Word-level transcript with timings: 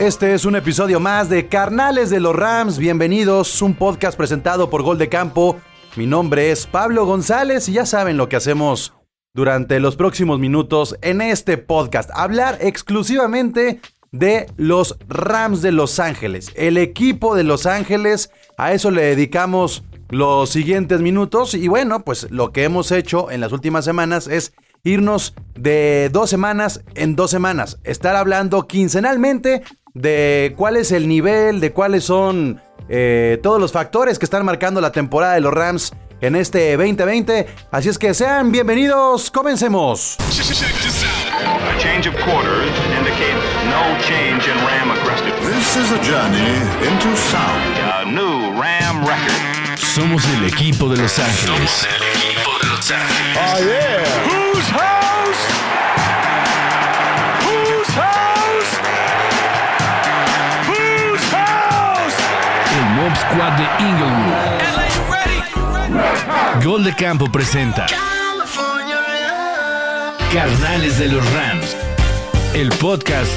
Este 0.00 0.32
es 0.32 0.44
un 0.44 0.54
episodio 0.54 1.00
más 1.00 1.28
de 1.28 1.48
Carnales 1.48 2.08
de 2.08 2.20
los 2.20 2.34
Rams. 2.34 2.78
Bienvenidos, 2.78 3.60
un 3.62 3.74
podcast 3.74 4.16
presentado 4.16 4.70
por 4.70 4.84
Gol 4.84 4.96
de 4.96 5.08
Campo. 5.08 5.56
Mi 5.96 6.06
nombre 6.06 6.52
es 6.52 6.68
Pablo 6.68 7.04
González 7.04 7.68
y 7.68 7.72
ya 7.72 7.84
saben 7.84 8.16
lo 8.16 8.28
que 8.28 8.36
hacemos 8.36 8.94
durante 9.34 9.80
los 9.80 9.96
próximos 9.96 10.38
minutos 10.38 10.96
en 11.02 11.20
este 11.20 11.58
podcast. 11.58 12.10
Hablar 12.14 12.58
exclusivamente 12.60 13.80
de 14.12 14.46
los 14.56 14.96
Rams 15.08 15.62
de 15.62 15.72
Los 15.72 15.98
Ángeles, 15.98 16.52
el 16.54 16.78
equipo 16.78 17.34
de 17.34 17.42
Los 17.42 17.66
Ángeles. 17.66 18.30
A 18.56 18.72
eso 18.72 18.92
le 18.92 19.02
dedicamos 19.02 19.82
los 20.10 20.48
siguientes 20.50 21.00
minutos 21.00 21.54
y 21.54 21.66
bueno, 21.66 22.04
pues 22.04 22.30
lo 22.30 22.52
que 22.52 22.62
hemos 22.62 22.92
hecho 22.92 23.32
en 23.32 23.40
las 23.40 23.50
últimas 23.50 23.84
semanas 23.84 24.28
es 24.28 24.52
irnos 24.84 25.34
de 25.54 26.08
dos 26.12 26.30
semanas 26.30 26.82
en 26.94 27.16
dos 27.16 27.30
semanas, 27.30 27.78
estar 27.84 28.16
hablando 28.16 28.66
quincenalmente 28.66 29.62
de 29.98 30.54
cuál 30.56 30.76
es 30.76 30.92
el 30.92 31.08
nivel, 31.08 31.60
de 31.60 31.72
cuáles 31.72 32.04
son 32.04 32.60
eh, 32.88 33.38
todos 33.42 33.60
los 33.60 33.72
factores 33.72 34.18
que 34.18 34.24
están 34.24 34.44
marcando 34.44 34.80
la 34.80 34.92
temporada 34.92 35.34
de 35.34 35.40
los 35.40 35.52
Rams 35.52 35.92
en 36.20 36.36
este 36.36 36.76
2020. 36.76 37.46
Así 37.70 37.88
es 37.88 37.98
que 37.98 38.14
sean 38.14 38.52
bienvenidos, 38.52 39.30
comencemos. 39.30 40.16
A 40.18 41.78
change 41.80 42.08
of 42.08 42.14
quarters 42.24 42.70
indicates 42.96 43.42
no 43.66 43.98
change 44.06 44.46
in 44.48 44.56
Ram 44.66 44.90
aggressive. 44.90 45.34
This 45.40 45.76
is 45.76 45.92
a 45.92 45.98
journey 46.02 46.56
into 46.86 47.16
sound. 47.16 47.78
A 47.78 48.04
new 48.04 48.60
Ram 48.60 49.04
record. 49.04 49.78
Somos 49.78 50.24
el 50.36 50.44
equipo 50.44 50.88
de 50.88 50.96
Los 50.96 51.18
Ángeles. 51.18 51.70
Somos 51.70 51.86
el 51.86 52.02
equipo 52.02 52.50
de 52.62 52.68
Los 52.68 52.90
Ángeles. 52.90 53.38
Whose 54.26 54.70
house? 54.70 55.08
Whose 55.08 55.17
Squad 63.30 63.52
de 63.58 63.64
Inglewood. 63.84 64.32
Gol 66.64 66.84
de 66.84 66.94
Campo 66.94 67.30
presenta 67.30 67.86
Carnales 70.32 70.98
de 70.98 71.08
los 71.08 71.22
Rams. 71.34 71.76
El 72.54 72.70
podcast 72.70 73.30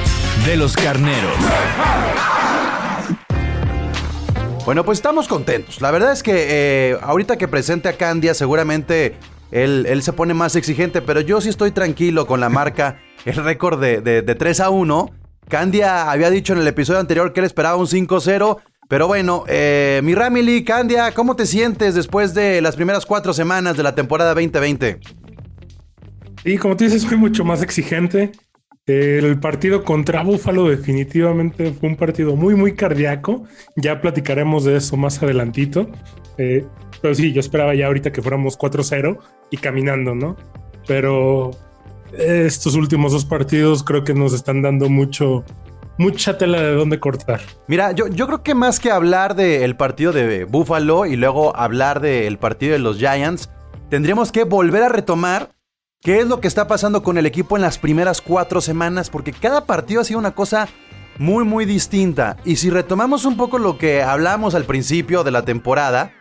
de 0.45 0.56
los 0.56 0.78
carneros. 0.78 1.36
Bueno, 4.66 4.86
pues 4.86 5.00
estamos 5.00 5.28
contentos. 5.28 5.81
La 5.81 5.92
verdad 5.92 6.14
es 6.14 6.23
que 6.23 6.92
eh, 6.92 6.98
ahorita 7.02 7.38
que 7.38 7.50
presente 7.50 7.89
a 7.89 7.98
Candia, 7.98 8.33
seguramente 8.33 9.17
él, 9.52 9.86
él 9.89 10.03
se 10.03 10.14
pone 10.14 10.33
más 10.33 10.55
exigente, 10.55 11.02
pero 11.02 11.20
yo 11.20 11.42
sí 11.42 11.50
estoy 11.50 11.72
tranquilo 11.72 12.28
con 12.28 12.39
la 12.39 12.48
marca, 12.48 13.02
el 13.26 13.36
récord 13.36 13.81
de, 13.81 14.00
de, 14.00 14.22
de 14.22 14.36
3 14.36 14.61
a 14.61 14.70
1. 14.70 15.11
Candia 15.50 16.09
había 16.09 16.30
dicho 16.30 16.53
en 16.53 16.59
el 16.59 16.67
episodio 16.67 17.02
anterior 17.02 17.33
que 17.33 17.42
él 17.42 17.45
esperaba 17.45 17.76
un 17.76 17.88
5-0. 17.88 18.61
Pero 18.92 19.08
bueno, 19.08 19.45
eh, 19.47 20.02
mi 20.03 20.14
Ramily, 20.16 20.66
Candia, 20.66 21.14
¿cómo 21.14 21.38
te 21.38 21.45
sientes 21.45 21.95
después 21.95 22.34
de 22.34 22.59
las 22.59 22.75
primeras 22.75 23.06
cuatro 23.06 23.31
semanas 23.31 23.78
de 23.78 23.83
la 23.83 23.95
temporada 23.95 24.33
2020? 24.33 25.00
Y 26.44 26.58
como 26.58 26.75
tú 26.75 26.83
dices, 26.83 27.06
fui 27.06 27.16
mucho 27.16 27.45
más 27.45 27.64
exigente. 27.64 28.33
El 28.86 29.39
partido 29.39 29.86
contra 29.86 30.23
Búfalo 30.23 30.67
definitivamente 30.67 31.72
fue 31.72 31.88
un 31.88 31.95
partido 31.95 32.36
muy, 32.36 32.53
muy 32.56 32.75
cardíaco. 32.75 33.45
Ya 33.78 34.02
platicaremos 34.02 34.66
de 34.66 34.75
eso 34.75 34.98
más 34.98 35.23
adelantito. 35.23 35.89
Eh, 36.38 36.66
pero 37.02 37.16
sí, 37.16 37.31
yo 37.31 37.39
esperaba 37.39 37.73
ya 37.73 37.88
ahorita 37.88 38.11
que 38.11 38.22
fuéramos 38.22 38.59
4-0 38.59 39.20
y 39.52 39.55
caminando, 39.55 40.16
¿no? 40.16 40.36
Pero 40.86 41.52
estos 42.11 42.76
últimos 42.76 43.14
dos 43.14 43.23
partidos 43.23 43.83
creo 43.83 44.03
que 44.03 44.14
nos 44.14 44.33
están 44.33 44.61
dando 44.61 44.89
mucho, 44.89 45.45
mucha 45.97 46.38
tela 46.38 46.61
de 46.61 46.73
dónde 46.73 47.00
cortar. 47.00 47.42
Mira, 47.67 47.92
yo, 47.92 48.08
yo 48.08 48.28
creo 48.28 48.44
que 48.44 48.56
más 48.56 48.80
que 48.80 48.92
hablar 48.92 49.36
del 49.36 49.75
partido 49.75 50.11
de 50.11 50.45
Buffalo 50.45 51.06
y 51.06 51.16
luego 51.16 51.56
hablar 51.56 52.00
del 52.00 52.38
partido 52.38 52.73
de 52.73 52.80
los 52.80 52.98
Giants, 52.98 53.49
tendríamos 53.89 54.32
que 54.32 54.43
volver 54.43 54.83
a 54.83 54.89
retomar 54.89 55.52
qué 56.02 56.20
es 56.20 56.27
lo 56.27 56.42
que 56.42 56.48
está 56.48 56.67
pasando 56.67 57.04
con 57.04 57.17
el 57.17 57.26
equipo 57.26 57.55
en 57.55 57.61
las 57.61 57.77
primeras 57.77 58.21
cuatro 58.21 58.61
semanas, 58.61 59.10
porque 59.10 59.33
cada 59.33 59.65
partido 59.65 60.02
ha 60.02 60.05
sido 60.05 60.20
una 60.20 60.32
cosa 60.32 60.67
muy, 61.17 61.43
muy 61.43 61.65
distinta. 61.65 62.38
Y 62.45 62.55
si 62.55 62.70
retomamos 62.70 63.26
un 63.26 63.38
poco 63.38 63.60
lo 63.60 63.77
que 63.77 64.02
hablamos 64.02 64.55
al 64.55 64.64
principio 64.64 65.23
de 65.23 65.32
la 65.32 65.44
temporada, 65.44 66.14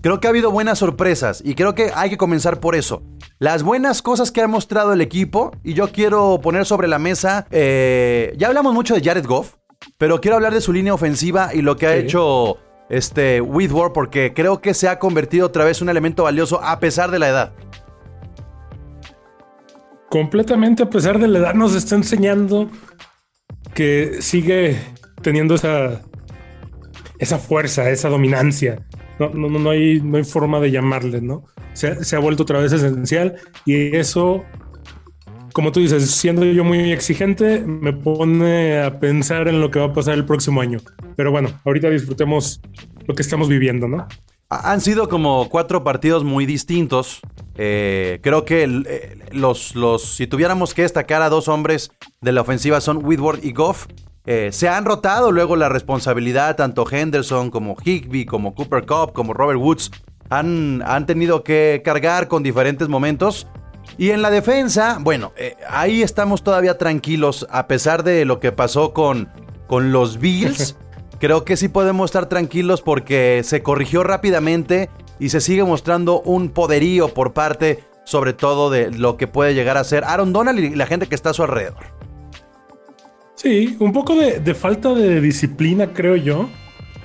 creo 0.00 0.20
que 0.20 0.26
ha 0.26 0.30
habido 0.30 0.50
buenas 0.50 0.78
sorpresas 0.78 1.42
y 1.44 1.54
creo 1.54 1.74
que 1.74 1.90
hay 1.94 2.10
que 2.10 2.16
comenzar 2.16 2.60
por 2.60 2.74
eso. 2.74 3.02
Las 3.38 3.62
buenas 3.62 4.02
cosas 4.02 4.30
que 4.30 4.40
ha 4.40 4.48
mostrado 4.48 4.92
el 4.92 5.00
equipo, 5.00 5.52
y 5.62 5.74
yo 5.74 5.92
quiero 5.92 6.40
poner 6.40 6.64
sobre 6.66 6.88
la 6.88 6.98
mesa, 6.98 7.46
eh, 7.50 8.32
ya 8.36 8.48
hablamos 8.48 8.74
mucho 8.74 8.94
de 8.94 9.02
Jared 9.02 9.26
Goff, 9.26 9.54
pero 9.98 10.20
quiero 10.20 10.36
hablar 10.36 10.54
de 10.54 10.60
su 10.60 10.72
línea 10.72 10.94
ofensiva 10.94 11.54
y 11.54 11.62
lo 11.62 11.76
que 11.76 11.86
ha 11.86 11.96
hecho 11.96 12.58
este 12.88 13.40
Whitworth, 13.40 13.92
porque 13.92 14.32
creo 14.34 14.60
que 14.60 14.74
se 14.74 14.88
ha 14.88 14.98
convertido 14.98 15.46
otra 15.46 15.64
vez 15.64 15.78
en 15.80 15.86
un 15.86 15.90
elemento 15.90 16.24
valioso 16.24 16.62
a 16.62 16.78
pesar 16.80 17.10
de 17.10 17.18
la 17.18 17.28
edad. 17.28 17.52
Completamente 20.10 20.84
a 20.84 20.90
pesar 20.90 21.18
de 21.18 21.26
la 21.26 21.40
edad 21.40 21.54
nos 21.54 21.74
está 21.74 21.96
enseñando 21.96 22.70
que 23.74 24.22
sigue 24.22 24.78
teniendo 25.22 25.56
esa, 25.56 26.02
esa 27.18 27.38
fuerza, 27.38 27.90
esa 27.90 28.08
dominancia. 28.08 28.86
No, 29.18 29.28
no, 29.30 29.48
no, 29.48 29.70
hay, 29.70 30.00
no 30.00 30.16
hay 30.16 30.24
forma 30.24 30.58
de 30.60 30.70
llamarle, 30.70 31.20
¿no? 31.20 31.44
Se, 31.72 32.04
se 32.04 32.16
ha 32.16 32.18
vuelto 32.18 32.42
otra 32.44 32.58
vez 32.60 32.72
esencial 32.72 33.36
y 33.64 33.94
eso, 33.96 34.44
como 35.52 35.70
tú 35.72 35.80
dices, 35.80 36.10
siendo 36.10 36.44
yo 36.44 36.64
muy 36.64 36.92
exigente, 36.92 37.60
me 37.60 37.92
pone 37.92 38.80
a 38.80 38.98
pensar 38.98 39.46
en 39.48 39.60
lo 39.60 39.70
que 39.70 39.78
va 39.78 39.86
a 39.86 39.92
pasar 39.92 40.14
el 40.14 40.24
próximo 40.24 40.60
año. 40.60 40.78
Pero 41.16 41.30
bueno, 41.30 41.60
ahorita 41.64 41.90
disfrutemos 41.90 42.60
lo 43.06 43.14
que 43.14 43.22
estamos 43.22 43.48
viviendo, 43.48 43.86
¿no? 43.86 44.06
Ha- 44.50 44.72
Han 44.72 44.80
sido 44.80 45.08
como 45.08 45.48
cuatro 45.48 45.84
partidos 45.84 46.24
muy 46.24 46.44
distintos. 46.44 47.20
Eh, 47.56 48.18
creo 48.22 48.44
que 48.44 48.64
eh, 48.64 49.18
los, 49.30 49.76
los, 49.76 50.02
si 50.16 50.26
tuviéramos 50.26 50.74
que 50.74 50.82
destacar 50.82 51.22
a 51.22 51.28
dos 51.28 51.46
hombres 51.46 51.92
de 52.20 52.32
la 52.32 52.40
ofensiva 52.40 52.80
son 52.80 53.04
Whitworth 53.04 53.44
y 53.44 53.52
Goff. 53.52 53.86
Eh, 54.26 54.50
se 54.52 54.68
han 54.68 54.86
rotado 54.86 55.32
luego 55.32 55.54
la 55.54 55.68
responsabilidad, 55.68 56.56
tanto 56.56 56.86
Henderson 56.90 57.50
como 57.50 57.76
Higby, 57.82 58.24
como 58.24 58.54
Cooper 58.54 58.86
Cup, 58.86 59.12
como 59.12 59.34
Robert 59.34 59.60
Woods. 59.60 59.90
Han, 60.30 60.82
han 60.86 61.04
tenido 61.04 61.44
que 61.44 61.82
cargar 61.84 62.28
con 62.28 62.42
diferentes 62.42 62.88
momentos. 62.88 63.46
Y 63.98 64.10
en 64.10 64.22
la 64.22 64.30
defensa, 64.30 64.98
bueno, 65.00 65.32
eh, 65.36 65.56
ahí 65.68 66.02
estamos 66.02 66.42
todavía 66.42 66.78
tranquilos, 66.78 67.46
a 67.50 67.66
pesar 67.66 68.02
de 68.02 68.24
lo 68.24 68.40
que 68.40 68.50
pasó 68.50 68.94
con, 68.94 69.28
con 69.66 69.92
los 69.92 70.18
Bills. 70.18 70.76
Creo 71.20 71.44
que 71.44 71.56
sí 71.56 71.68
podemos 71.68 72.06
estar 72.06 72.26
tranquilos 72.26 72.80
porque 72.80 73.42
se 73.44 73.62
corrigió 73.62 74.02
rápidamente 74.04 74.90
y 75.18 75.28
se 75.28 75.40
sigue 75.40 75.64
mostrando 75.64 76.20
un 76.22 76.48
poderío 76.48 77.12
por 77.12 77.34
parte, 77.34 77.84
sobre 78.04 78.32
todo, 78.32 78.70
de 78.70 78.90
lo 78.90 79.16
que 79.16 79.26
puede 79.26 79.54
llegar 79.54 79.76
a 79.76 79.84
ser 79.84 80.04
Aaron 80.04 80.32
Donald 80.32 80.58
y 80.58 80.70
la 80.74 80.86
gente 80.86 81.06
que 81.06 81.14
está 81.14 81.30
a 81.30 81.34
su 81.34 81.42
alrededor. 81.42 81.84
Sí, 83.44 83.76
un 83.78 83.92
poco 83.92 84.16
de, 84.16 84.40
de 84.40 84.54
falta 84.54 84.94
de 84.94 85.20
disciplina, 85.20 85.92
creo 85.92 86.16
yo. 86.16 86.48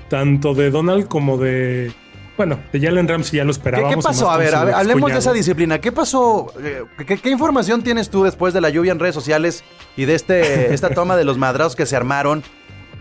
Tanto 0.09 0.53
de 0.55 0.71
Donald 0.71 1.07
como 1.07 1.37
de. 1.37 1.91
Bueno, 2.37 2.57
de 2.71 2.79
Jalen 2.79 3.07
Ramsey 3.09 3.37
ya 3.37 3.43
lo 3.43 3.49
¿Qué, 3.49 3.57
esperábamos. 3.57 3.93
qué 3.95 3.99
y 3.99 4.03
pasó? 4.03 4.31
A 4.31 4.37
ver, 4.37 4.55
a 4.55 4.63
ver, 4.63 4.73
hablemos 4.73 5.11
de 5.11 5.17
esa 5.19 5.33
disciplina. 5.33 5.79
¿Qué 5.81 5.91
pasó? 5.91 6.53
Eh, 6.63 6.83
¿Qué, 7.05 7.17
qué 7.17 7.29
información 7.29 7.83
tienes 7.83 8.09
tú 8.09 8.23
después 8.23 8.53
de 8.53 8.61
la 8.61 8.69
lluvia 8.69 8.93
en 8.93 8.99
redes 8.99 9.13
sociales 9.13 9.65
y 9.97 10.05
de 10.05 10.15
este, 10.15 10.73
esta 10.73 10.91
toma 10.91 11.17
de 11.17 11.25
los 11.25 11.37
madrazos 11.37 11.75
que 11.75 11.85
se 11.85 11.97
armaron? 11.97 12.41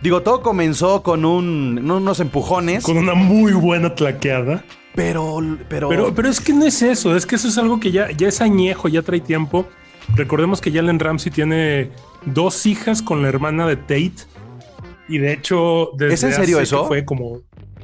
Digo, 0.03 0.23
todo 0.23 0.43
comenzó 0.43 1.05
con 1.05 1.25
un, 1.25 1.89
unos 1.89 2.19
empujones, 2.19 2.83
Con 2.83 2.97
una 2.99 3.15
muy 3.15 3.53
buena 3.53 3.95
tlaqueada. 3.95 4.65
pero, 4.97 5.41
pero, 5.69 5.89
Pero, 5.89 6.13
pero 6.15 6.29
es 6.29 6.41
que 6.41 6.53
no 6.53 6.67
es 6.67 6.83
eso, 6.83 7.17
es 7.17 7.25
que 7.25 7.37
eso 7.37 7.47
es 7.49 7.57
algo 7.59 7.79
que 7.79 7.93
ya, 7.93 8.11
ya 8.11 8.27
es 8.29 8.41
añejo, 8.41 8.89
ya 8.89 9.03
trae 9.03 9.21
tiempo. 9.21 9.69
Recordemos 10.15 10.61
que 10.61 10.73
Jalen 10.73 10.99
Ramsey 10.99 11.31
tiene 11.31 11.91
dos 12.27 12.67
hijas 12.67 13.03
con 13.03 13.23
la 13.23 13.29
hermana 13.29 13.67
de 13.67 13.77
Tate. 13.77 14.13
Y 15.09 15.19
de 15.19 15.33
hecho, 15.33 15.91
desde 15.97 16.15
¿Es 16.15 16.23
en 16.25 16.33
serio 16.35 16.61
eso? 16.61 16.87
Fue 16.87 17.05
como. 17.05 17.41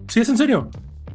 Sí, 0.08 0.20
es 0.20 0.28
en 0.28 0.36
serio. 0.36 0.68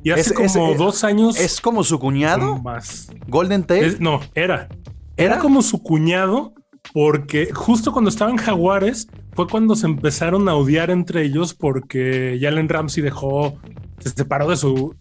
Y 0.04 0.12
hace 0.12 0.22
Es- 0.22 0.34
como 0.34 0.72
es- 0.72 0.78
dos 0.78 1.04
años 1.04 1.38
¿Es 1.40 1.60
como 1.62 1.84
su 1.84 2.00
cuñado? 2.00 2.58
más. 2.62 3.10
¿Golden 3.28 3.62
Tate? 3.64 3.86
Es- 3.86 4.00
no, 4.00 4.22
era. 4.34 4.70
¿Era? 5.18 5.34
Era 5.34 5.40
como 5.40 5.62
su 5.62 5.84
cuñado, 5.84 6.54
porque 6.94 7.50
justo 7.54 7.92
cuando 7.92 8.10
estaban 8.10 8.38
Jaguares 8.38 9.08
fue 9.34 9.48
cuando 9.48 9.76
se 9.76 9.86
empezaron 9.86 10.48
a 10.48 10.56
odiar 10.56 10.90
entre 10.90 11.24
ellos 11.24 11.54
porque 11.54 12.40
Jalen 12.42 12.70
Ramsey 12.70 13.04
dejó, 13.04 13.58
se 14.00 14.10
separó 14.10 14.50
de 14.50 14.56
su, 14.56 14.96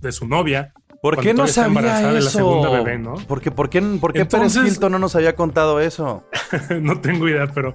de 0.00 0.12
su 0.12 0.26
novia. 0.28 0.72
¿Por 1.14 1.22
qué 1.22 1.34
no 1.34 1.46
sabía 1.46 1.68
embarazada 1.68 2.08
de 2.08 2.12
la 2.14 2.18
eso? 2.20 2.30
segunda 2.30 2.70
bebé, 2.70 2.98
¿no? 2.98 3.14
Porque, 3.28 3.50
¿Por 3.50 3.68
qué, 3.70 3.80
por 3.80 4.12
qué 4.12 4.24
Pérez 4.26 4.54
Entonces- 4.56 4.72
Hilton 4.74 4.92
no 4.92 4.98
nos 4.98 5.14
había 5.16 5.34
contado 5.36 5.80
eso? 5.80 6.24
no 6.80 7.00
tengo 7.00 7.28
idea, 7.28 7.46
pero 7.54 7.72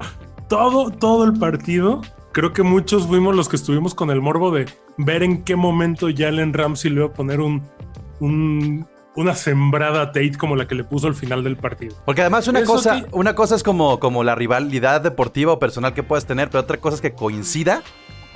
todo, 0.48 0.90
todo 0.92 1.24
el 1.26 1.34
partido, 1.40 2.02
creo 2.32 2.54
que 2.54 2.64
muchos 2.64 3.08
fuimos 3.08 3.36
los 3.36 3.48
que 3.50 3.56
estuvimos 3.56 3.96
con 3.96 4.10
el 4.12 4.22
morbo 4.22 4.52
de 4.52 4.66
ver 4.98 5.24
en 5.24 5.44
qué 5.44 5.56
momento 5.56 6.08
Jalen 6.16 6.54
Ramsey 6.54 6.92
le 6.92 6.98
iba 6.98 7.06
a 7.08 7.14
poner 7.14 7.40
un, 7.42 7.64
un 8.20 8.88
una 9.14 9.36
sembrada 9.36 10.02
a 10.04 10.06
Tate 10.14 10.38
como 10.38 10.56
la 10.56 10.68
que 10.70 10.74
le 10.76 10.86
puso 10.86 11.08
al 11.08 11.16
final 11.16 11.44
del 11.44 11.58
partido. 11.58 11.98
Porque 12.06 12.22
además 12.22 12.48
una 12.48 12.60
Eso 12.62 12.72
cosa, 12.74 13.04
una 13.12 13.36
cosa 13.36 13.56
es 13.56 13.64
como, 13.64 14.00
como 14.00 14.24
la 14.24 14.36
rivalidad 14.36 15.02
deportiva 15.02 15.52
o 15.52 15.60
personal 15.60 15.94
que 15.94 16.02
puedas 16.02 16.26
tener, 16.26 16.50
pero 16.50 16.62
otra 16.62 16.78
cosa 16.78 16.96
es 16.96 17.02
que 17.02 17.12
coincida 17.12 17.84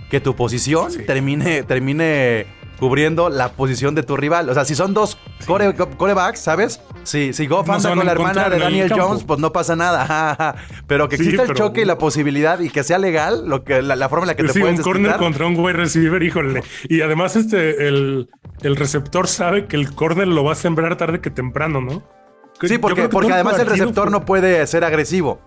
que 0.10 0.20
tu 0.20 0.36
posición 0.36 0.92
Sí. 0.92 1.00
termine, 1.06 1.64
termine 1.64 2.46
cubriendo 2.80 3.30
la 3.30 3.50
posición 3.54 3.96
de 3.96 4.04
tu 4.04 4.18
rival. 4.18 4.50
O 4.50 4.54
sea, 4.54 4.66
si 4.66 4.76
son 4.76 4.94
dos 4.94 5.18
core- 5.46 5.74
corebacks, 5.98 6.40
¿sabes? 6.40 6.82
Si, 7.04 7.34
si 7.34 7.48
Goff 7.48 7.70
anda 7.70 7.96
con 7.96 8.06
la 8.06 8.12
hermana 8.12 8.50
de 8.50 8.60
Daniel. 8.60 8.92
Jones, 8.96 9.24
pues 9.24 9.40
no 9.40 9.52
pasa 9.54 9.76
nada. 9.76 10.02
ajá, 10.04 10.32
ajá. 10.32 10.56
Pero 10.88 11.08
que 11.10 11.18
Sí, 11.18 11.24
exista 11.24 11.44
el 11.44 11.54
choque 11.54 11.82
y 11.82 11.86
la 11.86 11.98
posibilidad 11.98 12.60
y 12.60 12.70
que 12.70 12.84
sea 12.84 12.98
legal, 12.98 13.48
lo 13.48 13.64
que, 13.64 13.82
la, 13.82 13.96
la 13.96 14.10
forma 14.10 14.24
en 14.24 14.28
la 14.28 14.36
que 14.36 14.44
te 14.44 14.54
sí, 14.54 14.60
puedes 14.60 14.78
un 14.80 14.84
corner 14.84 15.16
contra 15.18 15.46
un 15.48 15.56
wide 15.58 15.74
receiver, 15.74 16.22
híjole. 16.22 16.64
Y 16.90 17.02
además, 17.02 17.36
este, 17.36 17.88
el, 17.88 18.30
el 18.62 18.76
receptor 18.76 19.28
sabe 19.28 19.66
que 19.68 19.76
el 19.78 19.94
corner 19.94 20.28
lo 20.28 20.44
va 20.44 20.54
a 20.54 20.56
sembrar 20.56 20.98
tarde 20.98 21.22
que 21.22 21.30
temprano, 21.30 21.82
¿no? 21.82 22.04
Sí, 22.62 22.78
porque, 22.78 23.10
porque 23.10 23.34
además 23.34 23.60
el 23.60 23.68
receptor 23.68 24.10
no 24.12 24.24
puede 24.26 24.66
ser 24.68 24.84
agresivo. 24.86 25.42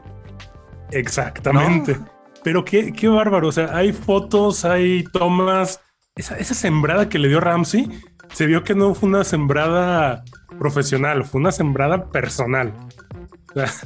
Exactamente. 0.90 1.98
Pero 2.44 2.64
qué, 2.64 2.92
qué 2.92 3.08
bárbaro. 3.08 3.48
O 3.48 3.52
sea, 3.52 3.74
hay 3.76 3.92
fotos, 3.92 4.64
hay 4.64 5.04
tomas. 5.04 5.80
Esa, 6.18 6.36
esa 6.36 6.52
sembrada 6.54 7.08
que 7.08 7.18
le 7.18 7.28
dio 7.28 7.40
Ramsey, 7.40 7.88
se 8.32 8.44
vio 8.46 8.62
que 8.64 8.74
no 8.74 8.94
fue 8.94 9.08
una 9.08 9.24
sembrada 9.24 10.22
profesional, 10.58 11.24
fue 11.24 11.40
una 11.40 11.52
sembrada 11.52 12.10
personal. 12.10 12.74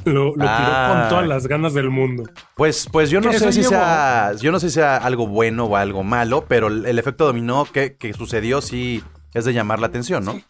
Lo, 0.05 0.25
lo 0.25 0.33
tiró 0.33 0.45
Ah. 0.49 0.97
con 0.99 1.09
todas 1.09 1.27
las 1.27 1.47
ganas 1.47 1.73
del 1.73 1.89
mundo. 1.89 2.23
Pues, 2.55 2.87
pues 2.91 3.09
yo 3.09 3.21
no 3.21 3.31
sé 3.31 3.51
si 3.53 3.61
llevó- 3.61 3.69
sea. 3.69 4.31
Yo 4.39 4.51
no 4.51 4.59
sé 4.59 4.67
si 4.69 4.75
sea 4.75 4.97
algo 4.97 5.25
bueno 5.27 5.65
o 5.65 5.75
algo 5.77 6.03
malo, 6.03 6.45
pero 6.47 6.67
el, 6.67 6.85
el 6.85 6.99
efecto 6.99 7.25
dominó 7.25 7.65
que, 7.65 7.95
que 7.95 8.13
sucedió 8.13 8.61
sí 8.61 9.01
es 9.33 9.45
de 9.45 9.53
llamar 9.53 9.79
la 9.79 9.87
atención, 9.87 10.25
¿no? 10.25 10.41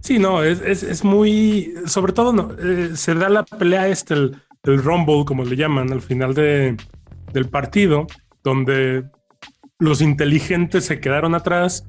Sí, 0.00 0.18
no, 0.18 0.42
es, 0.42 0.60
es, 0.62 0.82
es 0.82 1.04
muy. 1.04 1.74
Sobre 1.86 2.12
todo, 2.12 2.32
no, 2.32 2.50
eh, 2.62 2.90
se 2.94 3.14
da 3.14 3.28
la 3.28 3.44
pelea 3.44 3.88
este, 3.88 4.14
el, 4.14 4.36
el 4.64 4.82
Rumble, 4.82 5.24
como 5.26 5.44
le 5.44 5.56
llaman, 5.56 5.92
al 5.92 6.00
final 6.00 6.32
de, 6.34 6.76
del 7.32 7.48
partido, 7.50 8.06
donde 8.42 9.04
los 9.82 10.00
inteligentes 10.00 10.84
se 10.84 11.00
quedaron 11.00 11.34
atrás, 11.34 11.88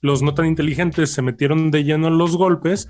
los 0.00 0.22
no 0.22 0.34
tan 0.34 0.46
inteligentes 0.46 1.12
se 1.12 1.22
metieron 1.22 1.70
de 1.70 1.84
lleno 1.84 2.08
en 2.08 2.18
los 2.18 2.36
golpes. 2.36 2.88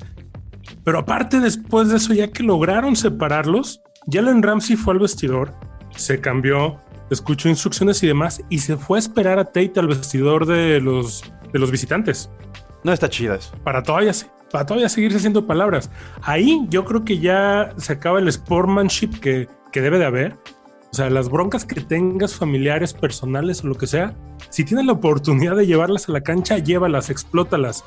Pero 0.84 1.00
aparte, 1.00 1.40
después 1.40 1.90
de 1.90 1.98
eso, 1.98 2.14
ya 2.14 2.28
que 2.28 2.42
lograron 2.42 2.96
separarlos, 2.96 3.82
Jalen 4.10 4.42
Ramsey 4.42 4.76
fue 4.76 4.94
al 4.94 5.00
vestidor, 5.00 5.52
se 5.94 6.22
cambió, 6.22 6.80
escuchó 7.10 7.50
instrucciones 7.50 8.02
y 8.02 8.06
demás, 8.06 8.42
y 8.48 8.60
se 8.60 8.78
fue 8.78 8.96
a 8.96 9.00
esperar 9.00 9.38
a 9.38 9.44
Tate 9.44 9.74
al 9.76 9.86
vestidor 9.86 10.46
de 10.46 10.80
los, 10.80 11.22
de 11.52 11.58
los 11.58 11.70
visitantes 11.70 12.30
No 12.84 12.92
está 12.94 13.10
chida 13.10 13.34
eso. 13.34 13.52
para 13.64 13.82
todavía, 13.82 14.12
para 14.50 14.64
todavía 14.64 14.88
seguirse 14.88 15.18
haciendo 15.18 15.46
palabras. 15.46 15.90
Ahí 16.22 16.64
yo 16.70 16.86
creo 16.86 17.04
que 17.04 17.18
ya 17.18 17.74
se 17.76 17.92
acaba 17.92 18.18
el 18.18 18.32
sportsmanship 18.32 19.10
que, 19.20 19.46
que 19.72 19.82
debe 19.82 19.98
de 19.98 20.06
haber. 20.06 20.36
O 20.90 20.96
sea, 20.96 21.11
las 21.11 21.29
broncas 21.29 21.64
que 21.64 21.81
tengas 21.81 22.35
familiares, 22.35 22.94
personales 22.94 23.62
o 23.62 23.69
lo 23.69 23.75
que 23.75 23.87
sea, 23.87 24.14
si 24.49 24.64
tienes 24.64 24.87
la 24.87 24.93
oportunidad 24.93 25.55
de 25.55 25.67
llevarlas 25.67 26.08
a 26.08 26.12
la 26.12 26.23
cancha, 26.23 26.58
llévalas, 26.58 27.11
explótalas. 27.11 27.85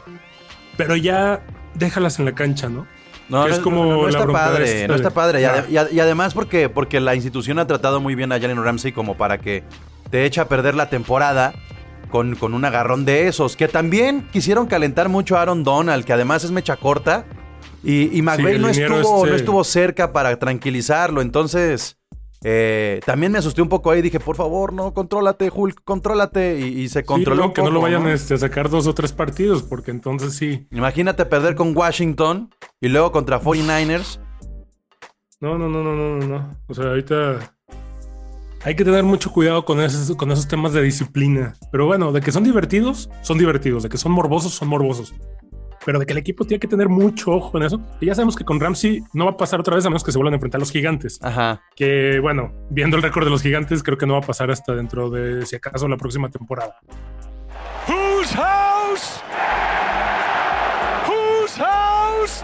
Pero 0.78 0.96
ya 0.96 1.44
déjalas 1.74 2.20
en 2.20 2.26
la 2.26 2.34
cancha, 2.34 2.70
¿no? 2.70 2.86
No, 3.28 3.48
es 3.48 3.58
no, 3.58 3.64
como 3.64 3.86
no, 3.86 3.92
no 3.92 4.04
la 4.04 4.10
está 4.10 4.24
bronca 4.24 4.40
padre, 4.40 4.88
no 4.88 4.96
está 4.96 5.10
padre. 5.10 5.42
Y, 5.70 6.00
además 6.00 6.34
porque, 6.34 6.70
porque 6.70 7.00
la 7.00 7.16
institución 7.16 7.60
ha 7.60 7.66
tratado 7.68 8.02
muy 8.02 8.14
bien 8.14 8.32
a 8.32 8.40
Jalen 8.40 8.64
Ramsey 8.64 8.92
como 8.92 9.16
para 9.16 9.38
que 9.38 9.64
te 10.10 10.26
eche 10.26 10.42
a 10.42 10.48
perder 10.48 10.76
la 10.76 10.90
temporada 10.90 11.54
con, 12.10 12.36
con 12.36 12.54
un 12.54 12.66
agarrón 12.66 13.06
de 13.06 13.28
esos. 13.28 13.56
Que 13.56 13.68
también 13.68 14.28
quisieron 14.32 14.68
calentar 14.68 15.08
mucho 15.10 15.38
a 15.38 15.42
Aaron 15.42 15.64
Donald, 15.64 16.04
que 16.04 16.14
además 16.14 16.44
es 16.44 16.52
mecha 16.52 16.76
corta. 16.76 17.26
Y, 17.84 18.16
y 18.16 18.22
McVay 18.22 18.60
no, 18.60 18.68
estuvo, 18.68 19.20
este- 19.20 19.30
no 19.30 19.36
estuvo 19.36 19.64
cerca 19.64 20.12
para 20.12 20.38
tranquilizarlo. 20.38 21.22
Entonces, 21.22 21.98
eh, 22.44 23.00
también 23.06 23.32
me 23.32 23.38
asusté 23.38 23.62
un 23.62 23.70
poco 23.70 23.92
ahí. 23.92 24.02
Dije, 24.02 24.20
por 24.20 24.36
favor, 24.36 24.74
no, 24.74 24.94
contrólate, 24.94 25.52
Hulk, 25.54 25.84
contrólate. 25.84 26.60
Y, 26.60 26.82
y 26.82 26.90
se 26.90 27.00
Sí, 27.02 27.06
controló 27.06 27.46
un 27.46 27.54
que 27.54 27.62
no 27.62 27.72
lo 27.72 27.82
vayan 27.82 28.04
¿no? 28.04 28.10
este, 28.10 28.34
a 28.34 28.38
sacar 28.38 28.70
dos 28.70 28.88
o 28.88 28.94
tres 28.94 29.12
partidos, 29.12 29.64
porque 29.64 29.92
entonces 29.92 30.34
sí. 30.36 30.68
Imagínate 30.72 31.26
perder 31.26 31.56
con 31.56 31.76
Washington 31.76 32.50
y 32.80 32.88
luego 32.90 33.12
contra 33.12 33.40
49ers. 33.42 34.20
No, 35.40 35.58
no, 35.58 35.68
no, 35.68 35.84
no, 35.84 35.96
no, 35.96 36.18
no, 36.18 36.28
no. 36.28 36.58
O 36.68 36.74
sea, 36.74 36.86
ahorita 36.86 37.56
hay 38.64 38.76
que 38.76 38.86
tener 38.86 39.04
mucho 39.04 39.32
cuidado 39.32 39.66
con 39.66 39.80
esos, 39.82 40.16
con 40.16 40.32
esos 40.32 40.48
temas 40.48 40.74
de 40.74 40.84
disciplina. 40.84 41.56
Pero 41.72 41.88
bueno, 41.88 42.12
de 42.12 42.22
que 42.22 42.32
son 42.32 42.44
divertidos, 42.44 43.10
son 43.24 43.38
divertidos. 43.40 43.82
De 43.84 43.90
que 43.90 43.98
son 43.98 44.12
morbosos, 44.12 44.54
son 44.54 44.68
morbosos. 44.68 45.14
Pero 45.86 46.00
de 46.00 46.06
que 46.06 46.14
el 46.14 46.20
equipo 46.20 46.46
tiene 46.46 46.60
que 46.60 46.68
tener 46.68 46.90
mucho 46.90 47.32
ojo 47.32 47.58
en 47.58 47.64
eso. 47.64 47.82
Y 48.00 48.06
ya 48.06 48.16
sabemos 48.16 48.36
que 48.36 48.46
con 48.46 48.60
Ramsey 48.60 49.04
no 49.14 49.26
va 49.26 49.32
a 49.32 49.38
pasar 49.38 49.60
otra 49.60 49.76
vez 49.76 49.86
a 49.86 49.90
menos 49.90 50.04
que 50.04 50.12
se 50.12 50.18
vuelvan 50.18 50.34
a 50.34 50.38
enfrentar 50.38 50.60
a 50.60 50.62
los 50.62 50.72
gigantes. 50.72 51.20
Ajá. 51.22 51.62
Que 51.76 52.20
bueno, 52.20 52.52
viendo 52.70 52.98
el 52.98 53.04
récord 53.04 53.24
de 53.26 53.32
los 53.32 53.42
gigantes, 53.42 53.82
creo 53.82 53.98
que 53.98 54.06
no 54.06 54.14
va 54.14 54.20
a 54.20 54.24
pasar 54.24 54.52
hasta 54.52 54.76
dentro 54.76 55.10
de, 55.10 55.46
si 55.46 55.56
acaso, 55.56 55.88
la 55.88 55.98
próxima 55.98 56.30
temporada. 56.30 56.78
Whose 57.88 58.36
house? 58.36 59.22
Whose 61.08 61.58
house? 61.58 62.44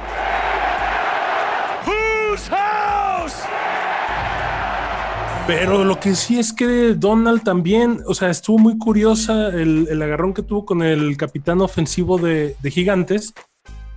Whose 1.86 2.50
house? 2.50 3.67
Pero 5.48 5.86
lo 5.86 5.98
que 5.98 6.14
sí 6.14 6.38
es 6.38 6.52
que 6.52 6.94
Donald 6.94 7.42
también, 7.42 8.02
o 8.06 8.14
sea, 8.14 8.30
estuvo 8.30 8.58
muy 8.58 8.78
curiosa 8.78 9.48
el, 9.48 9.88
el 9.90 10.02
agarrón 10.02 10.34
que 10.34 10.44
tuvo 10.44 10.66
con 10.66 10.84
el 10.84 11.16
capitán 11.16 11.62
ofensivo 11.62 12.18
de, 12.18 12.58
de 12.62 12.70
Gigantes, 12.70 13.34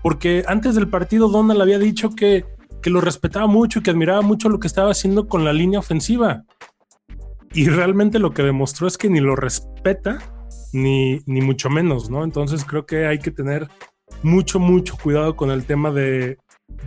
porque 0.01 0.45
antes 0.47 0.77
del 0.77 0.89
partido 0.89 1.29
Donald 1.29 1.61
había 1.61 1.81
dicho 1.81 2.11
que, 2.11 2.45
que 2.81 2.91
lo 2.91 3.01
respetaba 3.01 3.49
mucho 3.49 3.81
y 3.81 3.83
que 3.83 3.91
admiraba 3.91 4.23
mucho 4.23 4.49
lo 4.49 4.61
que 4.61 4.69
estaba 4.69 4.93
haciendo 4.93 5.27
con 5.27 5.45
la 5.45 5.53
línea 5.53 5.81
ofensiva. 5.81 6.45
Y 7.53 7.69
realmente 7.69 8.21
lo 8.21 8.33
que 8.33 8.45
demostró 8.45 8.87
es 8.87 8.97
que 8.97 9.11
ni 9.11 9.19
lo 9.19 9.35
respeta, 9.35 10.21
ni, 10.73 11.21
ni 11.27 11.41
mucho 11.41 11.69
menos, 11.69 12.11
¿no? 12.11 12.23
Entonces 12.23 12.65
creo 12.65 12.87
que 12.87 13.07
hay 13.07 13.19
que 13.19 13.33
tener 13.33 13.69
mucho, 14.23 14.61
mucho 14.61 14.97
cuidado 15.03 15.35
con 15.35 15.51
el 15.51 15.65
tema 15.65 15.91
de, 15.91 16.39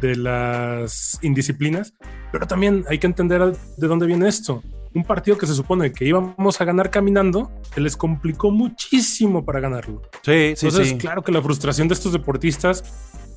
de 0.01 0.15
las 0.15 1.19
indisciplinas, 1.21 1.93
pero 2.31 2.47
también 2.47 2.85
hay 2.89 2.99
que 2.99 3.07
entender 3.07 3.55
de 3.77 3.87
dónde 3.87 4.05
viene 4.05 4.27
esto. 4.27 4.63
Un 4.93 5.03
partido 5.03 5.37
que 5.37 5.47
se 5.47 5.55
supone 5.55 5.91
que 5.91 6.05
íbamos 6.05 6.61
a 6.61 6.65
ganar 6.65 6.91
caminando, 6.91 7.51
se 7.73 7.81
les 7.81 7.97
complicó 7.97 8.51
muchísimo 8.51 9.43
para 9.43 9.59
ganarlo. 9.59 10.01
Sí, 10.23 10.53
sí, 10.55 10.67
Entonces, 10.67 10.89
sí. 10.89 10.97
claro 10.97 11.23
que 11.23 11.31
la 11.31 11.41
frustración 11.41 11.87
de 11.87 11.95
estos 11.95 12.13
deportistas 12.13 12.83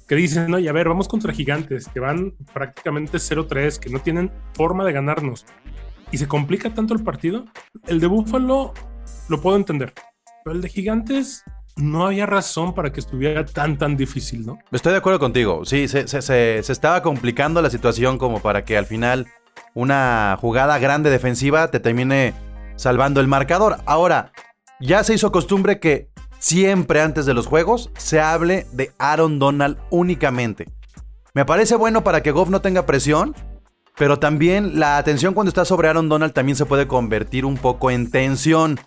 que 0.06 0.14
dicen, 0.14 0.52
oye, 0.54 0.68
a 0.68 0.72
ver, 0.72 0.88
vamos 0.88 1.08
contra 1.08 1.32
gigantes, 1.32 1.88
que 1.88 2.00
van 2.00 2.34
prácticamente 2.52 3.18
0-3, 3.18 3.78
que 3.78 3.90
no 3.90 4.00
tienen 4.00 4.30
forma 4.52 4.84
de 4.84 4.92
ganarnos, 4.92 5.46
y 6.12 6.18
se 6.18 6.28
complica 6.28 6.70
tanto 6.70 6.94
el 6.94 7.02
partido, 7.02 7.46
el 7.86 8.00
de 8.00 8.06
Búfalo 8.06 8.72
lo 9.28 9.40
puedo 9.40 9.56
entender, 9.56 9.92
pero 10.44 10.54
el 10.54 10.62
de 10.62 10.68
gigantes 10.68 11.42
no 11.76 12.06
había 12.06 12.26
razón 12.26 12.74
para 12.74 12.92
que 12.92 13.00
estuviera 13.00 13.44
tan, 13.44 13.78
tan 13.78 13.96
difícil, 13.96 14.44
¿no? 14.46 14.58
Estoy 14.72 14.92
de 14.92 14.98
acuerdo 14.98 15.18
contigo. 15.18 15.64
Sí, 15.64 15.88
se, 15.88 16.08
se- 16.08 16.22
se- 16.22 16.62
se 16.62 16.72
estaba 16.72 17.02
complicando 17.02 17.60
la 17.62 17.70
situación 17.70 18.18
como 18.18 18.40
para 18.40 18.64
que 18.64 18.76
al 18.78 18.86
final 18.86 19.26
una 19.74 20.36
jugada 20.40 20.78
grande 20.78 21.10
defensiva 21.10 21.70
te 21.70 21.80
termine 21.80 22.34
salvando 22.76 23.20
el 23.20 23.26
marcador. 23.28 23.76
Ahora, 23.86 24.32
ya 24.80 25.04
se 25.04 25.14
hizo 25.14 25.30
costumbre 25.32 25.78
que 25.80 26.08
siempre 26.38 27.00
antes 27.00 27.26
de 27.26 27.34
los 27.34 27.46
juegos 27.46 27.90
se 27.96 28.20
hable 28.20 28.66
de 28.72 28.92
Aaron 28.98 29.38
Donald 29.38 29.78
únicamente. 29.90 30.66
Me 31.34 31.44
parece 31.44 31.76
bueno 31.76 32.02
para 32.04 32.22
que 32.22 32.30
Goff 32.30 32.48
no 32.48 32.62
tenga 32.62 32.86
presión, 32.86 33.34
pero 33.98 34.18
también 34.18 34.78
la 34.80 34.96
atención 34.96 35.34
cuando 35.34 35.48
está 35.48 35.64
sobre 35.66 35.88
Aaron 35.88 36.08
Donald 36.08 36.32
también 36.32 36.56
se 36.56 36.64
puede 36.66 36.86
convertir 36.86 37.44
un 37.44 37.56
poco 37.58 37.90
en 37.90 38.10
tensión. 38.10 38.78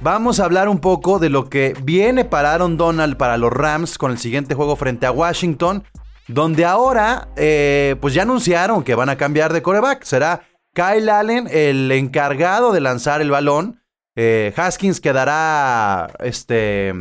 Vamos 0.00 0.38
a 0.38 0.44
hablar 0.44 0.68
un 0.68 0.80
poco 0.80 1.18
de 1.18 1.30
lo 1.30 1.48
que 1.48 1.74
viene 1.82 2.24
para 2.24 2.52
Aaron 2.52 2.76
Donald 2.76 3.16
para 3.16 3.38
los 3.38 3.52
Rams 3.52 3.96
con 3.96 4.10
el 4.10 4.18
siguiente 4.18 4.54
juego 4.54 4.76
frente 4.76 5.06
a 5.06 5.12
Washington, 5.12 5.84
donde 6.28 6.64
ahora 6.64 7.28
eh, 7.36 7.96
pues 8.00 8.12
ya 8.12 8.22
anunciaron 8.22 8.84
que 8.84 8.94
van 8.94 9.08
a 9.08 9.16
cambiar 9.16 9.52
de 9.52 9.62
coreback. 9.62 10.04
Será 10.04 10.42
Kyle 10.74 11.08
Allen 11.08 11.48
el 11.50 11.90
encargado 11.92 12.72
de 12.72 12.80
lanzar 12.80 13.22
el 13.22 13.30
balón. 13.30 13.80
Eh, 14.16 14.52
Haskins 14.56 15.00
quedará 15.00 16.08
este 16.20 16.92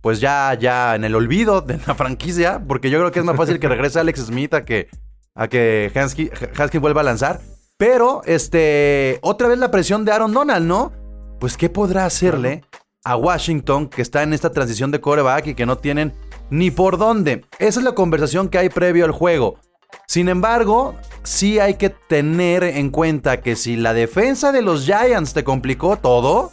pues 0.00 0.20
ya, 0.20 0.54
ya 0.54 0.94
en 0.94 1.04
el 1.04 1.14
olvido 1.14 1.60
de 1.60 1.78
la 1.86 1.94
franquicia, 1.94 2.62
porque 2.66 2.90
yo 2.90 2.98
creo 2.98 3.12
que 3.12 3.18
es 3.18 3.24
más 3.24 3.36
fácil 3.36 3.58
que 3.58 3.68
regrese 3.68 4.00
Alex 4.00 4.26
Smith 4.26 4.54
a 4.54 4.64
que, 4.64 4.88
a 5.34 5.48
que 5.48 5.90
Haskins, 5.94 6.30
Haskins 6.56 6.80
vuelva 6.80 7.00
a 7.00 7.04
lanzar. 7.04 7.40
Pero, 7.76 8.22
este, 8.24 9.18
otra 9.22 9.48
vez 9.48 9.58
la 9.58 9.70
presión 9.70 10.04
de 10.04 10.12
Aaron 10.12 10.32
Donald, 10.32 10.66
¿no? 10.66 10.92
Pues, 11.38 11.56
¿qué 11.56 11.68
podrá 11.68 12.04
hacerle 12.04 12.64
a 13.04 13.16
Washington 13.16 13.88
que 13.88 14.02
está 14.02 14.22
en 14.22 14.32
esta 14.32 14.50
transición 14.50 14.90
de 14.90 15.00
coreback 15.00 15.46
y 15.48 15.54
que 15.54 15.66
no 15.66 15.78
tienen 15.78 16.12
ni 16.50 16.70
por 16.70 16.98
dónde? 16.98 17.44
Esa 17.58 17.80
es 17.80 17.84
la 17.84 17.94
conversación 17.94 18.48
que 18.48 18.58
hay 18.58 18.68
previo 18.68 19.04
al 19.04 19.12
juego. 19.12 19.58
Sin 20.06 20.28
embargo, 20.28 20.94
sí 21.22 21.58
hay 21.58 21.74
que 21.74 21.90
tener 21.90 22.64
en 22.64 22.90
cuenta 22.90 23.40
que 23.40 23.56
si 23.56 23.76
la 23.76 23.94
defensa 23.94 24.52
de 24.52 24.62
los 24.62 24.84
Giants 24.84 25.32
te 25.32 25.44
complicó 25.44 25.96
todo, 25.96 26.50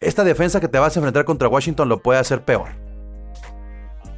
esta 0.00 0.24
defensa 0.24 0.60
que 0.60 0.68
te 0.68 0.78
vas 0.78 0.96
a 0.96 1.00
enfrentar 1.00 1.24
contra 1.24 1.48
Washington 1.48 1.88
lo 1.88 2.02
puede 2.02 2.18
hacer 2.18 2.44
peor. 2.44 2.68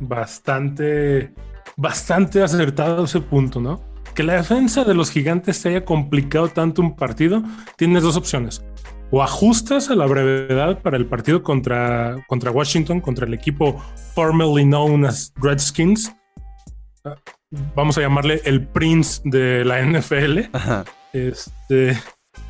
bastante, 0.00 1.32
bastante 1.76 2.42
acertado 2.42 3.04
ese 3.04 3.20
punto, 3.20 3.60
¿no? 3.60 3.80
Que 4.14 4.22
la 4.22 4.34
defensa 4.34 4.84
de 4.84 4.94
los 4.94 5.10
gigantes 5.10 5.58
se 5.58 5.68
haya 5.68 5.84
complicado 5.84 6.48
tanto 6.48 6.82
un 6.82 6.96
partido, 6.96 7.42
tienes 7.76 8.02
dos 8.02 8.16
opciones. 8.16 8.64
O 9.14 9.22
ajustas 9.22 9.90
a 9.90 9.94
la 9.94 10.06
brevedad 10.06 10.80
para 10.80 10.96
el 10.96 11.06
partido 11.06 11.42
contra, 11.42 12.16
contra 12.28 12.50
Washington, 12.50 13.00
contra 13.00 13.26
el 13.26 13.34
equipo 13.34 13.78
formerly 14.14 14.64
known 14.64 15.04
as 15.04 15.32
Redskins. 15.36 16.12
Vamos 17.76 17.98
a 17.98 18.00
llamarle 18.00 18.40
el 18.44 18.66
Prince 18.66 19.20
de 19.24 19.64
la 19.66 19.82
NFL. 19.84 20.48
Ajá. 20.54 20.84
Este, 21.12 21.96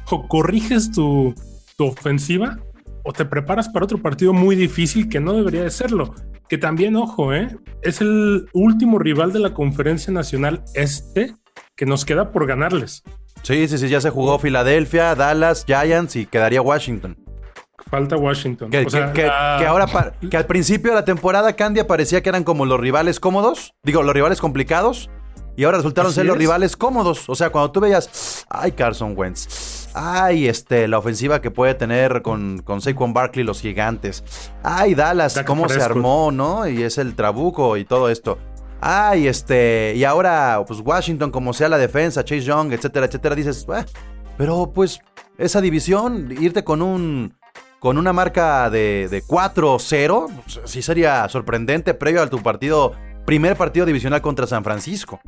o 0.08 0.28
corriges 0.28 0.92
tu, 0.92 1.34
tu 1.76 1.86
ofensiva 1.86 2.58
o 3.04 3.12
te 3.12 3.24
preparas 3.24 3.68
para 3.68 3.84
otro 3.84 3.98
partido 3.98 4.32
muy 4.32 4.54
difícil 4.54 5.08
que 5.08 5.20
no 5.20 5.32
debería 5.32 5.64
de 5.64 5.70
serlo. 5.70 6.14
Que 6.48 6.58
también, 6.58 6.96
ojo, 6.96 7.34
¿eh? 7.34 7.56
es 7.82 8.00
el 8.00 8.48
último 8.52 8.98
rival 8.98 9.32
de 9.32 9.40
la 9.40 9.52
conferencia 9.52 10.12
nacional 10.12 10.62
este 10.74 11.34
que 11.76 11.86
nos 11.86 12.04
queda 12.04 12.30
por 12.30 12.46
ganarles. 12.46 13.02
Sí, 13.42 13.66
sí, 13.68 13.78
sí, 13.78 13.88
ya 13.88 14.00
se 14.00 14.10
jugó 14.10 14.38
Filadelfia, 14.38 15.14
Dallas, 15.14 15.64
Giants 15.66 16.16
y 16.16 16.26
quedaría 16.26 16.62
Washington. 16.62 17.16
Falta 17.90 18.16
Washington. 18.16 18.70
Que, 18.70 18.86
O 18.86 18.90
sea, 18.90 19.12
que- 19.12 19.22
que- 19.22 19.26
la- 19.26 19.56
que 19.58 19.66
ahora, 19.66 19.86
que 20.30 20.36
al 20.36 20.46
principio 20.46 20.92
de 20.92 20.96
la 20.96 21.04
temporada 21.04 21.52
Candia 21.54 21.86
parecía 21.86 22.22
que 22.22 22.28
eran 22.28 22.44
como 22.44 22.64
los 22.64 22.78
rivales 22.80 23.20
cómodos, 23.20 23.74
digo, 23.82 24.02
los 24.02 24.14
rivales 24.14 24.40
complicados, 24.40 25.10
y 25.56 25.64
ahora 25.64 25.78
resultaron 25.78 26.08
Así 26.10 26.16
ser 26.16 26.26
los 26.26 26.36
es. 26.36 26.38
rivales 26.40 26.76
cómodos. 26.76 27.28
O 27.28 27.34
sea, 27.34 27.50
cuando 27.50 27.70
tú 27.72 27.80
veías, 27.80 28.46
ay, 28.48 28.72
Carson 28.72 29.12
Wentz, 29.14 29.88
ay, 29.92 30.48
este, 30.48 30.88
la 30.88 30.96
ofensiva 30.98 31.42
que 31.42 31.50
puede 31.50 31.74
tener 31.74 32.22
con, 32.22 32.62
con 32.64 32.80
Saquon 32.80 33.12
Barkley 33.12 33.44
los 33.44 33.60
gigantes, 33.60 34.24
ay, 34.62 34.94
Dallas, 34.94 35.34
Dak 35.34 35.44
cómo 35.46 35.68
se 35.68 35.82
armó, 35.82 36.30
¿no? 36.32 36.66
Y 36.66 36.82
es 36.82 36.96
el 36.96 37.14
trabuco 37.14 37.76
y 37.76 37.84
todo 37.84 38.08
esto. 38.08 38.38
Ay, 38.84 39.28
este, 39.28 39.94
y 39.94 40.02
ahora, 40.02 40.64
pues 40.66 40.80
Washington, 40.80 41.30
como 41.30 41.52
sea 41.52 41.68
la 41.68 41.78
defensa, 41.78 42.24
Chase 42.24 42.40
Young, 42.40 42.72
etcétera, 42.72 43.06
etcétera, 43.06 43.36
dices, 43.36 43.64
"Eh, 43.72 43.84
pero 44.36 44.72
pues 44.74 44.98
esa 45.38 45.60
división, 45.60 46.34
irte 46.40 46.64
con 46.64 46.82
un 46.82 47.32
con 47.78 47.96
una 47.96 48.12
marca 48.12 48.70
de, 48.70 49.08
de 49.08 49.22
4-0, 49.22 50.28
pues, 50.44 50.60
sí 50.64 50.82
sería 50.82 51.28
sorprendente 51.28 51.94
previo 51.94 52.22
a 52.22 52.30
tu 52.30 52.40
partido, 52.42 52.92
primer 53.24 53.56
partido 53.56 53.86
divisional 53.86 54.20
contra 54.20 54.46
San 54.48 54.64
Francisco. 54.64 55.20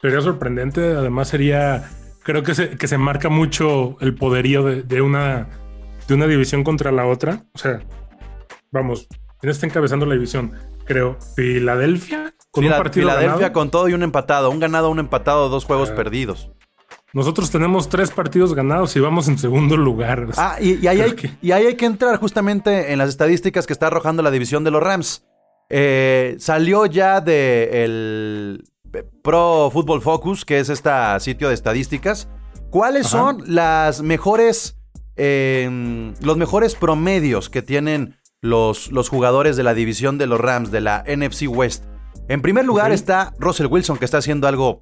Sería 0.00 0.20
sorprendente, 0.22 0.80
además 0.94 1.28
sería, 1.28 1.90
creo 2.22 2.42
que 2.42 2.54
se, 2.54 2.70
que 2.76 2.88
se 2.88 2.96
marca 2.98 3.28
mucho 3.30 3.96
el 4.00 4.14
poderío 4.14 4.64
de, 4.64 4.82
de 4.82 5.00
una, 5.02 5.48
de 6.08 6.14
una 6.14 6.26
división 6.26 6.62
contra 6.62 6.90
la 6.92 7.06
otra. 7.06 7.42
O 7.54 7.58
sea, 7.58 7.80
vamos, 8.70 9.08
¿quién 9.40 9.50
está 9.50 9.66
encabezando 9.66 10.04
la 10.06 10.14
división? 10.14 10.52
Creo, 10.86 11.16
Filadelfia, 11.34 12.34
con 12.50 12.64
Fila- 12.64 12.76
un 12.76 12.82
partido 12.82 13.06
Filadelfia 13.08 13.32
ganado. 13.36 13.52
con 13.52 13.70
todo 13.70 13.88
y 13.88 13.92
un 13.94 14.02
empatado, 14.02 14.50
un 14.50 14.60
ganado, 14.60 14.90
un 14.90 14.98
empatado, 14.98 15.48
dos 15.48 15.64
juegos 15.64 15.90
Ah. 15.90 15.96
perdidos. 15.96 16.50
Nosotros 17.12 17.50
tenemos 17.50 17.88
tres 17.88 18.10
partidos 18.10 18.54
ganados 18.54 18.94
y 18.96 19.00
vamos 19.00 19.26
en 19.28 19.38
segundo 19.38 19.76
lugar. 19.76 20.26
Ah, 20.36 20.56
y, 20.60 20.74
y 20.84 20.86
ahí 20.86 21.00
hay, 21.00 21.12
que- 21.12 21.30
y 21.40 21.52
ahí 21.52 21.66
hay 21.66 21.74
que 21.74 21.86
entrar 21.86 22.16
justamente 22.18 22.92
en 22.92 22.98
las 22.98 23.08
estadísticas 23.08 23.66
que 23.66 23.72
está 23.72 23.86
arrojando 23.86 24.22
la 24.22 24.30
división 24.30 24.64
de 24.64 24.70
los 24.70 24.82
Rams. 24.82 25.24
Eh, 25.70 26.36
salió 26.38 26.86
ya 26.86 27.20
de 27.20 27.84
el 27.84 28.64
Pro 29.22 29.70
Football 29.72 30.02
Focus, 30.02 30.44
que 30.44 30.58
es 30.60 30.68
este 30.68 30.90
sitio 31.20 31.48
de 31.48 31.54
estadísticas. 31.54 32.28
¿Cuáles 32.70 33.06
Ajá. 33.06 33.18
son 33.18 33.42
las 33.46 34.02
mejores, 34.02 34.78
eh, 35.16 36.12
los 36.20 36.36
mejores 36.36 36.74
promedios 36.74 37.48
que 37.50 37.62
tienen 37.62 38.15
los, 38.42 38.90
los 38.92 39.08
jugadores 39.08 39.56
de 39.56 39.62
la 39.62 39.74
división 39.74 40.18
de 40.18 40.26
los 40.26 40.40
Rams, 40.40 40.70
de 40.70 40.80
la 40.80 41.04
NFC 41.06 41.44
West? 41.48 41.84
En 42.28 42.42
primer 42.42 42.64
lugar 42.64 42.90
está 42.92 43.32
Russell 43.38 43.66
Wilson, 43.66 43.98
que 43.98 44.04
está 44.04 44.18
haciendo 44.18 44.48
algo. 44.48 44.80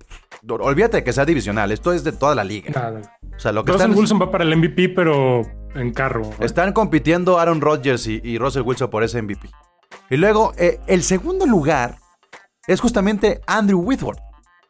Olvídate 0.49 0.99
de 0.99 1.04
que 1.04 1.12
sea 1.12 1.25
divisional, 1.26 1.73
esto 1.73 1.92
es 1.92 2.02
de 2.04 2.12
toda 2.12 2.34
la 2.34 2.44
liga. 2.44 2.70
Nada. 2.75 3.18
O 3.37 3.38
sea, 3.38 3.52
lo 3.52 3.64
que 3.64 3.73
Russell 3.73 3.87
están, 3.90 3.99
Wilson 3.99 4.20
va 4.23 4.30
para 4.30 4.44
el 4.44 4.56
MVP, 4.56 4.90
pero 4.90 5.42
en 5.75 5.92
carro. 5.92 6.30
están 6.40 6.73
compitiendo 6.73 7.38
Aaron 7.38 7.61
Rodgers 7.61 8.06
y, 8.06 8.20
y 8.25 8.38
Russell 8.38 8.62
Wilson 8.62 8.88
por 8.88 9.02
ese 9.04 9.20
MVP. 9.20 9.50
Y 10.11 10.16
luego, 10.16 10.52
eh, 10.56 10.80
el 10.87 11.02
segundo 11.02 11.44
lugar 11.46 11.96
es 12.66 12.80
justamente 12.80 13.40
Andrew 13.46 13.80
Whitworth, 13.80 14.20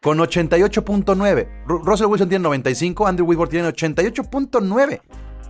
con 0.02 0.18
88.9. 0.18 1.64
Ru- 1.66 1.84
Russell 1.84 2.06
Wilson 2.06 2.28
tiene 2.28 2.42
95, 2.42 3.06
Andrew 3.06 3.26
Whitworth 3.28 3.50
tiene 3.50 3.68
88.9. 3.68 5.00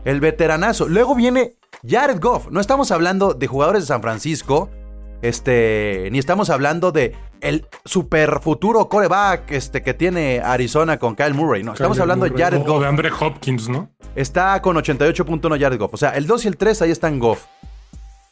El 0.05 0.21
veteranazo. 0.21 0.89
Luego 0.89 1.15
viene 1.15 1.55
Jared 1.87 2.21
Goff. 2.21 2.49
No 2.51 2.61
estamos 2.61 2.91
hablando 2.91 3.35
de 3.35 3.47
jugadores 3.47 3.83
de 3.83 3.87
San 3.89 4.03
Francisco. 4.03 4.71
Este, 5.23 6.09
ni 6.13 6.19
estamos 6.19 6.51
hablando 6.51 6.93
de 6.93 7.15
el 7.41 7.67
super 7.85 8.41
futuro 8.43 8.89
coreback 8.89 9.51
este, 9.53 9.83
que 9.83 9.95
tiene 9.95 10.41
Arizona 10.41 10.99
con 10.99 11.15
Kyle 11.17 11.33
Murray. 11.35 11.63
No, 11.63 11.73
estamos 11.73 11.99
hablando 11.99 12.27
de. 12.29 12.37
Jared 12.37 12.61
O 12.61 12.65
Goff. 12.65 12.83
de 12.83 12.89
Andre 12.89 13.11
Hopkins, 13.19 13.69
¿no? 13.69 13.91
Está 14.15 14.61
con 14.61 14.77
88.1 14.77 15.59
Jared 15.61 15.79
Goff. 15.79 15.95
O 15.95 15.97
sea, 15.97 16.11
el 16.11 16.27
2 16.27 16.45
y 16.45 16.49
el 16.49 16.57
3 16.57 16.83
ahí 16.83 16.91
están 16.91 17.19
Goff. 17.19 17.45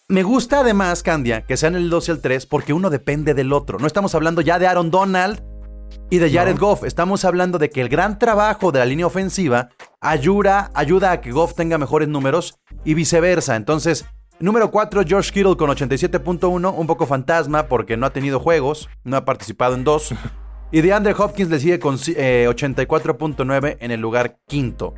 Me 0.08 0.22
gusta 0.22 0.60
además, 0.60 1.02
Candia, 1.02 1.46
que 1.46 1.56
sean 1.56 1.74
el 1.74 1.88
2 1.88 2.08
y 2.08 2.10
el 2.12 2.20
3 2.20 2.44
porque 2.46 2.72
uno 2.74 2.90
depende 2.90 3.32
del 3.32 3.52
otro. 3.52 3.78
No 3.78 3.86
estamos 3.86 4.14
hablando 4.14 4.42
ya 4.42 4.58
de 4.58 4.66
Aaron 4.66 4.90
Donald 4.90 5.42
y 6.10 6.18
de 6.18 6.30
Jared 6.30 6.54
No. 6.54 6.60
Goff. 6.60 6.84
Estamos 6.84 7.24
hablando 7.24 7.58
de 7.58 7.70
que 7.70 7.80
el 7.80 7.88
gran 7.88 8.18
trabajo 8.18 8.72
de 8.72 8.78
la 8.78 8.84
línea 8.84 9.06
ofensiva 9.06 9.70
ayuda, 10.00 10.70
ayuda 10.74 11.12
a 11.12 11.20
que 11.20 11.32
Goff 11.32 11.54
tenga 11.54 11.78
mejores 11.78 12.08
números 12.08 12.58
y 12.84 12.94
viceversa. 12.94 13.56
Entonces, 13.56 14.04
número 14.38 14.70
4, 14.70 15.02
George 15.06 15.32
Kittle 15.32 15.56
con 15.56 15.70
87.1, 15.70 16.74
un 16.76 16.86
poco 16.86 17.06
fantasma 17.06 17.66
porque 17.66 17.96
no 17.96 18.06
ha 18.06 18.10
tenido 18.10 18.40
juegos, 18.40 18.88
no 19.04 19.16
ha 19.16 19.24
participado 19.24 19.74
en 19.74 19.84
dos. 19.84 20.14
Y 20.74 20.80
DeAndre 20.80 21.12
Hopkins 21.12 21.50
le 21.50 21.60
sigue 21.60 21.78
con 21.78 21.98
eh, 22.16 22.46
84.9 22.48 23.76
en 23.78 23.90
el 23.90 24.00
lugar 24.00 24.38
quinto. 24.48 24.94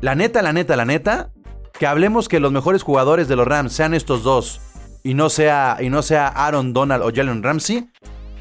La 0.00 0.16
neta, 0.16 0.42
la 0.42 0.52
neta, 0.52 0.74
la 0.74 0.84
neta, 0.84 1.30
que 1.78 1.86
hablemos 1.86 2.28
que 2.28 2.40
los 2.40 2.50
mejores 2.50 2.82
jugadores 2.82 3.28
de 3.28 3.36
los 3.36 3.46
Rams 3.46 3.72
sean 3.72 3.94
estos 3.94 4.24
dos 4.24 4.60
y 5.04 5.14
no 5.14 5.30
sea, 5.30 5.76
y 5.80 5.88
no 5.88 6.02
sea 6.02 6.26
Aaron 6.26 6.72
Donald 6.72 7.04
o 7.04 7.12
Jalen 7.14 7.44
Ramsey, 7.44 7.88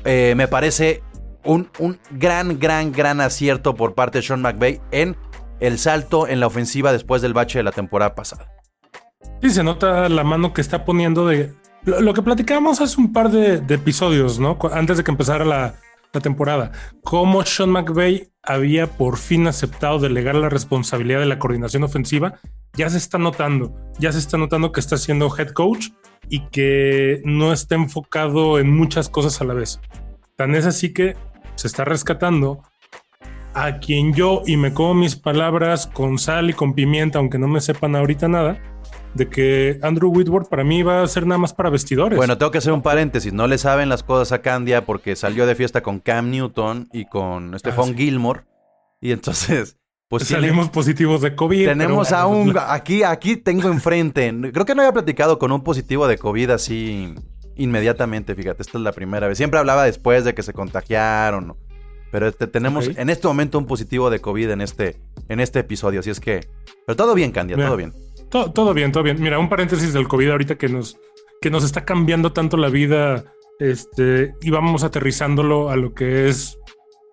eh, 0.04 0.34
me 0.36 0.48
parece 0.48 1.04
un, 1.46 1.70
un 1.80 2.00
gran, 2.12 2.60
gran, 2.60 2.92
gran 2.92 3.22
acierto 3.22 3.76
por 3.76 3.96
parte 3.96 4.20
de 4.20 4.24
Sean 4.24 4.42
McVay 4.42 4.82
en 4.92 5.16
el 5.60 5.80
salto 5.80 6.28
en 6.28 6.40
la 6.40 6.48
ofensiva 6.48 6.92
después 6.92 7.22
del 7.22 7.34
bache 7.34 7.60
de 7.60 7.64
la 7.64 7.72
temporada 7.72 8.16
pasada. 8.16 8.52
Sí, 9.42 9.50
se 9.50 9.64
nota 9.64 10.10
la 10.10 10.24
mano 10.24 10.54
que 10.54 10.62
está 10.62 10.86
poniendo 10.86 11.28
de. 11.28 11.54
Lo, 11.84 12.14
que 12.14 12.24
platicábamos 12.24 12.82
hace 12.82 13.00
un 13.00 13.14
par 13.14 13.30
de, 13.30 13.62
de 13.62 13.76
episodios, 13.76 14.40
¿no? 14.40 14.58
Antes 14.72 14.98
de 14.98 15.04
que 15.04 15.12
empezara 15.12 15.46
la, 15.46 15.76
la 16.16 16.22
temporada. 16.22 16.72
Cómo 17.04 17.46
Sean 17.46 17.70
McVay 17.70 18.32
había 18.42 18.88
por 18.88 19.18
fin 19.18 19.46
aceptado 19.48 20.00
delegar 20.00 20.36
la 20.36 20.50
responsabilidad 20.50 21.20
de 21.20 21.28
la 21.28 21.38
coordinación 21.38 21.84
ofensiva. 21.84 22.40
Ya 22.74 22.90
se 22.90 22.98
está 22.98 23.20
notando. 23.20 23.76
Ya 24.00 24.12
se 24.12 24.18
está 24.18 24.38
notando 24.38 24.72
que 24.72 24.80
está 24.80 24.98
siendo 24.98 25.32
head 25.38 25.50
coach 25.50 25.90
y 26.28 26.48
que 26.48 27.22
no 27.24 27.54
está 27.54 27.76
enfocado 27.76 28.58
en 28.58 28.76
muchas 28.76 29.10
cosas 29.10 29.40
a 29.42 29.46
la 29.46 29.54
vez. 29.54 29.80
Tan 30.36 30.56
es 30.56 30.66
así 30.66 30.92
que 30.92 31.16
se 31.66 31.68
está 31.68 31.84
rescatando 31.84 32.62
a 33.56 33.80
quien 33.80 34.14
yo, 34.14 34.44
y 34.46 34.56
me 34.58 34.72
como 34.74 34.94
mis 34.94 35.16
palabras 35.16 35.88
con 35.88 36.20
sal 36.20 36.50
y 36.50 36.54
con 36.54 36.74
pimienta, 36.76 37.18
aunque 37.20 37.40
no 37.40 37.48
me 37.48 37.60
sepan 37.60 37.96
ahorita 37.96 38.28
nada, 38.28 38.60
de 39.16 39.28
que 39.30 39.80
Andrew 39.82 40.12
Whitworth 40.12 40.48
para 40.48 40.64
mí 40.64 40.84
va 40.84 41.02
a 41.02 41.08
ser 41.08 41.26
nada 41.26 41.40
más 41.40 41.54
para 41.54 41.70
vestidores. 41.72 42.18
Bueno, 42.18 42.38
tengo 42.38 42.52
que 42.52 42.58
hacer 42.60 42.74
un 42.74 42.82
paréntesis. 42.84 43.32
No 43.34 43.48
le 43.48 43.58
saben 43.58 43.90
las 43.90 44.04
cosas 44.04 44.32
a 44.32 44.42
Candia 44.42 44.86
porque 44.86 45.16
salió 45.16 45.46
de 45.48 45.56
fiesta 45.56 45.82
con 45.82 46.00
Cam 46.02 46.30
Newton 46.30 46.90
y 46.94 47.06
con 47.06 47.58
Stephon 47.58 47.90
Ah, 47.92 47.94
sí. 47.94 47.98
Gilmore. 47.98 48.42
Y 49.02 49.12
entonces, 49.14 49.78
pues 50.10 50.28
tiene- 50.28 50.42
salimos 50.48 50.70
positivos 50.70 51.22
de 51.22 51.34
COVID. 51.34 51.66
Tenemos 51.66 52.10
pero 52.10 52.20
a 52.22 52.28
un. 52.28 52.56
Aquí, 52.60 53.04
aquí 53.04 53.38
tengo 53.38 53.70
enfrente. 53.70 54.34
Creo 54.54 54.66
que 54.66 54.76
no 54.76 54.82
había 54.82 54.92
platicado 54.94 55.40
con 55.40 55.52
un 55.54 55.64
positivo 55.64 56.08
de 56.08 56.18
COVID 56.18 56.50
así 56.52 57.16
inmediatamente, 57.56 58.36
fíjate. 58.36 58.62
Esta 58.62 58.78
es 58.78 58.84
la 58.84 58.92
primera 58.92 59.28
vez. 59.28 59.38
Siempre 59.38 59.60
hablaba 59.60 59.84
después 59.84 60.24
de 60.24 60.34
que 60.34 60.44
se 60.44 60.54
contagiaron. 60.54 61.56
Pero 62.12 62.28
este, 62.28 62.48
tenemos 62.48 62.90
en 62.96 63.10
este 63.10 63.28
momento 63.28 63.58
un 63.58 63.66
positivo 63.66 64.10
de 64.10 64.22
COVID 64.22 64.52
en 64.52 64.62
este, 64.62 64.98
en 65.28 65.40
este 65.40 65.60
episodio. 65.60 66.00
Así 66.00 66.10
es 66.10 66.20
que. 66.20 66.48
Pero 66.86 66.96
todo 66.96 67.14
bien, 67.14 67.32
Candia, 67.32 67.58
Mira. 67.58 67.68
todo 67.68 67.78
bien. 67.78 67.94
todo, 68.30 68.52
todo 68.52 68.74
bien, 68.74 68.92
todo 68.92 69.04
bien. 69.04 69.22
Mira, 69.22 69.40
un 69.40 69.50
paréntesis 69.50 69.92
del 69.92 70.08
COVID 70.08 70.30
ahorita 70.30 70.56
que 70.56 70.70
nos, 70.70 70.98
que 71.42 71.50
nos 71.50 71.64
está 71.64 71.84
cambiando 71.84 72.32
tanto 72.32 72.58
la 72.58 72.70
vida. 72.70 73.26
Este, 73.60 74.34
y 74.42 74.50
vamos 74.50 74.84
aterrizándolo 74.84 75.70
a 75.70 75.78
lo 75.78 75.94
que 75.94 76.28
es 76.28 76.58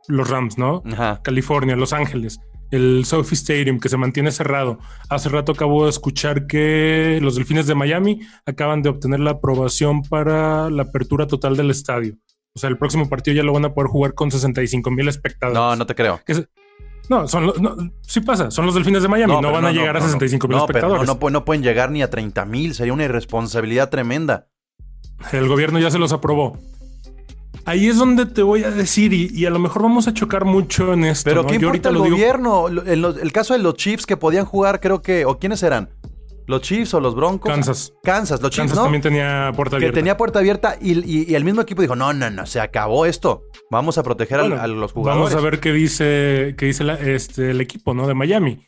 los 0.08 0.28
Rams, 0.28 0.58
¿no? 0.58 0.82
Ajá. 0.86 1.20
California, 1.22 1.76
Los 1.76 1.92
Ángeles, 1.92 2.40
el 2.72 3.04
Sophie 3.04 3.36
Stadium 3.36 3.78
que 3.78 3.88
se 3.88 3.96
mantiene 3.96 4.32
cerrado. 4.32 4.78
Hace 5.08 5.28
rato 5.28 5.52
acabo 5.52 5.84
de 5.84 5.90
escuchar 5.90 6.46
que 6.48 7.20
los 7.22 7.36
Delfines 7.36 7.68
de 7.68 7.76
Miami 7.76 8.20
acaban 8.46 8.82
de 8.82 8.88
obtener 8.88 9.20
la 9.20 9.32
aprobación 9.32 10.02
para 10.02 10.68
la 10.70 10.82
apertura 10.82 11.28
total 11.28 11.56
del 11.56 11.70
estadio. 11.70 12.16
O 12.54 12.58
sea, 12.58 12.68
el 12.68 12.78
próximo 12.78 13.08
partido 13.08 13.36
ya 13.36 13.42
lo 13.44 13.52
van 13.52 13.64
a 13.66 13.72
poder 13.74 13.88
jugar 13.88 14.14
con 14.14 14.30
65 14.30 14.90
mil 14.90 15.06
espectadores. 15.08 15.54
No, 15.58 15.76
no 15.76 15.86
te 15.86 15.94
creo. 15.94 16.20
Se- 16.26 16.48
no, 17.08 17.28
son 17.28 17.46
los, 17.46 17.60
no, 17.60 17.76
sí 18.00 18.20
pasa, 18.20 18.50
son 18.50 18.64
los 18.64 18.74
Delfines 18.74 19.02
de 19.02 19.08
Miami, 19.08 19.32
no, 19.40 19.52
van 19.52 19.64
a 19.66 19.72
llegar 19.72 19.96
a 19.96 20.00
no, 20.00 20.06
65 20.06 20.48
mil 20.48 20.56
pero 20.56 20.64
espectadores. 20.64 21.32
No 21.32 21.44
pueden 21.44 21.62
llegar 21.62 21.90
ni 21.90 22.02
a 22.02 22.08
30 22.10 22.44
mil. 22.46 22.74
Sería 22.74 22.92
una 22.92 23.04
irresponsabilidad 23.04 23.90
tremenda. 23.90 24.48
El 25.32 25.46
gobierno 25.48 25.78
ya 25.78 25.90
se 25.90 25.98
los 25.98 26.12
aprobó. 26.12 26.58
Ahí 27.64 27.86
es 27.88 27.96
donde 27.98 28.26
te 28.26 28.42
voy 28.42 28.64
a 28.64 28.70
decir, 28.70 29.12
y, 29.12 29.30
y 29.32 29.46
a 29.46 29.50
lo 29.50 29.58
mejor 29.58 29.82
vamos 29.82 30.08
a 30.08 30.14
chocar 30.14 30.44
mucho 30.44 30.92
en 30.92 31.04
esto. 31.04 31.28
Pero 31.30 31.42
¿no? 31.42 31.48
¿qué 31.48 31.58
Yo 31.58 31.68
importa 31.68 31.88
el 31.90 31.94
lo 31.94 32.00
gobierno? 32.04 32.68
En 32.68 33.04
el 33.04 33.32
caso 33.32 33.54
de 33.54 33.60
los 33.60 33.74
Chiefs 33.74 34.04
que 34.06 34.16
podían 34.16 34.44
jugar, 34.44 34.80
creo 34.80 35.00
que. 35.02 35.24
¿O 35.24 35.38
quiénes 35.38 35.62
eran? 35.62 35.90
¿Los 36.48 36.62
Chiefs 36.62 36.92
o 36.94 37.00
los 37.00 37.14
Broncos? 37.14 37.48
Kansas. 37.48 37.92
Kansas, 38.02 38.42
los 38.42 38.50
Chiefs, 38.50 38.62
Kansas 38.70 38.76
¿no? 38.78 38.82
también 38.82 39.00
tenía 39.00 39.52
puerta 39.54 39.70
que 39.70 39.84
abierta. 39.84 39.94
tenía 39.94 40.16
puerta 40.16 40.40
abierta 40.40 40.76
y, 40.80 40.98
y- 40.98 41.24
y 41.30 41.34
el 41.36 41.44
mismo 41.44 41.60
equipo 41.60 41.82
dijo: 41.82 41.94
No, 41.94 42.12
no, 42.12 42.30
no, 42.30 42.46
se 42.46 42.58
acabó 42.60 43.06
esto. 43.06 43.44
Vamos 43.70 43.96
a 43.96 44.02
proteger 44.02 44.40
al- 44.40 44.52
a, 44.58 44.66
los 44.66 44.90
jugadores. 44.92 45.30
Vamos 45.32 45.40
a 45.40 45.44
ver 45.48 45.60
qué 45.60 45.72
dice, 45.72 46.56
qué 46.58 46.66
dice 46.66 46.82
la- 46.82 46.94
este, 46.98 47.52
el 47.52 47.60
equipo 47.60 47.94
¿no? 47.94 48.08
de 48.08 48.14
Miami. 48.14 48.66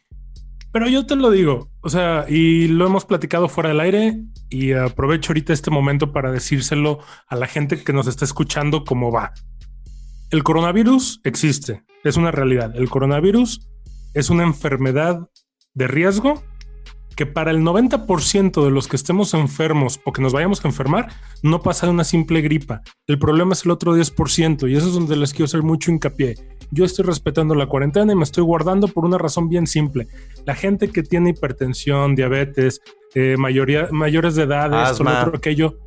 Pero 0.75 0.89
yo 0.89 1.07
te 1.07 1.15
lo 1.15 1.31
digo, 1.31 1.71
o 1.83 1.89
sea, 1.89 2.27
y 2.29 2.67
lo 2.67 2.85
hemos 2.87 3.05
platicado 3.05 3.49
fuera 3.49 3.69
del 3.69 3.79
aire 3.79 4.25
y 4.51 4.73
aprovecho 4.73 5.31
ahorita 5.31 5.53
este 5.53 5.71
momento 5.71 6.11
para 6.11 6.33
decírselo 6.33 6.99
a 7.29 7.37
la 7.37 7.47
gente 7.47 7.85
que 7.85 7.93
nos 7.93 8.09
está 8.09 8.25
escuchando 8.25 8.83
cómo 8.83 9.13
va. 9.13 9.33
El 10.33 10.43
coronavirus 10.43 11.21
existe, 11.23 11.85
es 12.03 12.17
una 12.17 12.33
realidad. 12.33 12.75
El 12.75 12.91
coronavirus 12.91 13.71
es 14.15 14.31
una 14.31 14.43
enfermedad 14.43 15.31
de 15.75 15.87
riesgo 15.87 16.43
que 17.15 17.27
para 17.27 17.53
el 17.53 17.59
90% 17.59 18.65
de 18.65 18.71
los 18.73 18.89
que 18.89 18.97
estemos 18.97 19.33
enfermos 19.35 20.01
o 20.05 20.13
que 20.13 20.23
nos 20.23 20.33
vayamos 20.33 20.65
a 20.65 20.67
enfermar, 20.67 21.13
no 21.45 21.63
pasa 21.63 21.87
de 21.87 21.93
una 21.93 22.03
simple 22.03 22.41
gripa. 22.41 22.83
El 23.07 23.21
problema 23.21 23.53
es 23.53 23.65
el 23.65 23.71
otro 23.71 23.97
10% 23.97 24.69
y 24.69 24.75
eso 24.75 24.89
es 24.89 24.95
donde 24.95 25.15
les 25.15 25.33
quiero 25.33 25.45
hacer 25.45 25.63
mucho 25.63 25.93
hincapié. 25.93 26.35
Yo 26.71 26.85
estoy 26.85 27.05
respetando 27.05 27.55
la 27.55 27.67
cuarentena 27.67 28.13
y 28.13 28.17
me 28.17 28.25
estoy 28.25 28.45
guardando 28.45 28.89
por 28.89 29.05
una 29.05 29.19
razón 29.19 29.49
bien 29.49 29.67
simple. 29.67 30.09
La 30.45 30.55
gente 30.55 30.89
que 30.89 31.03
tiene 31.03 31.31
hipertensión, 31.31 32.15
diabetes, 32.15 32.81
eh, 33.15 33.37
mayoría, 33.39 33.89
mayores 33.91 34.35
de 34.35 34.45
edad, 34.45 34.67
esto, 34.67 35.05
lo 35.05 35.11
Asma. 35.11 35.23
otro, 35.23 35.37
aquello, 35.37 35.79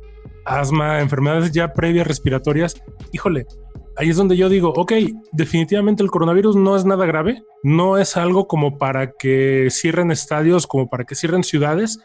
asma, 0.44 1.00
enfermedades 1.00 1.52
ya 1.52 1.72
previas 1.72 2.06
respiratorias, 2.06 2.82
híjole, 3.12 3.46
ahí 3.96 4.10
es 4.10 4.16
donde 4.16 4.36
yo 4.36 4.48
digo, 4.48 4.72
ok, 4.74 4.92
definitivamente 5.32 6.02
el 6.02 6.10
coronavirus 6.10 6.56
no 6.56 6.76
es 6.76 6.84
nada 6.84 7.04
grave, 7.04 7.42
no 7.62 7.98
es 7.98 8.16
algo 8.16 8.46
como 8.46 8.78
para 8.78 9.12
que 9.12 9.68
cierren 9.70 10.10
estadios, 10.10 10.66
como 10.66 10.88
para 10.88 11.04
que 11.04 11.14
cierren 11.14 11.44
ciudades, 11.44 11.98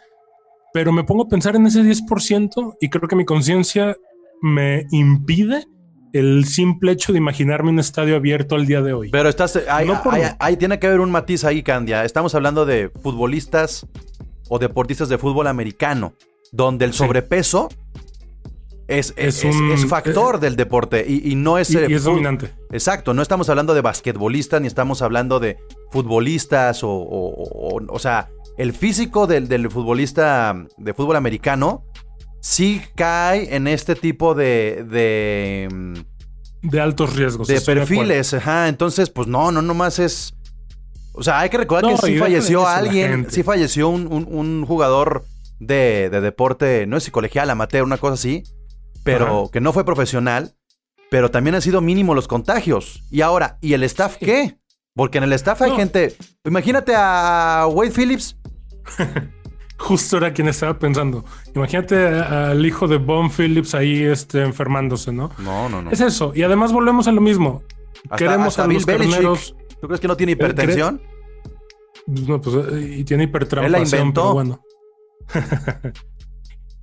pero 0.73 0.91
me 0.91 1.03
pongo 1.03 1.23
a 1.23 1.29
pensar 1.29 1.55
en 1.55 1.67
ese 1.67 1.83
10% 1.83 2.77
y 2.81 2.89
creo 2.89 3.07
que 3.07 3.15
mi 3.15 3.25
conciencia 3.25 3.95
me 4.41 4.85
impide 4.91 5.65
el 6.13 6.45
simple 6.45 6.93
hecho 6.93 7.11
de 7.11 7.17
imaginarme 7.17 7.69
un 7.71 7.79
estadio 7.79 8.15
abierto 8.15 8.55
al 8.55 8.65
día 8.65 8.81
de 8.81 8.93
hoy. 8.93 9.09
Pero 9.11 9.27
estás. 9.29 9.59
No 9.85 10.01
por- 10.03 10.13
ahí 10.39 10.55
tiene 10.57 10.79
que 10.79 10.87
haber 10.87 10.99
un 11.01 11.11
matiz 11.11 11.43
ahí, 11.43 11.61
Candia. 11.63 12.05
Estamos 12.05 12.33
hablando 12.35 12.65
de 12.65 12.89
futbolistas 13.01 13.85
o 14.47 14.59
deportistas 14.59 15.09
de 15.09 15.17
fútbol 15.17 15.47
americano, 15.47 16.13
donde 16.51 16.85
el 16.85 16.93
sobrepeso 16.93 17.67
es, 18.87 19.13
es, 19.15 19.43
Es 19.43 19.55
un- 19.55 19.71
es 19.71 19.85
factor 19.87 20.39
del 20.39 20.55
deporte 20.55 21.05
y, 21.07 21.31
y 21.31 21.35
no 21.35 21.57
es. 21.57 21.69
y, 21.71 21.77
eh, 21.77 21.87
y 21.89 21.93
es 21.93 22.03
dominante. 22.03 22.51
Exacto, 22.71 23.13
no 23.13 23.21
estamos 23.21 23.49
hablando 23.49 23.73
de 23.73 23.81
basquetbolistas 23.81 24.61
ni 24.61 24.67
estamos 24.67 25.01
hablando 25.01 25.39
de 25.39 25.57
futbolistas 25.91 26.83
o, 26.83 26.89
o, 26.91 27.77
o- 27.77 27.81
o 27.87 27.99
sea, 27.99 28.29
el 28.57 28.73
físico 28.73 29.25
del, 29.25 29.47
del 29.47 29.71
futbolista 29.71 30.55
de 30.77 30.93
fútbol 30.93 31.15
americano 31.15 31.85
sí 32.45 32.81
cae 32.95 33.55
en 33.55 33.67
este 33.67 33.95
tipo 33.95 34.35
de, 34.35 34.85
de, 34.89 35.69
mm, 35.71 36.67
De 36.69 36.81
altos 36.81 37.15
riesgos. 37.15 37.47
de 37.47 37.61
perfiles. 37.61 38.33
Ajá, 38.33 38.67
entonces, 38.67 39.09
pues 39.09 39.29
no, 39.29 39.51
no 39.53 39.61
nomás 39.61 39.97
es... 39.99 40.33
O 41.13 41.23
sea, 41.23 41.39
hay 41.39 41.49
que 41.49 41.57
recordar 41.57 41.89
No, 41.89 41.97
que 41.97 42.07
sí 42.07 42.17
falleció 42.17 42.67
alguien, 42.67 43.27
sí 43.29 43.43
falleció 43.43 43.87
un, 43.87 44.07
un- 44.11 44.27
un 44.29 44.65
jugador 44.65 45.23
de, 45.59 46.09
de 46.09 46.19
deporte, 46.21 46.85
no 46.85 46.97
es 46.97 47.09
colegial, 47.11 47.49
amateur, 47.49 47.83
una 47.83 47.97
cosa 47.97 48.15
así, 48.15 48.43
pero 49.03 49.43
Ajá. 49.43 49.51
que 49.53 49.61
no 49.61 49.71
fue 49.71 49.85
profesional, 49.85 50.55
pero 51.11 51.31
también 51.31 51.55
han 51.55 51.61
sido 51.61 51.79
mínimos 51.81 52.15
los 52.15 52.27
contagios. 52.27 53.03
Y 53.09 53.21
ahora, 53.21 53.57
¿y 53.61 53.73
el 53.73 53.83
staff 53.83 54.17
Sí. 54.19 54.25
qué? 54.25 54.57
Porque 54.95 55.19
en 55.19 55.23
el 55.23 55.33
staff 55.33 55.61
hay 55.61 55.69
No. 55.71 55.77
gente. 55.77 56.15
Imagínate 56.43 56.93
a 56.95 57.67
Wade 57.71 57.91
Phillips. 57.91 58.35
Justo 59.77 60.17
era 60.17 60.33
quien 60.33 60.47
estaba 60.47 60.77
pensando. 60.79 61.25
Imagínate 61.55 61.97
al 61.97 62.65
hijo 62.65 62.87
de 62.87 62.97
Bon 62.97 63.29
Phillips 63.29 63.75
ahí 63.75 64.03
este, 64.03 64.41
enfermándose, 64.43 65.11
¿no? 65.11 65.31
No, 65.39 65.67
no, 65.69 65.81
no. 65.81 65.91
Es 65.91 65.99
eso. 65.99 66.31
Y 66.35 66.43
además 66.43 66.71
volvemos 66.71 67.07
a 67.07 67.11
lo 67.11 67.21
mismo. 67.21 67.63
Hasta- 68.05 68.15
Queremos 68.17 68.47
hasta 68.47 68.63
a 68.63 68.67
Bill 68.67 68.77
los 68.77 68.85
carneros. 68.85 69.55
¿Tú 69.81 69.87
crees 69.87 69.99
que 69.99 70.07
no 70.07 70.15
tiene 70.15 70.33
hipertensión? 70.33 71.01
No, 72.05 72.39
pues, 72.39 72.55
eh, 72.71 72.95
y 72.99 73.03
tiene 73.03 73.23
hipertrampación, 73.23 73.65
Él 73.65 73.71
la 73.71 73.97
inventó. 73.97 74.21
pero 74.21 74.33
bueno. 74.33 74.61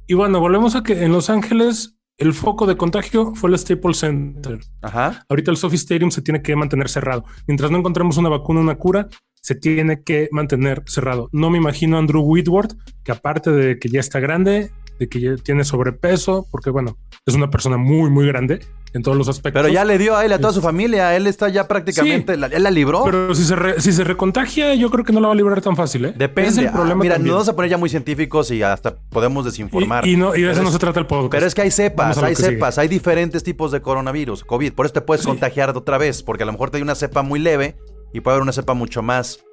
y 0.07 0.14
bueno, 0.14 0.40
volvemos 0.40 0.74
a 0.74 0.83
que 0.83 1.05
en 1.05 1.12
Los 1.12 1.31
Ángeles 1.31 1.96
el 2.18 2.35
foco 2.35 2.66
de 2.66 2.76
contagio 2.76 3.35
fue 3.35 3.50
el 3.50 3.59
Staples 3.59 3.98
Center. 3.98 4.61
Ajá. 4.83 5.24
Ahorita 5.29 5.50
el 5.50 5.57
Sophie 5.57 5.76
Stadium 5.76 6.11
se 6.11 6.20
tiene 6.20 6.42
que 6.42 6.55
mantener 6.55 6.88
cerrado. 6.88 7.24
Mientras 7.46 7.70
no 7.70 7.79
encontremos 7.79 8.16
una 8.18 8.29
vacuna, 8.29 8.61
una 8.61 8.74
cura, 8.76 9.09
se 9.40 9.55
tiene 9.55 10.03
que 10.03 10.29
mantener 10.33 10.83
cerrado. 10.87 11.29
No 11.33 11.50
me 11.50 11.59
imagino 11.59 11.96
a 11.96 12.00
Andrew 12.00 12.22
Whitworth, 12.22 12.74
que 13.05 13.12
aparte 13.12 13.50
de 13.50 13.79
que 13.79 13.88
ya 13.88 14.00
está 14.00 14.20
grande, 14.20 14.70
de 14.98 15.09
que 15.09 15.20
ya 15.20 15.35
tiene 15.37 15.64
sobrepeso, 15.64 16.46
porque 16.50 16.68
bueno, 16.70 16.98
es 17.26 17.35
una 17.35 17.48
persona 17.50 17.79
muy, 17.79 18.11
muy 18.11 18.26
grande 18.26 18.61
en 18.92 19.03
todos 19.03 19.16
los 19.16 19.29
aspectos. 19.29 19.62
Pero 19.62 19.72
ya 19.72 19.85
le 19.85 19.96
dio 19.96 20.14
a 20.16 20.26
él, 20.26 20.33
a 20.33 20.38
toda 20.38 20.53
su 20.53 20.61
familia. 20.61 21.16
Él 21.16 21.26
está 21.26 21.48
ya 21.48 21.66
prácticamente. 21.68 22.37
la- 22.37 22.48
él 22.48 22.62
la 22.62 22.70
libró. 22.70 23.05
Pero 23.05 23.35
si 23.35 23.44
se, 23.44 23.57
re- 23.57 23.81
si 23.81 23.92
se 23.92 24.05
recontagia, 24.05 24.74
yo 24.74 24.90
creo 24.90 25.05
que 25.05 25.12
no 25.14 25.20
la 25.20 25.29
va 25.29 25.33
a 25.33 25.37
librar 25.37 25.62
tan 25.62 25.74
fácil, 25.74 26.05
¿eh? 26.07 26.14
Depende. 26.16 26.50
Es 26.50 26.59
el 26.59 26.66
Ah, 26.66 26.72
problema 26.72 27.03
mira, 27.03 27.14
también. 27.14 27.29
nos 27.35 27.37
vamos 27.46 27.48
a 27.48 27.57
poner 27.57 27.70
ya 27.70 27.79
muy 27.79 27.88
científicos 27.88 28.50
y 28.50 28.62
hasta 28.62 28.96
podemos 28.96 29.44
desinformar. 29.46 30.07
Y, 30.07 30.12
y 30.14 30.16
no, 30.16 30.35
y 30.37 30.42
de 30.42 30.53
eso 30.53 30.62
no 30.62 30.70
se 30.72 30.79
trata 30.79 31.00
el 31.00 31.07
podcast. 31.07 31.33
Pero 31.33 31.46
es 31.46 31.55
que 31.55 31.62
hay 31.62 31.70
cepas, 31.70 32.18
hay 32.18 32.35
sigue. 32.35 32.48
cepas, 32.50 32.76
hay 32.79 32.88
diferentes 32.88 33.42
tipos 33.42 33.72
de 33.72 33.81
coronavirus, 33.81 34.44
COVID. 34.44 34.72
Por 34.74 34.85
eso 34.85 34.92
te 34.92 35.00
puedes 35.00 35.24
contagiar 35.24 35.70
otra 35.74 35.96
vez, 35.96 36.22
porque 36.22 36.42
a 36.42 36.46
lo 36.46 36.53
mejor 36.53 36.70
te 36.70 36.76
hay 36.76 36.83
una 36.83 36.94
cepa 36.96 37.22
muy 37.22 37.38
leve 37.40 37.76
y 38.12 38.20
puede 38.20 38.37
haber 38.37 38.42
una 38.42 38.53
cepa 38.53 38.75
mucho 38.75 39.03
más, 39.03 39.44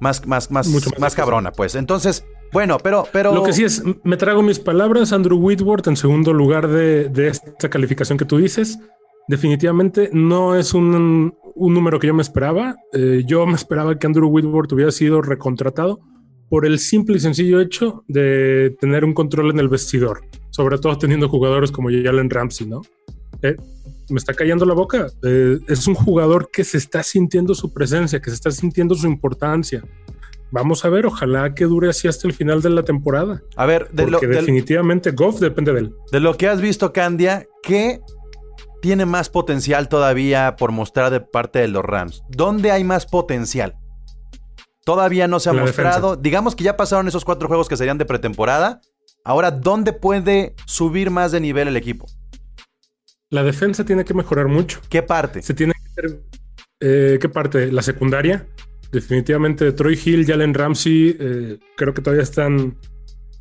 más, 0.00 0.26
más, 0.26 0.50
más, 0.50 0.68
Mucho 0.68 0.90
más 0.90 1.00
más 1.00 1.14
cabrona, 1.14 1.52
pues. 1.52 1.74
Entonces, 1.74 2.24
bueno, 2.52 2.78
pero, 2.82 3.06
pero. 3.12 3.34
Lo 3.34 3.42
que 3.42 3.52
sí 3.52 3.64
es, 3.64 3.82
me 4.04 4.16
trago 4.16 4.42
mis 4.42 4.58
palabras, 4.58 5.12
Andrew 5.12 5.38
Whitworth 5.38 5.86
en 5.86 5.96
segundo 5.96 6.32
lugar 6.32 6.68
de, 6.68 7.08
de 7.08 7.28
esta 7.28 7.70
calificación 7.70 8.18
que 8.18 8.24
tú 8.24 8.38
dices. 8.38 8.78
Definitivamente 9.28 10.10
no 10.12 10.56
es 10.56 10.74
un, 10.74 11.34
un 11.54 11.74
número 11.74 11.98
que 11.98 12.08
yo 12.08 12.14
me 12.14 12.22
esperaba. 12.22 12.76
Eh, 12.92 13.22
yo 13.26 13.46
me 13.46 13.54
esperaba 13.54 13.98
que 13.98 14.06
Andrew 14.06 14.28
Whitworth 14.28 14.72
hubiera 14.72 14.90
sido 14.90 15.22
recontratado 15.22 16.00
por 16.48 16.66
el 16.66 16.78
simple 16.78 17.16
y 17.16 17.20
sencillo 17.20 17.60
hecho 17.60 18.04
de 18.08 18.76
tener 18.78 19.04
un 19.04 19.14
control 19.14 19.50
en 19.50 19.58
el 19.58 19.68
vestidor, 19.68 20.20
sobre 20.50 20.76
todo 20.76 20.98
teniendo 20.98 21.28
jugadores 21.28 21.72
como 21.72 21.88
Jalen 21.88 22.28
Ramsey, 22.28 22.66
¿no? 22.66 22.82
Eh, 23.40 23.56
me 24.12 24.18
está 24.18 24.34
callando 24.34 24.64
la 24.66 24.74
boca. 24.74 25.06
Eh, 25.24 25.58
es 25.68 25.86
un 25.88 25.94
jugador 25.94 26.50
que 26.52 26.62
se 26.64 26.78
está 26.78 27.02
sintiendo 27.02 27.54
su 27.54 27.72
presencia, 27.72 28.20
que 28.20 28.30
se 28.30 28.36
está 28.36 28.50
sintiendo 28.50 28.94
su 28.94 29.06
importancia. 29.06 29.82
Vamos 30.50 30.84
a 30.84 30.90
ver, 30.90 31.06
ojalá 31.06 31.54
que 31.54 31.64
dure 31.64 31.88
así 31.88 32.08
hasta 32.08 32.28
el 32.28 32.34
final 32.34 32.60
de 32.60 32.68
la 32.70 32.82
temporada. 32.82 33.42
A 33.56 33.64
ver, 33.66 33.88
de 33.90 34.04
lo, 34.06 34.12
Porque 34.18 34.26
de- 34.26 34.36
definitivamente 34.36 35.10
Goff 35.12 35.40
depende 35.40 35.72
de 35.72 35.80
él. 35.80 35.94
de 36.12 36.20
lo 36.20 36.36
que 36.36 36.46
has 36.48 36.60
visto, 36.60 36.92
Candia, 36.92 37.46
¿qué 37.62 38.00
tiene 38.82 39.06
más 39.06 39.30
potencial 39.30 39.88
todavía 39.88 40.56
por 40.56 40.70
mostrar 40.70 41.10
de 41.10 41.20
parte 41.20 41.58
de 41.60 41.68
los 41.68 41.82
Rams? 41.84 42.22
¿Dónde 42.28 42.70
hay 42.70 42.84
más 42.84 43.06
potencial? 43.06 43.76
Todavía 44.84 45.28
no 45.28 45.38
se 45.40 45.48
ha 45.48 45.52
La 45.52 45.62
mostrado. 45.62 46.16
Digamos 46.16 46.56
que 46.56 46.64
ya 46.64 46.76
pasaron 46.76 47.06
esos 47.08 47.24
cuatro 47.24 47.46
juegos 47.48 47.68
que 47.68 47.76
serían 47.76 47.98
de 47.98 48.04
pretemporada. 48.04 48.80
Ahora, 49.24 49.52
¿dónde 49.52 49.92
puede 49.92 50.54
subir 50.66 51.10
más 51.10 51.30
de 51.30 51.38
nivel 51.40 51.68
el 51.68 51.76
equipo? 51.76 52.06
La 53.32 53.42
defensa 53.42 53.82
tiene 53.86 54.04
que 54.04 54.12
mejorar 54.12 54.46
mucho. 54.46 54.80
¿Qué 54.90 55.02
parte? 55.02 55.40
Se 55.40 55.54
tiene 55.54 55.72
que 55.72 55.90
hacer. 55.90 56.20
eh, 56.80 57.18
¿Qué 57.18 57.28
parte? 57.30 57.72
La 57.72 57.80
secundaria. 57.80 58.46
Definitivamente 58.92 59.72
Troy 59.72 59.98
Hill, 60.04 60.26
Jalen 60.26 60.52
Ramsey, 60.52 61.16
eh, 61.18 61.58
creo 61.78 61.94
que 61.94 62.02
todavía 62.02 62.22
están 62.22 62.76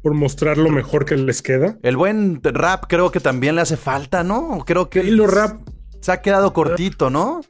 por 0.02 0.14
mostrar 0.14 0.58
lo 0.58 0.70
mejor 0.70 1.04
que 1.04 1.18
les 1.18 1.42
queda. 1.42 1.78
El 1.84 1.98
buen 1.98 2.40
rap 2.42 2.86
creo 2.88 3.12
que 3.12 3.20
también 3.20 3.56
le 3.56 3.62
hace 3.62 3.76
falta, 3.76 4.24
¿no? 4.24 4.64
Creo 4.66 4.90
que 4.90 5.04
Y 5.04 5.12
lo 5.12 5.28
rap 5.28 5.62
se 6.00 6.14
ha 6.14 6.22
quedado 6.22 6.54
cortito, 6.54 7.10
¿no? 7.10 7.42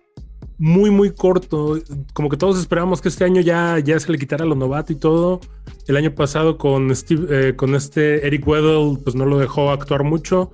muy, 0.58 0.90
muy 0.90 1.12
corto. 1.12 1.78
Como 2.14 2.30
que 2.30 2.38
todos 2.38 2.60
esperábamos 2.60 3.02
que 3.02 3.10
este 3.10 3.24
año 3.24 3.42
ya, 3.42 3.78
ya 3.80 4.00
se 4.00 4.12
le 4.12 4.18
quitara 4.18 4.46
lo 4.46 4.56
novato 4.56 4.94
y 4.94 4.96
todo. 4.96 5.42
El 5.88 5.96
año 5.96 6.14
pasado 6.16 6.58
con, 6.58 6.96
Steve, 6.96 7.50
eh, 7.50 7.56
con 7.56 7.76
este 7.76 8.26
Eric 8.26 8.48
Weddle, 8.48 9.00
pues 9.04 9.16
no 9.16 9.26
lo 9.26 9.38
dejó 9.38 9.72
actuar 9.72 10.04
mucho. 10.04 10.52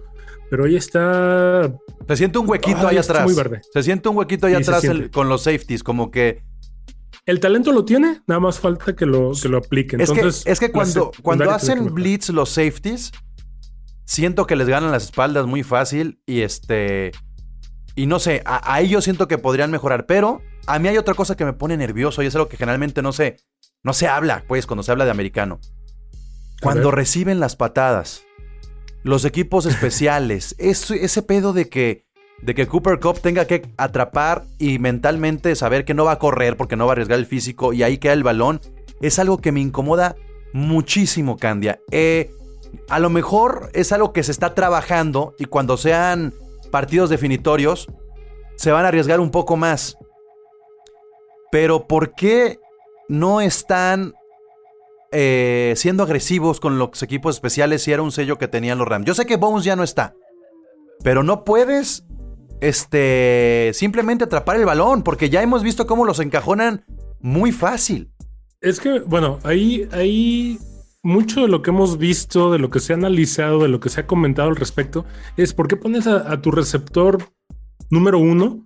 Pero 0.49 0.63
hoy 0.63 0.75
está 0.75 1.71
Se 2.07 2.15
siente 2.15 2.39
un 2.39 2.49
huequito 2.49 2.79
Ah, 2.83 2.89
ahí 2.89 2.97
atrás. 2.97 3.23
muy 3.25 3.33
verde. 3.33 3.61
Se 3.73 3.83
siente 3.83 4.07
un 4.09 4.17
huequito 4.17 4.47
ahí 4.47 4.55
Sí, 4.55 4.61
atrás 4.63 4.83
el- 4.85 5.11
con 5.11 5.27
los 5.29 5.43
safeties, 5.43 5.83
como 5.83 6.09
que 6.11 6.41
El 7.25 7.39
talento 7.41 7.71
lo 7.73 7.83
tiene, 7.83 8.21
nada 8.27 8.39
más 8.39 8.57
falta 8.59 8.95
que 8.95 9.05
lo, 9.05 9.31
que 9.41 9.49
lo 9.49 9.57
apliquen. 9.57 9.99
Es 9.99 10.09
Entonces, 10.09 10.45
que, 10.45 10.51
es 10.51 10.59
que 10.61 10.71
cuando, 10.71 11.11
cuando 11.21 11.51
hacen 11.51 11.93
blitz 11.93 12.29
los 12.29 12.49
safeties, 12.49 13.11
siento 14.05 14.47
que 14.47 14.55
les 14.55 14.69
ganan 14.69 14.91
las 14.93 15.03
espaldas 15.03 15.45
muy 15.45 15.63
fácil 15.63 16.21
y 16.25 16.41
este... 16.41 17.11
Y 17.95 18.05
no 18.05 18.19
sé, 18.19 18.41
a- 18.45 18.73
ahí 18.73 18.87
yo 18.87 19.01
siento 19.01 19.27
que 19.27 19.37
podrían 19.37 19.71
mejorar, 19.71 20.05
pero 20.05 20.41
a 20.67 20.79
mí 20.79 20.87
hay 20.87 20.97
otra 20.97 21.15
cosa 21.15 21.35
que 21.35 21.43
me 21.43 21.51
pone 21.53 21.75
nervioso 21.75 22.23
y 22.23 22.27
es 22.27 22.35
algo 22.35 22.47
que 22.47 22.55
generalmente 22.55 23.01
no 23.01 23.11
se, 23.11 23.35
no 23.83 23.91
se 23.93 24.07
habla, 24.07 24.45
pues, 24.47 24.65
cuando 24.65 24.83
se 24.83 24.91
habla 24.93 25.03
de 25.03 25.11
americano. 25.11 25.59
Cuando 26.61 26.91
reciben 26.91 27.39
las 27.41 27.55
patadas, 27.57 28.23
los 29.07 29.25
equipos 29.25 29.65
especiales. 29.73 30.55
Es- 30.57 30.91
ese 30.91 31.21
pedo 31.21 31.53
de 31.53 31.69
que, 31.69 32.05
de 32.41 32.53
que 32.53 32.67
Cooper 32.67 32.99
Cup 32.99 33.19
tenga 33.21 33.45
que 33.45 33.67
atrapar 33.77 34.45
y 34.59 34.79
mentalmente 34.79 35.55
saber 35.55 35.85
que 35.85 35.93
no 35.93 36.05
va 36.05 36.13
a 36.13 36.19
correr 36.19 36.57
porque 36.57 36.75
no 36.75 36.85
va 36.85 36.91
a 36.91 36.93
arriesgar 36.93 37.17
el 37.19 37.25
físico 37.25 37.73
y 37.73 37.83
ahí 37.83 37.97
queda 37.97 38.13
el 38.13 38.23
balón, 38.23 38.61
es 39.01 39.17
algo 39.19 39.37
que 39.39 39.51
me 39.51 39.59
incomoda 39.61 40.15
muchísimo, 40.53 41.37
Candia. 41.37 41.79
Eh, 41.91 42.31
a 42.89 42.99
lo 42.99 43.09
mejor 43.09 43.69
es 43.73 43.91
algo 43.91 44.11
que 44.13 44.23
se 44.23 44.31
está 44.31 44.53
trabajando 44.53 45.33
y 45.39 45.45
cuando 45.45 45.77
sean 45.77 46.33
partidos 46.71 47.09
definitorios 47.09 47.87
se 48.55 48.71
van 48.71 48.85
a 48.85 48.89
arriesgar 48.89 49.19
un 49.19 49.31
poco 49.31 49.55
más. 49.55 49.97
Pero 51.51 51.87
¿por 51.87 52.13
qué 52.13 52.59
no 53.07 53.39
están 53.39 54.13
eh, 55.11 55.73
siendo 55.75 56.03
agresivos 56.03 56.59
con 56.59 56.77
los 56.77 57.01
equipos 57.03 57.35
especiales 57.35 57.83
si 57.83 57.91
era 57.91 58.01
un 58.01 58.11
sello 58.11 58.37
que 58.37 58.47
tenían 58.47 58.77
los 58.77 58.87
Rams? 58.87 59.05
Yo 59.05 59.13
sé 59.13 59.25
que 59.25 59.37
Bones 59.37 59.63
ya 59.63 59.75
no 59.75 59.83
está, 59.83 60.15
pero 61.03 61.23
no 61.23 61.43
puedes 61.43 62.05
este, 62.61 63.71
simplemente 63.73 64.23
atrapar 64.23 64.57
el 64.57 64.65
balón 64.65 65.03
porque 65.03 65.29
ya 65.29 65.41
hemos 65.41 65.63
visto 65.63 65.87
cómo 65.87 66.05
los 66.05 66.19
encajonan 66.19 66.85
muy 67.19 67.51
fácil. 67.51 68.11
Es 68.61 68.79
que, 68.79 68.99
bueno, 68.99 69.39
ahí, 69.43 69.87
ahí 69.91 70.59
mucho 71.03 71.41
de 71.41 71.47
lo 71.47 71.61
que 71.61 71.69
hemos 71.69 71.97
visto, 71.97 72.51
de 72.51 72.59
lo 72.59 72.69
que 72.69 72.79
se 72.79 72.93
ha 72.93 72.95
analizado, 72.95 73.59
de 73.59 73.67
lo 73.67 73.79
que 73.79 73.89
se 73.89 74.01
ha 74.01 74.07
comentado 74.07 74.49
al 74.49 74.55
respecto, 74.55 75.05
es 75.37 75.53
por 75.53 75.67
qué 75.67 75.77
pones 75.77 76.07
a, 76.07 76.31
a 76.31 76.41
tu 76.41 76.51
receptor 76.51 77.19
número 77.89 78.19
uno 78.19 78.63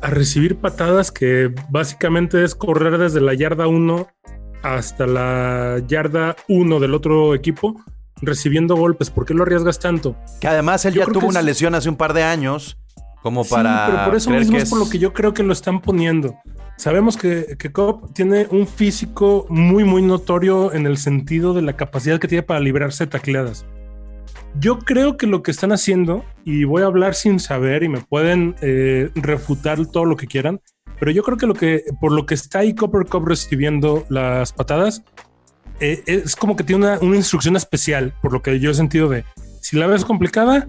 a 0.00 0.10
recibir 0.10 0.56
patadas 0.56 1.10
que 1.10 1.52
básicamente 1.70 2.44
es 2.44 2.54
correr 2.54 2.98
desde 2.98 3.20
la 3.20 3.34
yarda 3.34 3.66
1 3.66 4.06
hasta 4.64 5.06
la 5.06 5.80
yarda 5.86 6.34
1 6.48 6.80
del 6.80 6.94
otro 6.94 7.34
equipo 7.34 7.80
recibiendo 8.22 8.74
golpes. 8.76 9.10
¿Por 9.10 9.26
qué 9.26 9.34
lo 9.34 9.42
arriesgas 9.42 9.78
tanto? 9.78 10.16
Que 10.40 10.48
además 10.48 10.84
él 10.86 10.94
Yo 10.94 11.06
ya 11.06 11.12
tuvo 11.12 11.26
una 11.28 11.40
es- 11.40 11.46
lesión 11.46 11.74
hace 11.74 11.88
un 11.88 11.96
par 11.96 12.14
de 12.14 12.22
años 12.24 12.78
como 13.22 13.44
para 13.44 13.86
Sí, 13.86 13.92
pero 13.92 14.04
por 14.06 14.14
eso 14.16 14.30
mismo 14.30 14.56
es 14.56 14.68
por 14.70 14.78
lo 14.78 14.88
que 14.88 14.98
yo 14.98 15.12
creo 15.12 15.32
que 15.34 15.42
lo 15.42 15.52
están 15.52 15.80
poniendo. 15.80 16.34
Sabemos 16.76 17.16
que, 17.16 17.56
que 17.58 17.70
Cobb 17.70 18.12
tiene 18.14 18.46
un 18.50 18.66
físico 18.66 19.46
muy, 19.48 19.84
muy 19.84 20.02
notorio 20.02 20.72
en 20.72 20.86
el 20.86 20.96
sentido 20.96 21.54
de 21.54 21.62
la 21.62 21.74
capacidad 21.76 22.18
que 22.18 22.26
tiene 22.28 22.42
para 22.42 22.60
librarse 22.60 23.04
de 23.04 23.10
tacleadas. 23.12 23.64
Yo 24.58 24.78
creo 24.80 25.16
que 25.16 25.26
lo 25.26 25.42
que 25.42 25.50
están 25.50 25.72
haciendo, 25.72 26.24
y 26.44 26.64
voy 26.64 26.82
a 26.82 26.86
hablar 26.86 27.14
sin 27.14 27.38
saber 27.40 27.82
y 27.82 27.88
me 27.88 28.00
pueden 28.00 28.54
eh, 28.60 29.10
refutar 29.14 29.84
todo 29.86 30.04
lo 30.04 30.16
que 30.16 30.26
quieran, 30.26 30.60
pero 30.98 31.10
yo 31.10 31.22
creo 31.22 31.36
que 31.36 31.46
lo 31.46 31.54
que 31.54 31.84
por 32.00 32.12
lo 32.12 32.26
que 32.26 32.34
está 32.34 32.60
ahí 32.60 32.74
Copper 32.74 33.06
Cup 33.06 33.26
recibiendo 33.26 34.04
las 34.08 34.52
patadas 34.52 35.02
eh, 35.80 36.02
es 36.06 36.36
como 36.36 36.56
que 36.56 36.64
tiene 36.64 36.86
una, 36.86 36.98
una 37.00 37.16
instrucción 37.16 37.56
especial, 37.56 38.14
por 38.22 38.32
lo 38.32 38.42
que 38.42 38.60
yo 38.60 38.70
he 38.70 38.74
sentido 38.74 39.08
de 39.08 39.24
si 39.60 39.76
la 39.76 39.86
ves 39.86 40.04
complicada, 40.04 40.68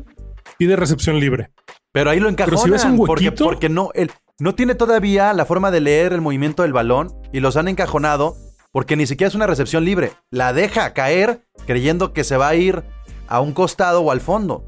pide 0.58 0.76
recepción 0.76 1.20
libre. 1.20 1.52
Pero 1.92 2.10
ahí 2.10 2.20
lo 2.20 2.28
encajonan 2.30 2.60
si 2.64 2.70
ves 2.70 2.86
un 2.86 2.98
porque, 2.98 3.26
huequito- 3.30 3.44
porque 3.46 3.70
no, 3.70 3.90
él 3.94 4.12
no 4.40 4.56
tiene 4.56 4.76
todavía 4.76 5.32
la 5.34 5.46
forma 5.46 5.72
de 5.72 5.80
leer 5.80 6.12
el 6.12 6.22
movimiento 6.22 6.64
del 6.64 6.74
balón 6.74 7.14
y 7.32 7.40
los 7.40 7.56
han 7.56 7.68
encajonado 7.68 8.36
porque 8.72 8.96
ni 8.98 9.06
siquiera 9.08 9.30
es 9.30 9.36
una 9.36 9.48
recepción 9.48 9.86
libre. 9.86 10.12
La 10.32 10.52
deja 10.52 10.94
caer 10.94 11.42
creyendo 11.66 12.12
que 12.12 12.24
se 12.26 12.36
va 12.36 12.50
a 12.50 12.56
ir 12.56 12.84
a 13.28 13.40
un 13.40 13.54
costado 13.54 14.02
o 14.02 14.12
al 14.12 14.20
fondo. 14.20 14.66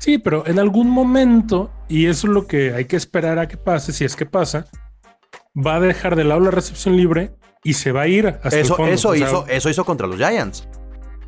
Sí, 0.00 0.16
pero 0.18 0.46
en 0.46 0.58
algún 0.58 0.88
momento, 0.90 1.70
y 1.88 2.06
eso 2.06 2.26
es 2.26 2.32
lo 2.32 2.46
que 2.46 2.72
hay 2.74 2.86
que 2.86 2.96
esperar 2.96 3.38
a 3.38 3.46
que 3.48 3.56
pase, 3.58 3.92
si 3.92 4.04
es 4.04 4.16
que 4.16 4.24
pasa, 4.26 4.66
va 5.54 5.76
a 5.76 5.80
dejar 5.80 6.16
de 6.16 6.24
lado 6.24 6.40
la 6.40 6.50
recepción 6.50 6.96
libre 6.96 7.32
y 7.62 7.74
se 7.74 7.92
va 7.92 8.02
a 8.02 8.08
ir 8.08 8.26
hasta 8.26 8.56
el 8.56 8.62
Eso, 8.64 8.76
fondo. 8.76 8.92
eso, 8.92 9.08
O 9.10 9.14
sea, 9.14 9.28
hizo, 9.28 9.46
eso 9.46 9.68
hizo 9.70 9.84
contra 9.84 10.06
los 10.06 10.16
Giants. 10.16 10.66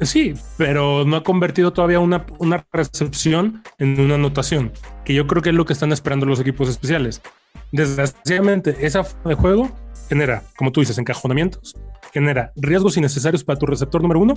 Sí, 0.01 0.35
pero 0.57 1.05
no 1.05 1.17
ha 1.17 1.23
convertido 1.23 1.73
todavía 1.73 2.01
una, 2.01 2.27
una 2.39 2.67
recepción 2.73 3.63
en 3.79 4.01
una 4.01 4.15
anotación, 4.17 4.73
que 5.05 5.15
yo 5.15 5.27
creo 5.27 5.43
que 5.43 5.51
es 5.51 5.55
lo 5.55 5.65
que 5.67 5.75
están 5.75 5.93
esperando 5.93 6.27
los 6.27 6.41
equipos 6.41 6.69
especiales. 6.69 7.21
Desgraciadamente, 7.73 8.77
esa 8.81 9.05
forma 9.05 9.31
de 9.31 9.35
juego 9.35 9.71
genera, 10.09 10.43
como 10.57 10.73
tú 10.73 10.81
dices, 10.81 10.99
encajonamientos, 10.99 11.75
genera 12.13 12.53
riesgos 12.57 12.97
innecesarios 12.97 13.45
para 13.45 13.59
tu 13.59 13.67
receptor 13.67 14.03
número 14.03 14.21
uno 14.21 14.35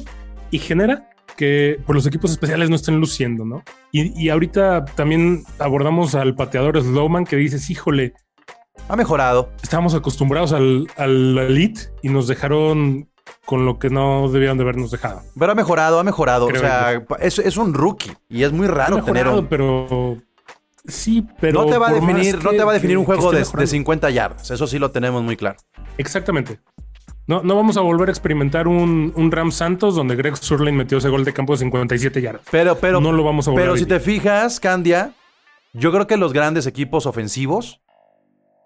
y 0.51 0.60
genera 0.60 1.10
que 1.36 1.80
pues, 1.86 1.95
los 1.95 2.06
equipos 2.08 2.32
especiales 2.32 2.69
no 2.69 2.78
estén 2.78 2.99
luciendo, 2.99 3.43
¿no? 3.43 3.62
Y, 3.91 4.17
y 4.21 4.30
ahorita 4.30 4.86
también 4.95 5.43
abordamos 5.60 6.15
al 6.15 6.36
pateador 6.36 6.82
Slowman 6.82 7.25
que 7.25 7.36
dices, 7.36 7.69
híjole, 7.69 8.13
Ha 8.88 8.95
mejorado. 8.95 9.49
estábamos 9.62 9.93
acostumbrados 9.95 10.54
al, 10.54 10.88
al 10.95 11.38
elite 11.38 11.82
y 12.01 12.10
nos 12.10 12.28
dejaron 12.28 13.10
con 13.43 13.65
lo 13.65 13.80
que 13.80 13.89
no 13.89 14.30
debían 14.30 14.58
de 14.58 14.63
habernos 14.63 14.91
dejado. 14.91 15.23
Pero 15.38 15.51
ha 15.51 15.56
mejorado, 15.56 15.99
ha 15.99 16.04
mejorado. 16.04 16.47
Creo 16.47 16.62
o 16.62 16.63
sea, 16.63 17.04
es, 17.19 17.39
es 17.39 17.58
un 17.58 17.73
rookie 17.73 18.13
y 18.30 18.43
es 18.43 18.51
muy 18.51 18.67
raro 18.67 18.97
tener 19.04 19.25
mejorado, 19.25 19.39
un... 19.41 19.47
pero 19.47 20.17
sí, 20.88 21.26
pero 21.39 21.62
no 21.63 21.71
te 21.71 21.78
va 21.78 21.89
a 21.89 21.93
definir, 21.93 22.43
no 22.43 22.52
te 22.52 22.63
va 22.63 22.71
a 22.71 22.74
definir 22.74 22.95
que- 22.95 23.00
un 23.00 23.06
juego 23.06 23.32
de, 23.32 23.43
de 23.43 23.67
50 23.67 24.10
yardas. 24.10 24.52
Eso 24.52 24.67
sí 24.67 24.80
lo 24.80 24.91
tenemos 24.91 25.24
muy 25.24 25.36
claro. 25.38 25.58
Exactamente. 25.98 26.60
No, 27.28 27.41
no 27.41 27.56
vamos 27.56 27.76
a 27.78 27.82
volver 27.82 28.10
a 28.10 28.12
experimentar 28.12 28.67
un, 28.67 29.12
un 29.15 29.32
Ram 29.32 29.52
Santos 29.52 29.95
donde 29.95 30.15
Greg 30.15 30.38
Surlane 30.38 30.78
metió 30.78 31.00
ese 31.00 31.10
gol 31.10 31.26
de 31.26 31.34
campo 31.34 31.54
de 31.54 31.60
57 31.60 32.21
yardas. 32.21 32.43
Pero, 32.52 32.78
pero, 32.78 33.02
No 33.02 33.12
lo 33.12 33.24
vamos 33.24 33.48
a 33.48 33.52
volver 33.52 33.63
Pero 33.65 33.74
a 33.76 33.78
si 33.78 33.86
te 33.88 34.00
fijas, 34.00 34.60
Candia, 34.60 35.13
yo 35.74 35.91
creo 35.91 36.06
que 36.06 36.17
los 36.17 36.34
grandes 36.34 36.67
equipos 36.67 37.08
ofensivos, 37.08 37.82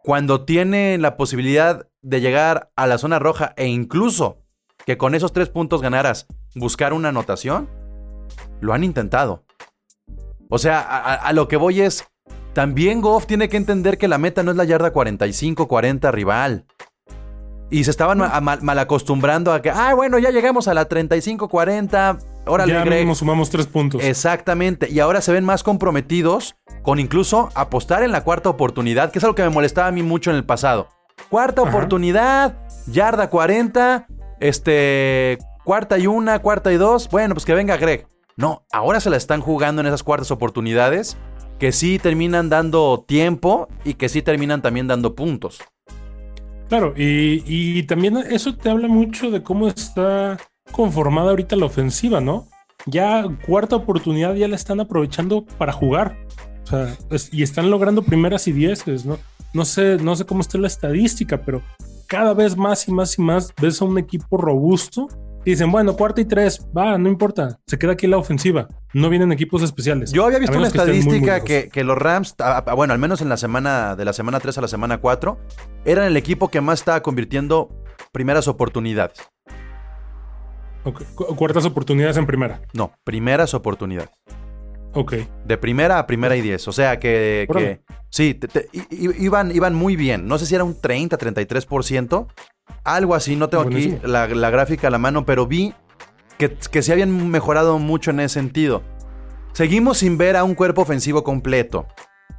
cuando 0.03 0.43
tienen 0.43 1.01
la 1.01 1.15
posibilidad 1.15 1.87
de 2.01 2.19
llegar 2.21 2.69
a 2.75 2.85
la 2.87 2.97
zona 2.97 3.17
roja 3.19 3.53
e 3.55 3.67
incluso 3.67 4.41
que 4.85 4.97
con 4.97 5.15
esos 5.15 5.31
tres 5.31 5.49
puntos 5.49 5.81
ganaras 5.81 6.27
buscar 6.55 6.91
una 6.93 7.09
anotación, 7.09 7.69
lo 8.59 8.73
han 8.73 8.83
intentado. 8.83 9.45
O 10.49 10.57
sea, 10.57 10.79
a, 10.81 11.31
lo 11.33 11.47
que 11.47 11.57
voy 11.57 11.81
es, 11.81 12.05
también 12.53 13.01
Goff 13.01 13.27
tiene 13.27 13.49
que 13.49 13.57
entender 13.57 13.97
que 13.97 14.07
la 14.07 14.17
meta 14.17 14.41
no 14.43 14.49
es 14.51 14.57
la 14.57 14.63
yarda 14.63 14.91
45-40 14.91 16.11
rival. 16.11 16.65
Y 17.69 17.83
se 17.83 17.91
estaban 17.91 18.17
ma- 18.17 18.41
mal, 18.41 18.63
mal 18.63 18.79
acostumbrando 18.79 19.53
a 19.53 19.61
que, 19.61 19.69
ah, 19.69 19.93
bueno, 19.93 20.17
ya 20.17 20.31
llegamos 20.31 20.67
a 20.67 20.73
la 20.73 20.89
35-40. 20.89 22.17
Órale, 22.47 22.73
ya 22.73 22.83
Greg. 22.83 22.99
mismo 23.01 23.13
sumamos 23.13 23.51
tres 23.51 23.67
puntos. 23.67 24.03
Exactamente. 24.03 24.89
Y 24.89 24.99
ahora 24.99 25.21
se 25.21 25.31
ven 25.31 25.45
más 25.45 25.61
comprometidos 25.61 26.55
con 26.81 26.97
incluso 26.97 27.49
apostar 27.53 28.01
en 28.01 28.11
la 28.11 28.23
cuarta 28.23 28.49
oportunidad, 28.49 29.11
que 29.11 29.19
es 29.19 29.23
algo 29.23 29.35
que 29.35 29.43
me 29.43 29.49
molestaba 29.49 29.87
a 29.89 29.91
mí 29.91 30.01
mucho 30.01 30.31
en 30.31 30.37
el 30.37 30.45
pasado. 30.45 30.87
Cuarta 31.29 31.61
Ajá. 31.61 31.69
oportunidad, 31.69 32.57
yarda 32.87 33.29
40, 33.29 34.07
este, 34.39 35.37
cuarta 35.63 35.99
y 35.99 36.07
una, 36.07 36.39
cuarta 36.39 36.71
y 36.73 36.77
dos. 36.77 37.07
Bueno, 37.09 37.35
pues 37.35 37.45
que 37.45 37.53
venga 37.53 37.77
Greg. 37.77 38.07
No, 38.39 38.65
ahora 38.71 39.01
se 39.01 39.09
la 39.09 39.17
están 39.17 39.41
jugando 39.41 39.81
en 39.81 39.87
esas 39.87 40.01
cuartas 40.01 40.31
oportunidades 40.31 41.17
que 41.59 41.73
sí 41.73 41.99
terminan 41.99 42.47
dando 42.47 43.03
tiempo 43.05 43.67
y 43.83 43.95
que 43.95 44.07
sí 44.07 44.21
terminan 44.21 44.61
también 44.61 44.87
dando 44.87 45.13
puntos. 45.13 45.59
Claro, 46.69 46.93
y, 46.95 47.83
también 47.83 48.15
eso 48.15 48.55
te 48.55 48.69
habla 48.69 48.87
mucho 48.87 49.29
de 49.29 49.43
cómo 49.43 49.67
está 49.67 50.37
conformada 50.71 51.31
ahorita 51.31 51.57
la 51.57 51.65
ofensiva, 51.65 52.21
¿no? 52.21 52.47
Ya 52.85 53.25
cuarta 53.45 53.75
oportunidad 53.75 54.33
ya 54.35 54.47
la 54.47 54.55
están 54.55 54.79
aprovechando 54.79 55.43
para 55.57 55.73
jugar. 55.73 56.15
O 56.63 56.67
sea, 56.67 56.95
y 57.33 57.43
están 57.43 57.69
logrando 57.69 58.03
primeras 58.03 58.47
y 58.47 58.53
dieces, 58.53 59.05
¿no? 59.05 59.17
No 59.53 59.65
sé, 59.65 59.97
no 59.97 60.15
sé 60.15 60.25
cómo 60.25 60.39
está 60.39 60.57
la 60.57 60.67
estadística, 60.67 61.41
pero 61.41 61.61
cada 62.07 62.33
vez 62.33 62.55
más 62.55 62.87
y 62.87 62.93
más 62.93 63.19
y 63.19 63.21
más 63.21 63.53
ves 63.61 63.81
a 63.81 63.85
un 63.85 63.97
equipo 63.97 64.37
robusto 64.37 65.09
dicen, 65.45 65.71
bueno, 65.71 65.95
cuarta 65.95 66.21
y 66.21 66.25
tres, 66.25 66.67
va, 66.77 66.97
no 66.97 67.09
importa, 67.09 67.59
se 67.67 67.77
queda 67.79 67.93
aquí 67.93 68.07
la 68.07 68.17
ofensiva. 68.17 68.67
No 68.93 69.09
vienen 69.09 69.31
equipos 69.31 69.61
especiales. 69.63 70.11
Yo 70.11 70.25
había 70.25 70.39
visto 70.39 70.57
una 70.57 70.69
que 70.69 70.77
estadística 70.77 71.43
que, 71.43 71.69
que 71.69 71.83
los 71.83 71.97
Rams, 71.97 72.35
bueno, 72.75 72.93
al 72.93 72.99
menos 72.99 73.21
en 73.21 73.29
la 73.29 73.37
semana, 73.37 73.95
de 73.95 74.05
la 74.05 74.13
semana 74.13 74.39
3 74.39 74.57
a 74.57 74.61
la 74.61 74.67
semana 74.67 74.97
4, 74.99 75.37
eran 75.85 76.05
el 76.05 76.17
equipo 76.17 76.49
que 76.49 76.61
más 76.61 76.79
estaba 76.79 77.01
convirtiendo 77.01 77.69
primeras 78.11 78.47
oportunidades. 78.47 79.19
Ok, 80.83 81.03
cu- 81.15 81.35
Cuartas 81.35 81.65
oportunidades 81.65 82.17
en 82.17 82.25
primera. 82.25 82.61
No, 82.73 82.93
primeras 83.03 83.53
oportunidades. 83.53 84.09
Ok. 84.93 85.13
De 85.45 85.57
primera 85.57 85.99
a 85.99 86.07
primera 86.07 86.35
y 86.35 86.41
10. 86.41 86.67
O 86.67 86.71
sea 86.71 86.99
que, 86.99 87.47
sí, 88.09 88.33
te- 88.33 88.47
te- 88.47 88.69
iban, 88.89 89.53
iban 89.55 89.75
muy 89.75 89.95
bien. 89.95 90.27
No 90.27 90.37
sé 90.39 90.45
si 90.47 90.55
era 90.55 90.63
un 90.63 90.79
30, 90.79 91.17
33%. 91.17 92.27
Algo 92.83 93.15
así, 93.15 93.35
no 93.35 93.49
tengo 93.49 93.63
aquí 93.63 93.97
la, 94.03 94.27
la 94.27 94.49
gráfica 94.49 94.87
a 94.87 94.91
la 94.91 94.97
mano, 94.97 95.25
pero 95.25 95.45
vi 95.47 95.73
que, 96.37 96.55
que 96.71 96.81
se 96.81 96.91
habían 96.93 97.29
mejorado 97.29 97.77
mucho 97.79 98.11
en 98.11 98.19
ese 98.21 98.35
sentido. 98.35 98.81
Seguimos 99.53 99.97
sin 99.99 100.17
ver 100.17 100.35
a 100.37 100.43
un 100.43 100.55
cuerpo 100.55 100.81
ofensivo 100.81 101.23
completo. 101.23 101.87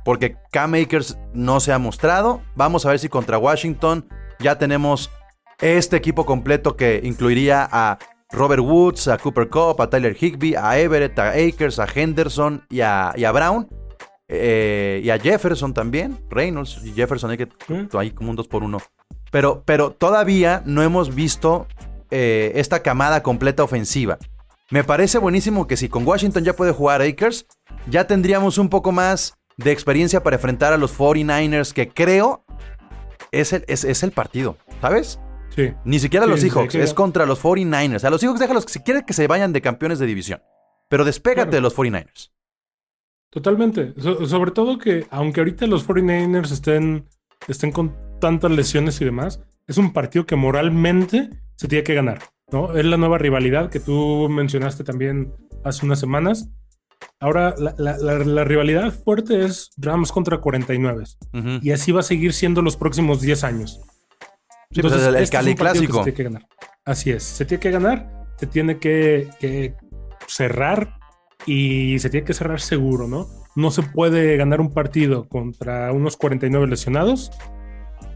Porque 0.04 0.36
K-Makers 0.50 1.18
no 1.34 1.60
se 1.60 1.72
ha 1.74 1.78
mostrado. 1.78 2.40
Vamos 2.56 2.86
a 2.86 2.88
ver 2.90 2.98
si 2.98 3.08
contra 3.10 3.36
Washington 3.36 4.08
ya 4.38 4.56
tenemos 4.56 5.10
este 5.60 5.96
equipo 5.96 6.24
completo 6.24 6.74
que 6.74 7.02
incluiría 7.04 7.68
a 7.70 7.98
Robert 8.32 8.62
Woods, 8.62 9.08
a 9.08 9.18
Cooper 9.18 9.50
Cup, 9.50 9.82
a 9.82 9.90
Tyler 9.90 10.16
Higby, 10.18 10.54
a 10.54 10.78
Everett, 10.78 11.18
a 11.18 11.30
Akers, 11.32 11.78
a 11.78 11.86
Henderson 11.92 12.64
y 12.70 12.80
a, 12.80 13.12
y 13.14 13.24
a 13.24 13.32
Brown. 13.32 13.68
eh, 14.28 15.02
y 15.04 15.10
a 15.10 15.18
Jefferson 15.18 15.74
también. 15.74 16.16
Reynolds 16.30 16.80
y 16.84 16.92
Jefferson 16.92 17.32
hay 17.32 17.36
que 17.36 17.48
Mm. 17.68 17.94
ahí 17.98 18.12
como 18.12 18.30
un 18.30 18.36
2 18.36 18.48
por 18.48 18.62
1 18.62 18.78
Pero, 19.30 19.62
pero 19.64 19.92
todavía 19.92 20.62
no 20.66 20.82
hemos 20.82 21.14
visto 21.14 21.66
eh, 22.10 22.52
esta 22.56 22.82
camada 22.82 23.22
completa 23.22 23.62
ofensiva. 23.62 24.18
Me 24.70 24.84
parece 24.84 25.18
buenísimo 25.18 25.66
que 25.66 25.76
si 25.76 25.88
con 25.88 26.06
Washington 26.06 26.44
ya 26.44 26.54
puede 26.54 26.72
jugar 26.72 27.02
Akers, 27.02 27.46
ya 27.88 28.06
tendríamos 28.06 28.58
un 28.58 28.68
poco 28.68 28.92
más 28.92 29.34
de 29.56 29.72
experiencia 29.72 30.22
para 30.22 30.36
enfrentar 30.36 30.72
a 30.72 30.76
los 30.76 30.96
49ers, 30.96 31.72
que 31.72 31.88
creo 31.88 32.44
es 33.32 33.52
el, 33.52 33.64
es, 33.68 33.84
es 33.84 34.02
el 34.02 34.12
partido, 34.12 34.56
¿sabes? 34.80 35.20
Sí. 35.54 35.72
Ni 35.84 35.98
siquiera 35.98 36.26
Sí, 36.26 36.30
los 36.30 36.40
Seahawks, 36.40 36.74
es 36.76 36.94
contra 36.94 37.26
los 37.26 37.42
49ers. 37.42 38.04
A 38.04 38.10
los 38.10 38.20
Seahawks 38.20 38.40
déjalos 38.40 38.64
si 38.68 38.80
quieren 38.80 39.04
que 39.04 39.12
se 39.12 39.26
vayan 39.26 39.52
de 39.52 39.60
campeones 39.60 39.98
de 39.98 40.06
división. 40.06 40.40
Pero 40.88 41.04
despégate 41.04 41.50
Claro. 41.50 41.50
de 41.50 41.60
los 41.60 41.76
49ers. 41.76 42.30
Totalmente. 43.30 43.94
So- 43.98 44.26
sobre 44.26 44.50
todo 44.50 44.78
que, 44.78 45.06
aunque 45.10 45.40
ahorita 45.40 45.66
los 45.66 45.86
49ers 45.86 46.50
estén, 46.52 47.06
estén 47.48 47.70
con 47.72 47.96
tantas 48.20 48.50
lesiones 48.50 49.00
y 49.00 49.04
demás, 49.04 49.40
es 49.66 49.78
un 49.78 49.92
partido 49.92 50.26
que 50.26 50.36
moralmente 50.36 51.30
se 51.56 51.68
tiene 51.68 51.82
que 51.84 51.94
ganar. 51.94 52.20
¿no? 52.52 52.76
Es 52.76 52.84
la 52.84 52.96
nueva 52.96 53.16
rivalidad 53.18 53.70
que 53.70 53.80
tú 53.80 54.28
mencionaste 54.28 54.82
también 54.84 55.32
hace 55.64 55.86
unas 55.86 56.00
semanas. 56.00 56.48
Ahora, 57.20 57.54
la, 57.58 57.74
la- 57.78 57.96
la- 57.98 58.18
la 58.18 58.44
rivalidad 58.44 58.92
fuerte 58.92 59.44
es 59.44 59.70
Rams 59.76 60.10
contra 60.12 60.38
49. 60.40 61.04
Ujú. 61.32 61.48
Y 61.62 61.70
así 61.70 61.92
va 61.92 62.00
a 62.00 62.02
seguir 62.02 62.32
siendo 62.32 62.60
los 62.62 62.76
próximos 62.76 63.20
10 63.20 63.44
años. 63.44 63.80
Sí, 64.72 64.80
pues 64.82 64.94
es 64.94 65.02
el- 65.06 65.14
el 65.16 65.22
este 65.22 65.36
Cali 65.36 65.50
que 65.52 65.56
Clásico. 65.56 65.98
se 66.04 66.12
tiene 66.12 66.16
que 66.16 66.22
ganar. 66.24 66.46
Así 66.84 67.10
es, 67.10 67.22
se 67.22 67.44
tiene 67.44 67.60
que 67.60 67.70
ganar, 67.70 68.26
se 68.38 68.46
tiene 68.46 68.78
que, 68.78 69.28
que 69.38 69.74
cerrar 70.26 70.98
y 71.46 71.98
se 72.00 72.10
tiene 72.10 72.26
que 72.26 72.34
cerrar 72.34 72.60
seguro, 72.60 73.06
¿no? 73.06 73.28
No 73.56 73.70
se 73.70 73.82
puede 73.82 74.36
ganar 74.36 74.60
un 74.60 74.72
partido 74.72 75.28
contra 75.28 75.92
unos 75.92 76.16
49 76.16 76.66
lesionados 76.68 77.30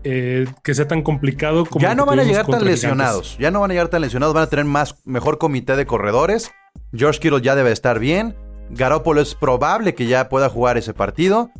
eh, 0.04 0.46
que 0.62 0.74
sea 0.74 0.86
tan 0.86 1.02
complicado 1.02 1.64
como. 1.66 1.82
Ya 1.82 1.94
no 1.94 2.06
van 2.06 2.20
a 2.20 2.24
llegar 2.24 2.46
tan 2.46 2.64
lesionados. 2.64 3.36
Ya 3.38 3.50
no 3.50 3.60
van 3.60 3.70
a 3.70 3.74
llegar 3.74 3.88
tan 3.88 4.02
lesionados. 4.02 4.34
Van 4.34 4.44
a 4.44 4.48
tener 4.48 4.64
más, 4.64 4.96
mejor 5.04 5.38
comité 5.38 5.76
de 5.76 5.86
corredores. 5.86 6.52
George 6.94 7.20
Kittle 7.20 7.40
ya 7.40 7.54
debe 7.54 7.72
estar 7.72 7.98
bien. 7.98 8.36
Garoppolo 8.70 9.20
es 9.20 9.34
probable 9.34 9.94
que 9.94 10.06
ya 10.06 10.28
pueda 10.28 10.48
jugar 10.48 10.76
ese 10.76 10.94
partido. 10.94 11.50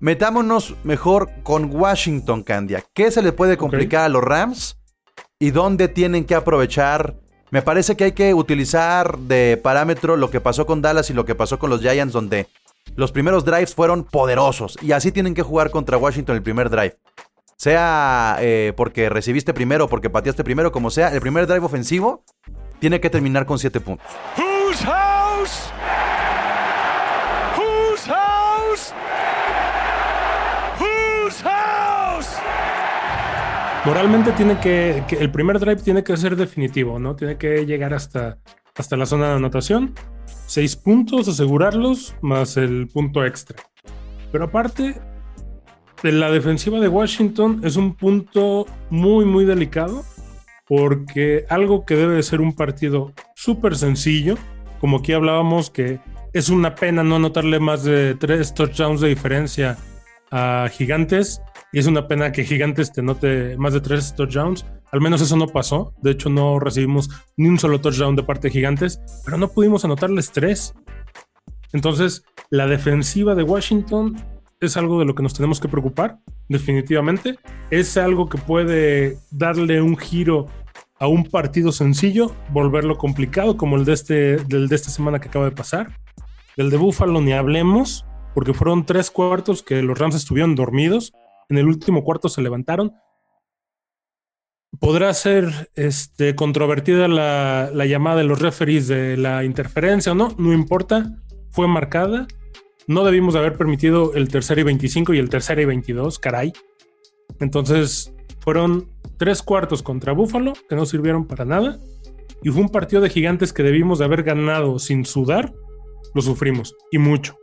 Metámonos 0.00 0.74
mejor 0.84 1.30
con 1.42 1.74
Washington, 1.74 2.42
Candia. 2.42 2.84
¿Qué 2.92 3.10
se 3.10 3.22
le 3.22 3.32
puede 3.32 3.56
complicar 3.56 4.04
a 4.04 4.08
los 4.08 4.22
Rams? 4.22 4.78
¿Y 5.38 5.50
dónde 5.50 5.88
tienen 5.88 6.24
que 6.24 6.34
aprovechar? 6.34 7.14
Me 7.50 7.62
parece 7.62 7.96
que 7.96 8.04
hay 8.04 8.12
que 8.12 8.34
utilizar 8.34 9.18
de 9.18 9.58
parámetro 9.62 10.16
lo 10.16 10.30
que 10.30 10.40
pasó 10.40 10.66
con 10.66 10.82
Dallas 10.82 11.08
y 11.10 11.14
lo 11.14 11.24
que 11.24 11.34
pasó 11.34 11.58
con 11.58 11.70
los 11.70 11.80
Giants, 11.80 12.12
donde 12.12 12.48
los 12.94 13.12
primeros 13.12 13.44
drives 13.44 13.74
fueron 13.74 14.04
poderosos. 14.04 14.78
Y 14.82 14.92
así 14.92 15.12
tienen 15.12 15.34
que 15.34 15.42
jugar 15.42 15.70
contra 15.70 15.96
Washington 15.96 16.36
el 16.36 16.42
primer 16.42 16.70
drive. 16.70 16.96
Sea 17.58 18.36
eh, 18.40 18.72
porque 18.76 19.08
recibiste 19.08 19.54
primero 19.54 19.86
o 19.86 19.88
porque 19.88 20.10
pateaste 20.10 20.44
primero, 20.44 20.70
como 20.72 20.90
sea, 20.90 21.08
el 21.14 21.20
primer 21.20 21.46
drive 21.46 21.64
ofensivo 21.64 22.22
tiene 22.80 23.00
que 23.00 23.08
terminar 23.08 23.46
con 23.46 23.58
7 23.58 23.80
puntos. 23.80 24.06
Whose 24.36 24.84
house? 24.84 25.70
Whose 27.56 28.08
house? 28.10 28.92
Whose 30.78 31.42
house? 31.42 32.28
Moralmente 33.86 34.32
tiene 34.32 34.58
que, 34.58 35.04
que- 35.08 35.16
el 35.16 35.30
primer 35.30 35.58
drive 35.58 35.76
tiene 35.76 36.04
que 36.04 36.16
ser 36.16 36.36
definitivo, 36.36 36.98
¿no? 36.98 37.16
Tiene 37.16 37.38
que 37.38 37.64
llegar 37.64 37.94
hasta, 37.94 38.36
hasta 38.76 38.96
la 38.96 39.06
zona 39.06 39.28
de 39.28 39.34
anotación. 39.36 39.94
Seis 40.46 40.76
puntos, 40.76 41.26
asegurarlos, 41.28 42.14
más 42.20 42.56
el 42.58 42.88
punto 42.92 43.24
extra. 43.24 43.56
Pero 44.30 44.44
aparte, 44.44 45.00
la 46.02 46.30
defensiva 46.30 46.80
de 46.80 46.88
Washington 46.88 47.60
es 47.64 47.76
un 47.76 47.94
punto 47.94 48.66
muy, 48.90 49.24
muy 49.24 49.44
delicado. 49.44 50.04
Porque 50.68 51.46
algo 51.48 51.84
que 51.84 51.94
debe 51.94 52.16
de 52.16 52.22
ser 52.24 52.40
un 52.40 52.52
partido 52.52 53.12
súper 53.36 53.76
sencillo, 53.76 54.36
como 54.80 54.98
aquí 54.98 55.12
hablábamos 55.12 55.70
que 55.70 56.00
es 56.32 56.48
una 56.48 56.74
pena 56.74 57.04
no 57.04 57.16
anotarle 57.16 57.60
más 57.60 57.84
de 57.84 58.16
tres 58.16 58.52
touchdowns 58.52 59.00
de 59.00 59.08
diferencia 59.08 59.78
a 60.32 60.68
Gigantes, 60.72 61.40
y 61.72 61.78
es 61.78 61.86
una 61.86 62.08
pena 62.08 62.32
que 62.32 62.44
Gigantes 62.44 62.92
te 62.92 63.00
note 63.00 63.56
más 63.58 63.74
de 63.74 63.80
tres 63.80 64.14
touchdowns. 64.16 64.66
Al 64.90 65.00
menos 65.00 65.20
eso 65.20 65.36
no 65.36 65.46
pasó. 65.46 65.94
De 66.02 66.10
hecho, 66.12 66.30
no 66.30 66.58
recibimos 66.58 67.10
ni 67.36 67.48
un 67.48 67.58
solo 67.58 67.80
touchdown 67.80 68.16
de 68.16 68.22
parte 68.24 68.48
de 68.48 68.52
Gigantes, 68.52 69.00
pero 69.24 69.38
no 69.38 69.48
pudimos 69.48 69.84
anotarles 69.84 70.32
tres. 70.32 70.74
Entonces, 71.72 72.24
la 72.50 72.66
defensiva 72.66 73.34
de 73.34 73.42
Washington 73.44 74.16
es 74.60 74.76
algo 74.76 74.98
de 74.98 75.04
lo 75.04 75.14
que 75.14 75.22
nos 75.22 75.34
tenemos 75.34 75.60
que 75.60 75.68
preocupar, 75.68 76.18
definitivamente. 76.48 77.38
Es 77.70 77.96
algo 77.96 78.28
que 78.28 78.38
puede 78.38 79.18
darle 79.30 79.82
un 79.82 79.96
giro 79.96 80.46
a 80.98 81.08
un 81.08 81.24
partido 81.24 81.72
sencillo, 81.72 82.34
volverlo 82.50 82.96
complicado, 82.96 83.56
como 83.56 83.76
el 83.76 83.84
de, 83.84 83.92
este, 83.92 84.36
del 84.38 84.68
de 84.68 84.76
esta 84.76 84.90
semana 84.90 85.20
que 85.20 85.28
acaba 85.28 85.44
de 85.44 85.50
pasar. 85.50 85.98
Del 86.56 86.70
de 86.70 86.78
Buffalo 86.78 87.20
ni 87.20 87.32
hablemos, 87.32 88.06
porque 88.34 88.54
fueron 88.54 88.86
tres 88.86 89.10
cuartos 89.10 89.62
que 89.62 89.82
los 89.82 89.98
Rams 89.98 90.14
estuvieron 90.14 90.54
dormidos. 90.54 91.12
En 91.48 91.58
el 91.58 91.66
último 91.66 92.02
cuarto 92.02 92.28
se 92.28 92.40
levantaron. 92.40 92.94
Podrá 94.80 95.12
ser 95.14 95.70
este, 95.74 96.34
controvertida 96.34 97.08
la, 97.08 97.70
la 97.72 97.86
llamada 97.86 98.18
de 98.18 98.24
los 98.24 98.40
referees 98.40 98.88
de 98.88 99.16
la 99.16 99.44
interferencia 99.44 100.12
o 100.12 100.14
no, 100.14 100.34
no 100.38 100.52
importa, 100.52 101.16
fue 101.50 101.68
marcada. 101.68 102.26
No 102.88 103.04
debimos 103.04 103.34
de 103.34 103.40
haber 103.40 103.56
permitido 103.56 104.14
el 104.14 104.28
tercer 104.28 104.58
y 104.58 104.62
25 104.62 105.14
y 105.14 105.18
el 105.18 105.28
tercer 105.28 105.58
y 105.58 105.64
22, 105.64 106.18
caray. 106.18 106.52
Entonces 107.40 108.14
fueron 108.38 108.88
tres 109.16 109.42
cuartos 109.42 109.82
contra 109.82 110.12
Buffalo 110.12 110.52
que 110.68 110.76
no 110.76 110.86
sirvieron 110.86 111.26
para 111.26 111.44
nada. 111.44 111.80
Y 112.42 112.50
fue 112.50 112.62
un 112.62 112.68
partido 112.68 113.02
de 113.02 113.10
gigantes 113.10 113.52
que 113.52 113.62
debimos 113.62 113.98
de 113.98 114.04
haber 114.04 114.22
ganado 114.22 114.78
sin 114.78 115.04
sudar. 115.04 115.52
Lo 116.14 116.22
sufrimos 116.22 116.76
y 116.92 116.98
mucho. 116.98 117.36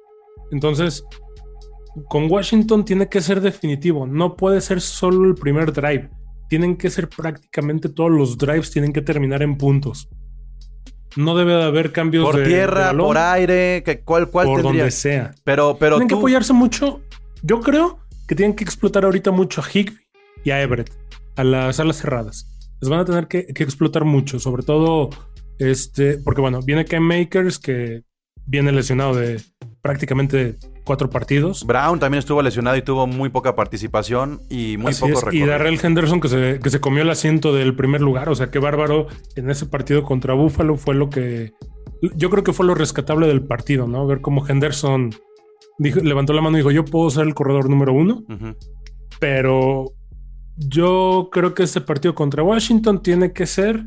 Entonces, 0.52 1.04
con 2.10 2.32
Washington 2.32 2.86
tiene 2.86 3.10
que 3.10 3.22
ser 3.22 3.42
definitivo. 3.42 4.08
No 4.08 4.36
puede 4.36 4.62
ser 4.62 4.82
solo 4.82 5.28
el 5.28 5.36
primer 5.36 5.74
drive. 5.74 6.10
Tienen 6.48 6.78
que 6.78 6.90
ser 6.90 7.10
prácticamente 7.10 7.90
todos 7.90 8.12
los 8.12 8.38
drives, 8.38 8.72
tienen 8.72 8.94
que 8.94 9.02
terminar 9.02 9.42
en 9.42 9.58
puntos. 9.58 10.10
No 11.16 11.36
debe 11.36 11.54
de 11.54 11.64
haber 11.64 11.92
cambios 11.92 12.26
Por 12.26 12.36
de- 12.38 12.42
de 12.44 12.48
tierra, 12.48 12.86
balón, 12.88 13.08
por 13.08 13.18
aire, 13.18 13.84
¿qué- 13.86 14.02
¿cuál, 14.02 14.30
cuál 14.30 14.48
por 14.48 14.62
tendría? 14.62 14.84
donde 14.84 14.92
sea. 14.92 15.36
Pero, 15.44 15.78
pero 15.80 15.96
tienen 15.98 16.08
que 16.08 16.16
apoyarse 16.16 16.54
mucho. 16.54 17.02
Yo 17.42 17.60
creo 17.62 18.00
que 18.28 18.36
tienen 18.36 18.56
que 18.56 18.64
explotar 18.64 19.06
ahorita 19.06 19.32
mucho 19.32 19.62
a 19.62 19.66
Higby 19.72 19.98
y 20.44 20.52
a 20.52 20.62
Everett, 20.62 20.92
a 21.36 21.44
las 21.44 21.80
alas 21.80 21.98
cerradas. 21.98 22.48
Les 22.82 22.90
van 22.90 23.00
a 23.00 23.06
tener 23.06 23.28
que, 23.28 23.46
que 23.48 23.64
explotar 23.64 24.06
mucho, 24.06 24.40
sobre 24.40 24.64
todo 24.64 25.10
este, 25.60 26.18
porque 26.18 26.42
bueno, 26.42 26.60
viene 26.62 26.86
Ken 26.86 27.04
Makers 27.04 27.60
que 27.60 28.04
viene 28.46 28.72
lesionado 28.72 29.14
de 29.16 29.40
prácticamente 29.84 30.56
cuatro 30.86 31.10
partidos. 31.10 31.66
Brown 31.66 32.00
también 32.00 32.20
estuvo 32.20 32.42
lesionado 32.42 32.78
y 32.78 32.82
tuvo 32.82 33.06
muy 33.06 33.30
poca 33.30 33.54
participación 33.54 34.42
y 34.50 34.78
muy 34.78 34.92
Así 34.92 35.02
poco 35.02 35.30
es, 35.30 35.36
Y. 35.36 35.42
Darrell 35.42 35.78
Henderson 35.80 36.22
que 36.22 36.30
se, 36.30 36.60
que 36.64 36.70
se 36.70 36.80
comió 36.80 37.04
el 37.04 37.10
asiento 37.10 37.54
del 37.54 37.76
primer 37.76 38.02
lugar. 38.02 38.30
O 38.30 38.36
sea, 38.36 38.50
qué 38.50 38.60
bárbaro 38.60 39.08
en 39.36 39.52
ese 39.52 39.66
partido 39.66 40.04
contra 40.04 40.34
Buffalo 40.34 40.78
fue 40.78 40.96
lo 40.96 41.10
que. 41.10 41.52
Yo 42.16 42.30
creo 42.30 42.44
que 42.44 42.54
fue 42.54 42.66
lo 42.66 42.76
rescatable 42.76 43.28
del 43.28 43.44
partido, 43.44 43.86
¿no? 43.86 44.08
Ver 44.08 44.22
cómo 44.22 44.48
Henderson 44.48 45.14
dijo, 45.78 46.00
levantó 46.00 46.32
la 46.32 46.42
mano 46.42 46.56
y 46.56 46.62
dijo: 46.62 46.72
Yo 46.72 46.86
puedo 46.86 47.10
ser 47.10 47.28
el 47.28 47.36
corredor 47.36 47.70
número 47.70 47.92
uno, 47.92 48.24
pero 49.20 49.92
yo 50.56 51.28
creo 51.30 51.54
que 51.54 51.64
este 51.64 51.82
partido 51.82 52.16
contra 52.16 52.42
Washington 52.42 53.04
tiene 53.04 53.34
que 53.34 53.46
ser 53.46 53.84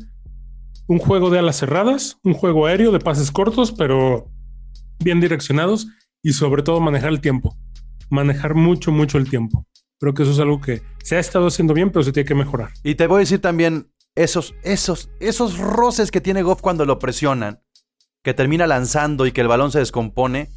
un 0.85 0.99
juego 0.99 1.31
de 1.31 1.39
alas 1.39 1.57
cerradas, 1.57 2.19
un 2.23 2.35
juego 2.35 2.67
aéreo 2.67 2.91
de 2.91 2.99
pases 2.99 3.31
cortos, 3.31 3.71
pero 3.71 4.29
bien 4.99 5.19
direccionados 5.19 5.87
y 6.21 6.33
sobre 6.33 6.63
todo 6.63 6.79
manejar 6.79 7.09
el 7.09 7.21
tiempo. 7.21 7.57
Manejar 8.09 8.55
mucho, 8.55 8.91
mucho 8.91 9.17
el 9.17 9.29
tiempo. 9.29 9.65
Creo 9.99 10.13
que 10.13 10.23
eso 10.23 10.31
es 10.31 10.39
algo 10.39 10.61
que 10.61 10.81
se 11.03 11.15
ha 11.15 11.19
estado 11.19 11.47
haciendo 11.47 11.73
bien, 11.73 11.91
pero 11.91 12.03
se 12.03 12.11
tiene 12.11 12.27
que 12.27 12.35
mejorar. 12.35 12.71
Y 12.83 12.95
te 12.95 13.07
voy 13.07 13.17
a 13.17 13.19
decir 13.19 13.41
también 13.41 13.91
esos, 14.15 14.55
esos, 14.63 15.09
esos 15.19 15.57
roces 15.57 16.11
que 16.11 16.21
tiene 16.21 16.43
Goff 16.43 16.61
cuando 16.61 16.85
lo 16.85 16.99
presionan, 16.99 17.61
que 18.23 18.33
termina 18.33 18.67
lanzando 18.67 19.25
y 19.25 19.31
que 19.31 19.41
el 19.41 19.47
balón 19.47 19.71
se 19.71 19.79
descompone. 19.79 20.49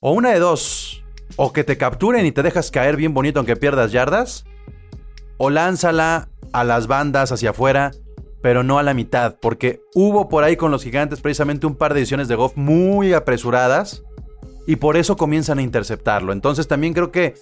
O 0.00 0.12
una 0.12 0.30
de 0.30 0.38
dos, 0.38 1.02
o 1.36 1.52
que 1.52 1.64
te 1.64 1.76
capturen 1.76 2.26
y 2.26 2.32
te 2.32 2.42
dejas 2.42 2.70
caer 2.70 2.96
bien 2.96 3.14
bonito 3.14 3.40
aunque 3.40 3.56
pierdas 3.56 3.92
yardas, 3.92 4.44
o 5.38 5.50
lánzala 5.50 6.28
a 6.52 6.64
las 6.64 6.86
bandas 6.86 7.32
hacia 7.32 7.50
afuera, 7.50 7.90
pero 8.44 8.62
no 8.62 8.78
a 8.78 8.82
la 8.82 8.92
mitad, 8.92 9.36
porque 9.40 9.80
hubo 9.94 10.28
por 10.28 10.44
ahí 10.44 10.54
con 10.54 10.70
los 10.70 10.84
gigantes 10.84 11.22
precisamente 11.22 11.66
un 11.66 11.76
par 11.76 11.94
de 11.94 12.00
decisiones 12.00 12.28
de 12.28 12.34
Goff 12.34 12.58
muy 12.58 13.14
apresuradas 13.14 14.04
y 14.66 14.76
por 14.76 14.98
eso 14.98 15.16
comienzan 15.16 15.60
a 15.60 15.62
interceptarlo. 15.62 16.30
Entonces 16.30 16.68
también 16.68 16.92
creo 16.92 17.10
que 17.10 17.36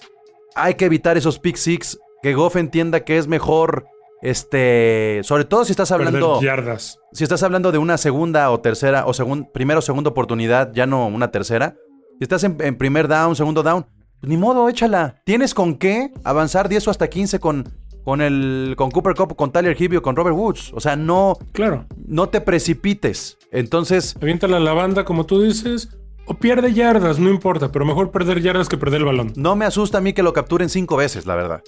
hay 0.55 0.75
que 0.75 0.85
evitar 0.85 1.17
esos 1.17 1.39
pick 1.39 1.57
six, 1.57 1.99
que 2.21 2.33
Goff 2.33 2.55
entienda 2.55 3.01
que 3.01 3.17
es 3.17 3.27
mejor, 3.27 3.85
este, 4.21 5.19
sobre 5.23 5.43
todo 5.43 5.65
si 5.65 5.73
estás 5.73 5.91
hablando, 5.91 6.39
yardas. 6.41 6.97
si 7.11 7.25
estás 7.25 7.43
hablando 7.43 7.73
de 7.73 7.79
una 7.79 7.97
segunda 7.97 8.49
o 8.49 8.61
tercera, 8.61 9.05
o 9.05 9.13
segun, 9.13 9.49
primera 9.51 9.79
o 9.79 9.81
segunda 9.81 10.09
oportunidad, 10.09 10.71
ya 10.73 10.85
no 10.85 11.05
una 11.07 11.31
tercera. 11.31 11.75
Si 12.17 12.23
estás 12.23 12.45
en, 12.45 12.55
en 12.61 12.77
primer 12.77 13.09
down, 13.09 13.35
segundo 13.35 13.61
down, 13.61 13.85
pues 14.21 14.29
ni 14.29 14.37
modo, 14.37 14.69
échala. 14.69 15.21
Tienes 15.25 15.53
con 15.53 15.75
qué 15.75 16.13
avanzar 16.23 16.69
10 16.69 16.87
o 16.87 16.91
hasta 16.91 17.09
15 17.09 17.41
con, 17.41 17.67
con 18.03 18.21
el 18.21 18.73
con 18.77 18.91
Cooper 18.91 19.15
Cup, 19.15 19.35
con 19.35 19.51
Tyler 19.51 19.75
Higbee 19.79 19.97
o 19.97 20.01
con 20.01 20.15
Robert 20.15 20.35
Woods. 20.35 20.71
O 20.73 20.79
sea, 20.79 20.95
no, 20.95 21.37
Claro. 21.53 21.85
no 22.05 22.27
te 22.29 22.41
precipites. 22.41 23.37
Entonces, 23.51 24.15
Avienta 24.21 24.47
la 24.47 24.59
lavanda, 24.59 25.05
como 25.05 25.25
tú 25.25 25.41
dices, 25.41 25.89
o 26.25 26.33
pierde 26.35 26.73
yardas, 26.73 27.19
no 27.19 27.29
importa, 27.29 27.71
pero 27.71 27.85
mejor 27.85 28.11
perder 28.11 28.41
yardas 28.41 28.67
que 28.69 28.77
perder 28.77 28.99
el 29.01 29.05
balón. 29.05 29.33
no 29.35 29.55
me 29.55 29.65
asusta 29.65 29.97
a 29.99 30.01
mí 30.01 30.13
que 30.13 30.23
lo 30.23 30.33
capturen 30.33 30.69
cinco 30.69 30.95
veces, 30.97 31.25
la 31.25 31.35
verdad. 31.35 31.61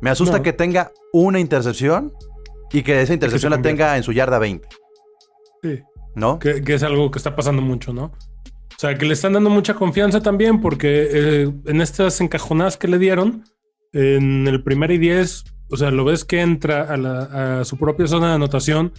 Me 0.00 0.10
asusta 0.10 0.38
No. 0.38 0.42
que 0.42 0.52
tenga 0.52 0.92
una 1.12 1.40
intercepción 1.40 2.12
y 2.72 2.82
que 2.82 3.00
esa 3.02 3.14
intercepción 3.14 3.50
la 3.50 3.62
tenga 3.62 3.96
en 3.96 4.02
su 4.02 4.12
yarda 4.12 4.38
20, 4.38 4.68
Sí. 5.62 5.80
¿no? 6.14 6.38
Que, 6.38 6.62
que 6.62 6.74
es 6.74 6.82
algo 6.82 7.10
que 7.10 7.18
está 7.18 7.34
pasando 7.34 7.62
mucho, 7.62 7.92
¿no? 7.92 8.04
O 8.04 8.80
sea, 8.80 8.96
que 8.96 9.06
le 9.06 9.14
están 9.14 9.32
dando 9.32 9.50
mucha 9.50 9.74
confianza 9.74 10.20
también 10.20 10.60
porque 10.60 11.08
eh, 11.12 11.52
en 11.66 11.80
estas 11.80 12.20
encajonadas 12.20 12.76
que 12.76 12.86
le 12.86 12.98
dieron, 12.98 13.42
en 13.92 14.46
el 14.46 14.62
primer 14.62 14.90
y 14.90 14.98
10, 14.98 15.44
o 15.70 15.76
sea, 15.76 15.90
lo 15.90 16.04
ves 16.04 16.24
que 16.24 16.40
entra 16.40 16.82
a, 16.82 16.96
la- 16.96 17.60
a 17.60 17.64
su 17.64 17.76
propia 17.76 18.06
zona 18.06 18.28
de 18.28 18.34
anotación, 18.34 18.92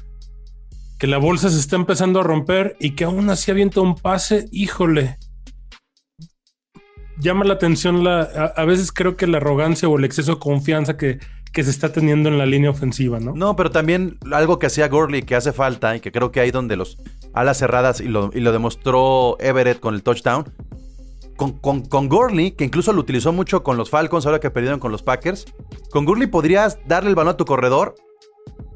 que 0.97 1.07
la 1.07 1.17
bolsa 1.17 1.49
se 1.49 1.59
está 1.59 1.75
empezando 1.75 2.19
a 2.19 2.23
romper 2.23 2.75
y 2.79 2.91
que 2.91 3.05
aún 3.05 3.29
así 3.29 3.51
avienta 3.51 3.81
un 3.81 3.95
pase, 3.95 4.45
híjole. 4.51 5.17
Llama 7.19 7.43
la 7.45 7.53
atención 7.55 8.03
la, 8.03 8.21
a, 8.21 8.65
veces 8.65 8.91
creo 8.93 9.17
que 9.17 9.27
la 9.27 9.37
arrogancia 9.37 9.89
o 9.89 9.97
el 9.97 10.05
exceso 10.05 10.35
de 10.35 10.39
confianza 10.39 10.95
que, 10.95 11.19
que 11.51 11.63
se 11.65 11.69
está 11.69 11.91
teniendo 11.91 12.29
en 12.29 12.37
la 12.37 12.45
línea 12.45 12.69
ofensiva, 12.69 13.19
¿no? 13.19 13.33
No, 13.35 13.55
pero 13.57 13.71
también 13.71 14.17
algo 14.31 14.57
que 14.57 14.67
hacía 14.67 14.87
Gurley 14.87 15.23
que 15.23 15.35
hace 15.35 15.51
falta 15.51 15.95
y 15.95 15.99
que 15.99 16.11
creo 16.13 16.31
que 16.31 16.39
ahí 16.39 16.51
donde 16.51 16.77
los 16.77 16.97
alas 17.33 17.57
cerradas 17.57 17.99
y 17.99 18.07
lo, 18.07 18.29
y 18.33 18.39
lo 18.39 18.53
demostró 18.53 19.37
Everett 19.39 19.81
con 19.81 19.95
el 19.95 20.03
touchdown. 20.03 20.45
Con, 21.39 21.53
con, 21.53 21.81
con 21.85 22.09
Gurley, 22.09 22.51
que 22.51 22.65
incluso 22.65 22.91
lo 22.91 22.99
utilizó 22.99 23.31
mucho 23.31 23.63
con 23.63 23.77
los 23.77 23.89
Falcons 23.89 24.25
ahora 24.25 24.41
que 24.41 24.51
perdieron 24.51 24.81
con 24.81 24.91
los 24.91 25.03
Packers. 25.03 25.45
Con 25.89 26.03
Gurley 26.03 26.27
podrías 26.27 26.79
darle 26.85 27.09
el 27.11 27.15
balón 27.15 27.33
a 27.33 27.37
tu 27.37 27.45
corredor 27.45 27.95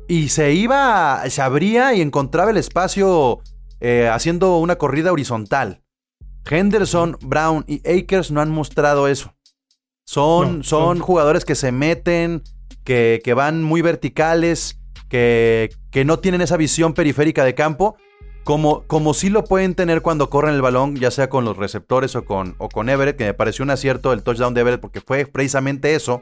y 0.08 0.30
se 0.30 0.54
iba, 0.54 1.22
se 1.30 1.42
abría 1.42 1.94
y 1.94 2.00
encontraba 2.00 2.52
el 2.52 2.58
espacio 2.58 3.42
eh, 3.82 4.10
haciendo 4.10 4.60
una 4.60 4.78
corrida 4.78 5.12
horizontal. 5.12 5.84
Henderson, 6.50 7.18
Brown 7.22 7.66
y 7.68 7.82
Akers 7.86 8.32
no 8.32 8.40
han 8.40 8.50
mostrado 8.50 9.10
eso. 9.10 9.34
Son, 10.06 10.60
No, 10.60 10.64
son 10.64 11.00
no. 11.00 11.04
jugadores 11.04 11.44
que 11.44 11.56
se 11.56 11.74
meten, 11.74 12.44
que, 12.86 13.20
que 13.26 13.34
van 13.34 13.62
muy 13.62 13.82
verticales, 13.82 14.80
que, 15.10 15.70
que 15.92 16.06
no 16.06 16.20
tienen 16.20 16.40
esa 16.40 16.56
visión 16.56 16.94
periférica 16.94 17.44
de 17.44 17.56
campo, 17.56 17.98
como, 18.44 18.84
como 18.88 19.14
sí 19.14 19.30
lo 19.30 19.44
pueden 19.44 19.76
tener 19.76 20.02
cuando 20.02 20.30
corren 20.30 20.56
el 20.56 20.62
balón, 20.62 20.96
ya 20.96 21.12
sea 21.12 21.30
con 21.30 21.46
los 21.46 21.58
receptores 21.58 22.16
o 22.16 22.26
con, 22.26 22.56
o 22.58 22.70
con 22.70 22.90
Everett, 22.90 23.18
que 23.18 23.26
me 23.26 23.34
pareció 23.34 23.64
un 23.64 23.72
acierto 23.72 24.12
el 24.12 24.24
touchdown 24.24 24.54
de 24.54 24.62
Everett, 24.62 24.82
porque 24.82 25.02
fue 25.02 25.26
precisamente 25.26 25.96
eso, 25.96 26.22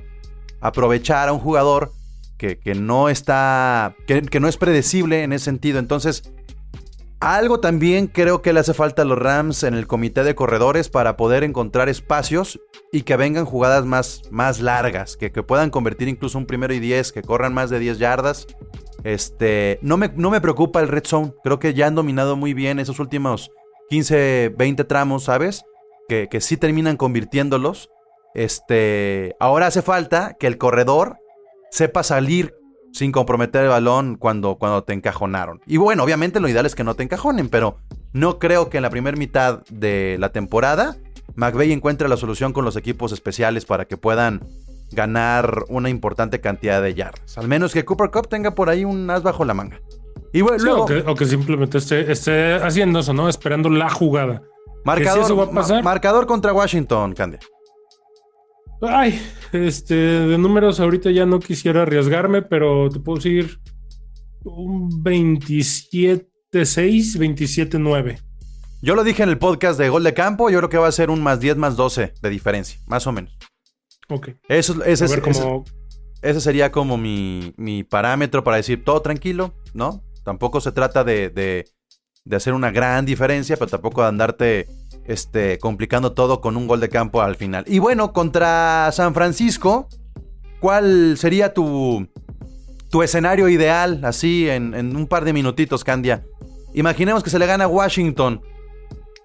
aprovechar 0.59 1.29
a 1.29 1.33
un 1.33 1.39
jugador 1.39 1.91
que, 2.37 2.59
que 2.59 2.75
no 2.75 3.09
está, 3.09 3.95
que, 4.07 4.21
que 4.21 4.39
no 4.39 4.47
es 4.47 4.57
predecible 4.57 5.23
en 5.23 5.33
ese 5.33 5.45
sentido. 5.45 5.79
Entonces, 5.79 6.31
algo 7.19 7.59
también 7.59 8.07
creo 8.07 8.41
que 8.41 8.51
le 8.51 8.59
hace 8.59 8.73
falta 8.73 9.03
a 9.03 9.05
los 9.05 9.17
Rams 9.17 9.63
en 9.63 9.75
el 9.75 9.85
comité 9.85 10.23
de 10.23 10.33
corredores 10.33 10.89
para 10.89 11.17
poder 11.17 11.43
encontrar 11.43 11.87
espacios 11.87 12.59
y 12.91 13.03
que 13.03 13.15
vengan 13.15 13.45
jugadas 13.45 13.85
más, 13.85 14.23
más 14.31 14.59
largas, 14.59 15.17
que, 15.17 15.31
que 15.31 15.43
puedan 15.43 15.69
convertir 15.69 16.07
incluso 16.07 16.37
un 16.37 16.47
primero 16.47 16.73
y 16.73 16.79
10, 16.79 17.11
que 17.11 17.21
corran 17.21 17.53
más 17.53 17.69
de 17.69 17.79
10 17.79 17.99
yardas. 17.99 18.47
Este, 19.03 19.79
no 19.81 19.97
me, 19.97 20.11
no 20.15 20.29
me 20.29 20.41
preocupa 20.41 20.79
el 20.79 20.87
red 20.87 21.03
zone, 21.05 21.33
creo 21.43 21.59
que 21.59 21.73
ya 21.73 21.87
han 21.87 21.95
dominado 21.95 22.35
muy 22.35 22.53
bien 22.53 22.79
esos 22.79 22.99
últimos 22.99 23.49
15, 23.89 24.53
20 24.57 24.83
tramos, 24.83 25.23
¿sabes? 25.23 25.63
Que, 26.07 26.27
que 26.29 26.41
sí 26.41 26.57
terminan 26.57 26.97
convirtiéndolos. 26.97 27.89
Este, 28.33 29.35
ahora 29.39 29.67
hace 29.67 29.81
falta 29.81 30.35
que 30.39 30.47
el 30.47 30.57
corredor 30.57 31.17
sepa 31.71 32.03
salir 32.03 32.53
sin 32.93 33.11
comprometer 33.11 33.63
el 33.63 33.69
balón 33.69 34.15
cuando, 34.15 34.57
cuando 34.57 34.83
te 34.83 34.93
encajonaron. 34.93 35.61
Y 35.65 35.77
bueno, 35.77 36.03
obviamente 36.03 36.39
lo 36.39 36.49
ideal 36.49 36.65
es 36.65 36.75
que 36.75 36.83
no 36.83 36.95
te 36.95 37.03
encajonen, 37.03 37.49
pero 37.49 37.77
no 38.13 38.39
creo 38.39 38.69
que 38.69 38.77
en 38.77 38.83
la 38.83 38.89
primera 38.89 39.17
mitad 39.17 39.63
de 39.69 40.17
la 40.19 40.31
temporada 40.31 40.97
McVeigh 41.35 41.71
encuentre 41.71 42.09
la 42.09 42.17
solución 42.17 42.53
con 42.53 42.65
los 42.65 42.75
equipos 42.75 43.11
especiales 43.11 43.65
para 43.65 43.85
que 43.85 43.97
puedan 43.97 44.41
ganar 44.91 45.63
una 45.69 45.89
importante 45.89 46.41
cantidad 46.41 46.81
de 46.81 46.93
yardas. 46.93 47.37
Al 47.37 47.47
menos 47.47 47.73
que 47.73 47.85
Cooper 47.85 48.09
Cup 48.11 48.27
tenga 48.27 48.55
por 48.55 48.69
ahí 48.69 48.83
un 48.85 49.09
as 49.09 49.23
bajo 49.23 49.45
la 49.45 49.53
manga. 49.53 49.79
Y 50.33 50.41
bueno, 50.41 50.59
Sí, 50.59 50.65
luego, 50.65 50.83
o, 50.83 50.85
que, 50.85 50.97
o 51.05 51.15
que 51.15 51.25
simplemente 51.25 51.77
esté, 51.77 52.11
esté 52.11 52.53
haciendo 52.55 52.99
eso, 52.99 53.13
¿no? 53.13 53.27
Esperando 53.29 53.69
la 53.69 53.89
jugada. 53.89 54.41
marcador, 54.85 55.25
si 55.25 55.33
va 55.33 55.43
a 55.43 55.45
ma- 55.47 55.51
pasar. 55.61 55.83
marcador 55.83 56.25
contra 56.25 56.53
Washington, 56.53 57.13
Candia. 57.13 57.39
Ay, 58.81 59.21
este, 59.51 59.93
de 59.93 60.37
números 60.37 60.79
ahorita 60.79 61.11
ya 61.11 61.25
no 61.25 61.39
quisiera 61.39 61.83
arriesgarme, 61.83 62.41
pero 62.41 62.89
te 62.89 62.99
puedo 62.99 63.17
decir 63.17 63.59
un 64.43 64.89
27-6, 65.03 66.25
27-9. 66.51 68.19
Yo 68.81 68.95
lo 68.95 69.03
dije 69.03 69.21
en 69.21 69.29
el 69.29 69.37
podcast 69.37 69.77
de 69.79 69.89
Gol 69.89 70.03
de 70.03 70.13
Campo, 70.15 70.49
yo 70.49 70.57
creo 70.57 70.69
que 70.69 70.77
va 70.79 70.87
a 70.87 70.91
ser 70.91 71.11
un 71.11 71.21
más 71.21 71.39
10 71.39 71.57
más 71.57 71.75
12 71.75 72.13
de 72.19 72.29
diferencia, 72.29 72.79
más 72.87 73.05
o 73.05 73.11
menos. 73.11 73.37
Ok. 74.11 74.29
Eso, 74.47 74.73
es- 75.31 75.41
ese 76.21 76.41
sería 76.41 76.71
como 76.71 76.97
mi, 76.97 77.53
mi 77.57 77.83
parámetro 77.83 78.43
para 78.43 78.57
decir 78.57 78.83
todo 78.83 79.01
tranquilo, 79.01 79.53
¿no? 79.73 80.03
Tampoco 80.23 80.61
se 80.61 80.71
trata 80.71 81.03
de, 81.03 81.29
de- 81.29 81.65
de 82.25 82.35
hacer 82.35 82.53
una 82.53 82.69
gran 82.69 83.05
diferencia, 83.05 83.57
pero 83.57 83.71
tampoco 83.71 84.01
de 84.03 84.07
andarte 84.09 84.67
este, 85.05 85.57
complicando 85.57 86.11
todo 86.13 86.41
con 86.41 86.55
un 86.57 86.67
gol 86.67 86.79
de 86.79 86.89
campo 86.89 87.21
al 87.21 87.35
final. 87.35 87.63
Y 87.67 87.79
bueno, 87.79 88.13
contra 88.13 88.91
San 88.91 89.15
Francisco, 89.15 89.87
¿cuál 90.59 91.17
sería 91.17 91.55
tu, 91.55 92.07
tu 92.91 93.01
escenario 93.01 93.49
ideal 93.49 94.01
así 94.03 94.47
en, 94.47 94.75
en 94.75 94.95
un 94.95 95.07
par 95.07 95.25
de 95.25 95.33
minutitos, 95.33 95.83
Candia? 95.83 96.23
Imaginemos 96.75 97.23
que 97.23 97.31
se 97.31 97.39
le 97.39 97.47
gana 97.47 97.63
a 97.63 97.67
Washington. 97.67 98.41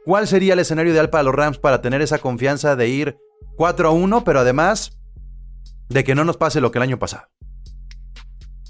¿Cuál 0.07 0.27
sería 0.27 0.55
el 0.55 0.61
escenario 0.61 0.93
ideal 0.93 1.11
para 1.11 1.25
los 1.25 1.35
Rams 1.35 1.59
para 1.59 1.83
tener 1.83 2.01
esa 2.01 2.19
confianza 2.19 2.77
de 2.77 2.89
ir 2.89 3.17
4 3.57 3.89
a 3.89 3.91
1, 3.91 4.25
pero 4.25 4.41
además 4.41 4.99
de 5.89 6.05
que 6.05 6.15
no 6.15 6.25
nos 6.25 6.37
pase 6.37 6.61
lo 6.61 6.71
que 6.71 6.79
el 6.79 6.85
año 6.85 6.99
pasado? 6.99 7.29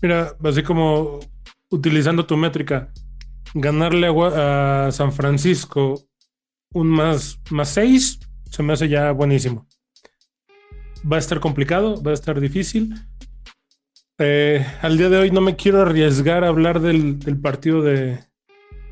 Mira, 0.02 0.36
así 0.44 0.62
como 0.62 1.20
utilizando 1.70 2.26
tu 2.26 2.36
métrica, 2.36 2.92
ganarle 3.54 4.08
a, 4.08 4.90
San 4.92 5.12
Francisco 5.12 6.02
un 6.72 6.88
más, 6.88 7.40
más 7.50 7.70
6 7.70 8.20
se 8.50 8.62
me 8.62 8.72
hace 8.74 8.88
ya 8.88 9.12
buenísimo. 9.12 9.66
Va 11.10 11.16
a 11.16 11.20
estar 11.20 11.40
complicado, 11.40 12.02
va 12.02 12.10
a 12.10 12.14
estar 12.14 12.40
difícil. 12.40 12.94
Eh, 14.18 14.64
al 14.82 14.96
día 14.96 15.08
de 15.08 15.18
hoy 15.18 15.30
no 15.30 15.40
me 15.40 15.56
quiero 15.56 15.82
arriesgar 15.82 16.44
a 16.44 16.48
hablar 16.48 16.80
del 16.80 17.18
partido 17.40 17.82
de, 17.82 18.25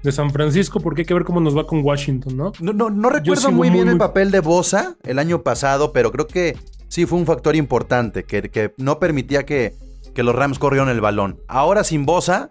de 0.04 0.12
San 0.12 0.30
Francisco 0.30 0.78
porque 0.80 1.00
hay 1.02 1.06
que 1.06 1.14
ver 1.14 1.24
cómo 1.24 1.40
nos 1.40 1.56
va 1.56 1.66
con 1.66 1.82
Washington, 1.84 2.36
¿no? 2.36 2.52
No, 2.60 2.72
no, 2.72 2.90
no 2.90 3.08
recuerdo 3.10 3.50
muy 3.50 3.70
muy, 3.70 3.78
bien 3.78 3.88
el 3.88 3.98
papel 3.98 4.30
de 4.30 4.40
Bosa 4.40 4.96
el 5.02 5.18
año 5.18 5.42
pasado, 5.42 5.92
pero 5.92 6.12
creo 6.12 6.26
que 6.28 6.56
sí 6.88 7.06
fue 7.06 7.18
un 7.18 7.26
factor 7.26 7.56
importante, 7.56 8.22
que, 8.24 8.42
que 8.50 8.72
no 8.76 8.98
permitía 9.00 9.44
que, 9.44 9.72
que 10.14 10.22
los 10.22 10.34
Rams 10.34 10.58
corrieran 10.60 10.88
el 10.90 11.00
balón. 11.00 11.40
Ahora 11.48 11.82
sin 11.84 12.04
Bosa, 12.06 12.50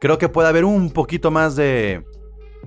creo 0.00 0.18
que 0.18 0.28
puede 0.28 0.48
haber 0.48 0.64
un 0.64 0.90
poquito 0.90 1.30
más 1.30 1.54
de, 1.56 2.02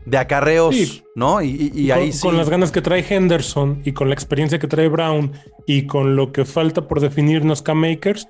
de 0.06 0.18
acarreos, 0.18 0.76
Sí. 0.76 1.04
¿no? 1.16 1.42
Y, 1.42 1.50
y- 1.50 1.72
y 1.86 1.90
con, 1.90 1.98
ahí 1.98 2.12
sí. 2.14 2.22
con 2.22 2.38
las 2.38 2.50
ganas 2.50 2.72
que 2.72 2.82
trae 2.82 3.04
Henderson 3.10 3.82
y 3.84 3.92
con 3.94 4.08
la 4.08 4.14
experiencia 4.14 4.60
que 4.60 4.68
trae 4.68 4.88
Brown 4.88 5.32
y 5.66 5.88
con 5.88 6.16
lo 6.16 6.32
que 6.32 6.46
falta 6.46 6.88
por 6.88 7.00
definirnos 7.02 7.62
K-Makers, 7.64 8.28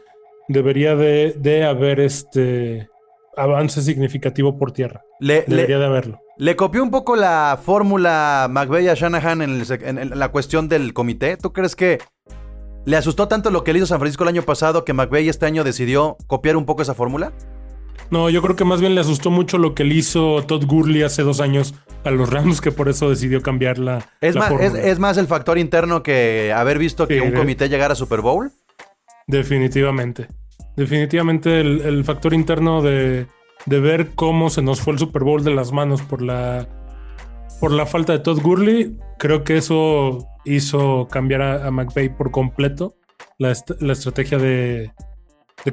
debería 0.48 0.96
de, 0.96 1.36
de 1.38 1.64
haber 1.66 2.00
este 2.00 2.88
avance 3.38 3.82
significativo 3.82 4.58
por 4.58 4.72
tierra. 4.72 5.02
le, 5.20 5.44
le- 5.48 5.56
Debería 5.56 5.80
de 5.80 5.86
haberlo. 5.86 6.20
le 6.38 6.56
copió 6.56 6.84
un 6.84 6.92
poco 6.92 7.16
la 7.16 7.60
fórmula 7.64 8.48
McVeigh 8.50 8.90
a 8.90 8.94
Shanahan 8.96 9.42
en, 9.42 9.50
el 9.52 9.66
sec- 9.66 9.84
en- 9.88 9.98
en 9.98 10.18
la 10.20 10.30
cuestión 10.30 10.68
del 10.68 10.94
comité. 10.94 11.38
¿Tú 11.38 11.54
crees 11.54 11.76
que 11.76 12.00
le 12.86 12.98
asustó 12.98 13.28
tanto 13.28 13.52
lo 13.52 13.64
que 13.64 13.74
le 13.74 13.80
hizo 13.80 13.86
San 13.86 14.00
Francisco 14.00 14.24
el 14.24 14.30
año 14.30 14.42
pasado 14.42 14.84
que 14.86 14.94
McVeigh 14.94 15.30
este 15.30 15.46
año 15.46 15.64
decidió 15.64 16.18
copiar 16.28 16.56
un 16.58 16.66
poco 16.66 16.82
esa 16.82 16.94
fórmula? 16.96 17.32
No, 18.10 18.30
yo 18.30 18.42
creo 18.42 18.56
que 18.58 18.66
más 18.66 18.82
bien 18.82 18.94
le 18.96 19.00
asustó 19.02 19.30
mucho 19.32 19.58
lo 19.58 19.74
que 19.74 19.86
le 19.86 19.96
hizo 19.96 20.44
Todd 20.46 20.66
Gurley 20.66 21.02
hace 21.04 21.22
dos 21.24 21.40
años 21.40 21.74
a 22.04 22.12
los 22.12 22.30
Rams, 22.30 22.60
que 22.60 22.72
por 22.74 22.90
eso 22.90 23.10
decidió 23.10 23.42
cambiar 23.42 23.78
la, 23.78 24.04
Es, 24.20 24.36
la 24.36 24.42
más, 24.42 24.52
es, 24.52 24.58
fórmula. 24.72 24.84
es 24.84 25.00
más 25.00 25.18
el 25.18 25.28
factor 25.28 25.58
interno 25.58 26.04
que 26.04 26.52
haber 26.54 26.78
visto 26.80 27.08
que 27.08 27.22
un 27.22 27.32
de- 27.32 27.38
comité 27.38 27.70
llegara 27.70 27.94
a 27.94 27.96
Super 27.96 28.20
Bowl. 28.20 28.52
Definitivamente. 29.28 30.28
Definitivamente 30.76 31.60
el, 31.62 32.04
factor 32.04 32.34
interno 32.34 32.82
de, 32.82 33.28
ver 33.66 34.12
cómo 34.16 34.50
se 34.50 34.62
nos 34.62 34.82
fue 34.82 34.94
el 34.94 35.00
Super 35.00 35.24
Bowl 35.24 35.44
de 35.44 35.54
las 35.54 35.72
manos 35.72 36.02
por 36.02 36.22
la, 36.22 36.68
por 37.60 37.72
la 37.72 37.86
falta 37.86 38.14
de 38.14 38.20
Todd 38.20 38.42
Gurley, 38.42 38.96
creo 39.20 39.44
que 39.44 39.58
eso 39.58 40.28
hizo 40.46 41.08
cambiar 41.10 41.42
a, 41.42 41.68
a 41.68 41.72
por 42.18 42.32
completo 42.32 42.96
la, 43.38 43.52
est- 43.52 43.80
la 43.82 43.94
estrategia 43.94 44.38
de, 44.38 44.92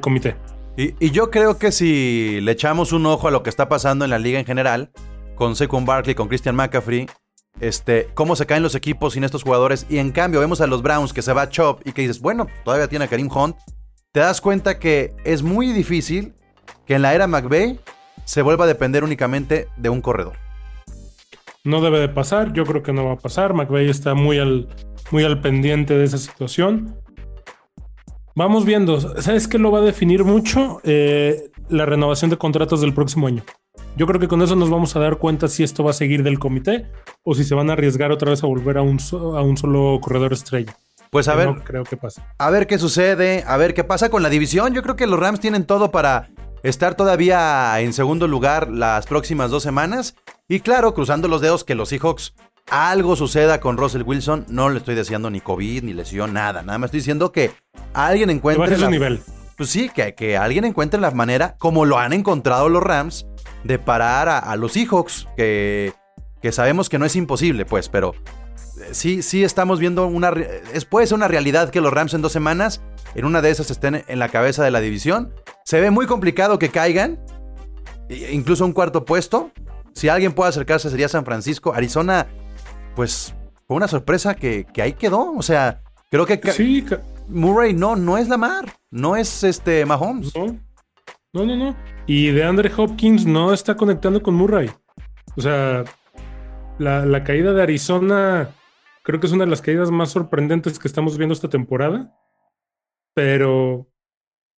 comité. 0.01 0.35
Y, 0.77 0.93
y 0.99 1.11
yo 1.11 1.31
creo 1.31 1.57
que 1.57 1.71
si 1.71 2.39
le 2.41 2.51
echamos 2.51 2.93
un 2.93 3.05
ojo 3.05 3.27
a 3.27 3.31
lo 3.31 3.41
que 3.43 3.49
está 3.49 3.67
pasando 3.69 4.05
en 4.05 4.11
la 4.11 4.19
liga 4.19 4.39
en 4.39 4.45
general, 4.45 4.91
con 5.35 5.55
Saquon 5.55 5.85
Barkley, 5.85 6.15
con 6.15 6.27
Christian 6.27 6.55
McCaffrey, 6.55 7.07
este, 7.59 8.07
cómo 8.13 8.35
se 8.35 8.45
caen 8.45 8.63
los 8.63 8.75
equipos 8.75 9.13
sin 9.13 9.23
estos 9.23 9.43
jugadores, 9.43 9.85
y 9.89 9.97
en 9.97 10.11
cambio 10.11 10.39
vemos 10.39 10.61
a 10.61 10.67
los 10.67 10.81
Browns 10.81 11.13
que 11.13 11.21
se 11.21 11.33
va 11.33 11.49
Chop 11.49 11.81
y 11.85 11.93
que 11.93 12.01
dices, 12.01 12.21
bueno, 12.21 12.47
todavía 12.63 12.87
tiene 12.87 13.05
a 13.05 13.07
Karim 13.07 13.29
Hunt, 13.33 13.55
te 14.11 14.21
das 14.21 14.41
cuenta 14.41 14.79
que 14.79 15.15
es 15.23 15.43
muy 15.43 15.71
difícil 15.71 16.33
que 16.85 16.95
en 16.95 17.03
la 17.03 17.13
era 17.13 17.27
McVay 17.27 17.79
se 18.25 18.41
vuelva 18.41 18.65
a 18.65 18.67
depender 18.67 19.03
únicamente 19.03 19.67
de 19.77 19.89
un 19.89 20.01
corredor. 20.01 20.33
No 21.63 21.81
debe 21.81 21.99
de 21.99 22.09
pasar, 22.09 22.53
yo 22.53 22.65
creo 22.65 22.81
que 22.81 22.93
no 22.93 23.05
va 23.05 23.13
a 23.13 23.17
pasar. 23.17 23.53
McVeigh 23.53 23.89
está 23.89 24.15
muy 24.15 24.39
al, 24.39 24.69
muy 25.11 25.23
al 25.23 25.41
pendiente 25.41 25.97
de 25.97 26.05
esa 26.05 26.17
situación. 26.17 26.95
Vamos 28.35 28.65
viendo, 28.65 28.99
¿sabes 29.21 29.47
qué 29.47 29.59
lo 29.59 29.71
va 29.71 29.79
a 29.79 29.83
definir 29.83 30.23
mucho? 30.23 30.79
Eh, 30.83 31.51
la 31.67 31.85
renovación 31.85 32.31
de 32.31 32.37
contratos 32.37 32.81
del 32.81 32.93
próximo 32.93 33.27
año. 33.27 33.43
Yo 33.97 34.07
creo 34.07 34.19
que 34.19 34.27
con 34.27 34.41
eso 34.41 34.55
nos 34.55 34.69
vamos 34.69 34.95
a 34.95 34.99
dar 34.99 35.17
cuenta 35.17 35.47
si 35.47 35.63
esto 35.63 35.83
va 35.83 35.91
a 35.91 35.93
seguir 35.93 36.23
del 36.23 36.39
comité 36.39 36.87
o 37.23 37.35
si 37.35 37.43
se 37.43 37.53
van 37.53 37.69
a 37.69 37.73
arriesgar 37.73 38.11
otra 38.11 38.31
vez 38.31 38.43
a 38.43 38.47
volver 38.47 38.77
a 38.77 38.81
un, 38.81 38.97
a 39.11 39.41
un 39.41 39.57
solo 39.57 39.99
corredor 40.01 40.33
estrella. 40.33 40.75
Pues 41.09 41.27
a 41.27 41.35
ver, 41.35 41.47
No 41.47 41.63
creo 41.63 41.83
que 41.83 41.97
pase. 41.97 42.21
a 42.37 42.49
ver 42.49 42.67
qué 42.67 42.77
sucede, 42.77 43.43
a 43.47 43.57
ver 43.57 43.73
qué 43.73 43.83
pasa 43.83 44.09
con 44.09 44.21
la 44.23 44.29
división. 44.29 44.73
Yo 44.73 44.83
creo 44.83 44.95
que 44.95 45.07
los 45.07 45.19
Rams 45.19 45.39
tienen 45.39 45.65
todo 45.65 45.89
para 45.91 46.29
estar 46.61 46.95
todavía 46.95 47.79
en 47.79 47.93
segundo 47.93 48.27
lugar 48.27 48.69
las 48.69 49.05
próximas 49.07 49.49
dos 49.49 49.63
semanas. 49.63 50.15
Y 50.47 50.59
claro, 50.59 50.93
cruzando 50.93 51.27
los 51.27 51.41
dedos 51.41 51.63
que 51.63 51.75
los 51.75 51.89
Seahawks 51.89 52.33
algo 52.69 53.15
suceda 53.15 53.59
con 53.59 53.77
Russell 53.77 54.03
Wilson. 54.03 54.45
No 54.49 54.69
le 54.69 54.77
estoy 54.77 54.93
deseando 54.93 55.29
ni 55.31 55.41
COVID, 55.41 55.83
ni 55.83 55.93
lesión, 55.93 56.33
nada. 56.33 56.61
Nada 56.61 56.77
más 56.77 56.89
estoy 56.89 56.99
diciendo 56.99 57.31
que 57.31 57.51
alguien 57.93 58.29
Que 58.29 58.35
encuentre. 58.35 58.77
su 58.77 58.89
nivel. 58.89 59.21
Pues 59.57 59.69
sí, 59.71 59.89
que, 59.89 60.13
que 60.13 60.37
alguien 60.37 60.63
encuentre 60.63 61.01
la 61.01 61.11
manera, 61.11 61.55
como 61.57 61.85
lo 61.85 61.97
han 61.97 62.13
encontrado 62.13 62.69
los 62.69 62.81
Rams, 62.83 63.25
de 63.63 63.77
parar 63.79 64.29
a, 64.29 64.37
a 64.39 64.55
los 64.55 64.73
Seahawks, 64.73 65.27
que, 65.35 65.91
que 66.41 66.51
sabemos 66.51 66.87
que 66.87 66.97
no 66.99 67.05
es 67.05 67.15
imposible, 67.17 67.65
pues, 67.65 67.89
pero 67.89 68.13
sí, 68.91 69.21
sí 69.21 69.43
estamos 69.43 69.79
viendo 69.79 70.07
una... 70.07 70.31
puede 70.89 71.07
ser 71.07 71.15
una 71.15 71.27
realidad 71.27 71.69
que 71.69 71.81
los 71.81 71.91
Rams 71.93 72.13
en 72.13 72.21
dos 72.21 72.31
semanas, 72.31 72.81
en 73.15 73.25
una 73.25 73.41
de 73.41 73.49
esas 73.51 73.71
estén 73.71 74.03
en 74.07 74.19
la 74.19 74.29
cabeza 74.29 74.63
de 74.63 74.71
la 74.71 74.79
división. 74.81 75.33
Se 75.65 75.79
ve 75.79 75.91
muy 75.91 76.05
complicado 76.07 76.59
que 76.59 76.69
caigan, 76.69 77.19
e- 78.09 78.31
incluso 78.33 78.65
un 78.65 78.73
cuarto 78.73 79.05
puesto. 79.05 79.51
Si 79.93 80.09
alguien 80.09 80.33
puede 80.33 80.49
acercarse 80.49 80.89
sería 80.89 81.09
San 81.09 81.25
Francisco. 81.25 81.73
Arizona, 81.73 82.27
pues, 82.95 83.35
fue 83.67 83.77
una 83.77 83.87
sorpresa 83.87 84.35
que, 84.35 84.65
que 84.73 84.81
ahí 84.81 84.93
quedó. 84.93 85.33
O 85.35 85.41
sea, 85.41 85.81
creo 86.09 86.25
que 86.25 86.39
Sí, 86.51 86.83
ca- 86.87 87.01
Murray 87.27 87.73
no, 87.73 87.95
no 87.95 88.17
es 88.17 88.27
Lamar, 88.29 88.65
no 88.91 89.15
es 89.15 89.43
este 89.43 89.85
Mahomes. 89.85 90.35
no. 90.35 90.57
No, 91.31 91.45
no, 91.45 91.55
no. 91.55 91.75
Y 92.07 92.31
de 92.31 92.43
Andre 92.43 92.71
Hopkins 92.75 93.23
no 93.27 93.53
está 93.53 93.75
conectando 93.75 94.23
con 94.23 94.33
Murray. 94.33 94.71
O 95.37 95.41
sea, 95.41 95.83
la, 96.79 97.05
la 97.05 97.23
caída 97.23 97.53
de 97.53 97.61
Arizona 97.61 98.49
creo 99.09 99.19
que 99.19 99.25
es 99.25 99.33
una 99.33 99.45
de 99.45 99.49
las 99.49 99.63
caídas 99.63 99.89
más 99.89 100.11
sorprendentes 100.11 100.77
que 100.77 100.87
estamos 100.87 101.17
viendo 101.17 101.33
esta 101.33 101.49
temporada. 101.49 102.13
Pero, 103.15 103.89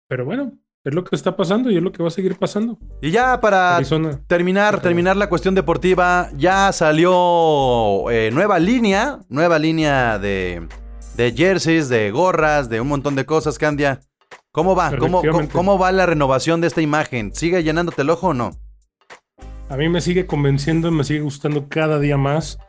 pero 0.10 0.26
bueno, 0.26 0.52
es 0.84 0.94
lo 0.94 1.06
que 1.06 1.16
está 1.16 1.38
pasando 1.38 1.72
y 1.72 1.78
es 1.78 1.82
lo 1.82 1.94
que 1.94 2.04
va 2.04 2.10
a 2.10 2.12
seguir 2.12 2.36
pasando. 2.38 2.78
Y 3.02 3.12
ya 3.12 3.40
para 3.40 3.78
Arizona. 3.78 4.20
terminar, 4.28 4.74
Ajá. 4.74 4.84
terminar 4.84 5.16
la 5.16 5.30
cuestión 5.30 5.56
deportiva, 5.56 6.32
ya 6.36 6.74
salió 6.74 8.12
eh, 8.12 8.30
nueva 8.34 8.60
línea, 8.60 9.20
nueva 9.30 9.58
línea 9.58 10.20
de, 10.20 10.68
de 11.16 11.32
jerseys, 11.32 11.88
de 11.88 12.12
gorras, 12.12 12.68
de 12.68 12.82
un 12.82 12.90
montón 12.90 13.16
de 13.16 13.26
cosas, 13.26 13.58
Candia. 13.58 14.02
¿Cómo 14.52 14.76
va? 14.76 14.98
¿Cómo, 14.98 15.22
cómo 15.54 15.80
va 15.80 15.94
la 15.94 16.06
renovación 16.06 16.60
de 16.60 16.68
esta 16.68 16.82
imagen? 16.82 17.34
¿Sigue 17.34 17.64
llenándote 17.64 18.02
el 18.02 18.10
ojo 18.10 18.28
o 18.28 18.34
no? 18.34 18.52
A 19.70 19.78
mí 19.78 19.88
me 19.88 20.02
sigue 20.02 20.26
convenciendo 20.26 20.90
y 20.90 20.92
me 20.92 21.06
sigue 21.06 21.22
gustando 21.22 21.70
cada 21.70 22.00
día 22.00 22.18
más. 22.18 22.60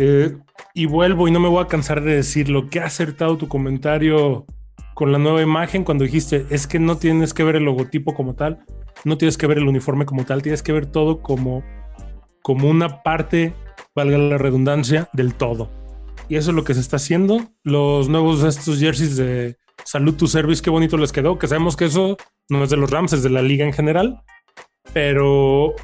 Eh, 0.00 0.36
y 0.74 0.86
vuelvo 0.86 1.26
y 1.26 1.32
no 1.32 1.40
me 1.40 1.48
voy 1.48 1.60
a 1.60 1.66
cansar 1.66 2.02
de 2.02 2.14
decirlo. 2.14 2.70
Que 2.70 2.78
ha 2.78 2.86
acertado 2.86 3.36
tu 3.36 3.48
comentario 3.48 4.46
con 4.94 5.10
la 5.10 5.18
nueva 5.18 5.42
imagen 5.42 5.82
cuando 5.82 6.04
dijiste 6.04 6.46
es 6.50 6.68
que 6.68 6.78
no 6.78 6.98
tienes 6.98 7.34
que 7.34 7.42
ver 7.42 7.56
el 7.56 7.64
logotipo 7.64 8.14
como 8.14 8.34
tal, 8.34 8.64
no 9.04 9.18
tienes 9.18 9.36
que 9.36 9.48
ver 9.48 9.58
el 9.58 9.66
uniforme 9.66 10.06
como 10.06 10.24
tal, 10.24 10.42
tienes 10.42 10.62
que 10.62 10.72
ver 10.72 10.86
todo 10.86 11.20
como, 11.20 11.64
como 12.42 12.68
una 12.68 13.02
parte, 13.02 13.54
valga 13.94 14.18
la 14.18 14.38
redundancia, 14.38 15.08
del 15.12 15.34
todo. 15.34 15.68
Y 16.28 16.36
eso 16.36 16.50
es 16.50 16.56
lo 16.56 16.62
que 16.62 16.74
se 16.74 16.80
está 16.80 16.96
haciendo. 16.96 17.50
Los 17.64 18.08
nuevos 18.08 18.44
estos 18.44 18.78
jerseys 18.78 19.16
de 19.16 19.56
Salud 19.84 20.14
to 20.14 20.28
Service, 20.28 20.62
qué 20.62 20.70
bonito 20.70 20.96
les 20.96 21.10
quedó. 21.10 21.38
Que 21.38 21.48
sabemos 21.48 21.76
que 21.76 21.86
eso 21.86 22.16
no 22.48 22.62
es 22.62 22.70
de 22.70 22.76
los 22.76 22.90
Rams, 22.90 23.14
es 23.14 23.24
de 23.24 23.30
la 23.30 23.42
liga 23.42 23.64
en 23.64 23.72
general. 23.72 24.22
Pero 24.92 25.74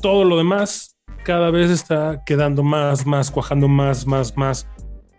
todo 0.00 0.24
lo 0.24 0.36
demás 0.36 0.97
cada 1.28 1.50
vez 1.50 1.70
está 1.70 2.22
quedando 2.24 2.62
más, 2.62 3.04
más, 3.04 3.30
cuajando 3.30 3.68
más, 3.68 4.06
más, 4.06 4.34
más. 4.34 4.66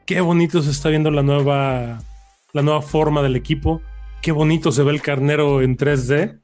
Qué 0.08 0.22
bonito 0.22 0.60
se 0.64 0.72
está 0.72 0.90
viendo 0.90 1.12
la 1.12 1.22
nueva, 1.22 2.00
la 2.52 2.62
nueva 2.64 2.82
forma 2.82 3.22
del 3.22 3.36
equipo. 3.36 3.80
Qué 4.24 4.32
bonito 4.32 4.72
se 4.72 4.82
ve 4.82 4.92
el 4.92 5.04
carnero 5.04 5.62
en 5.62 5.78
3D. 5.78 6.40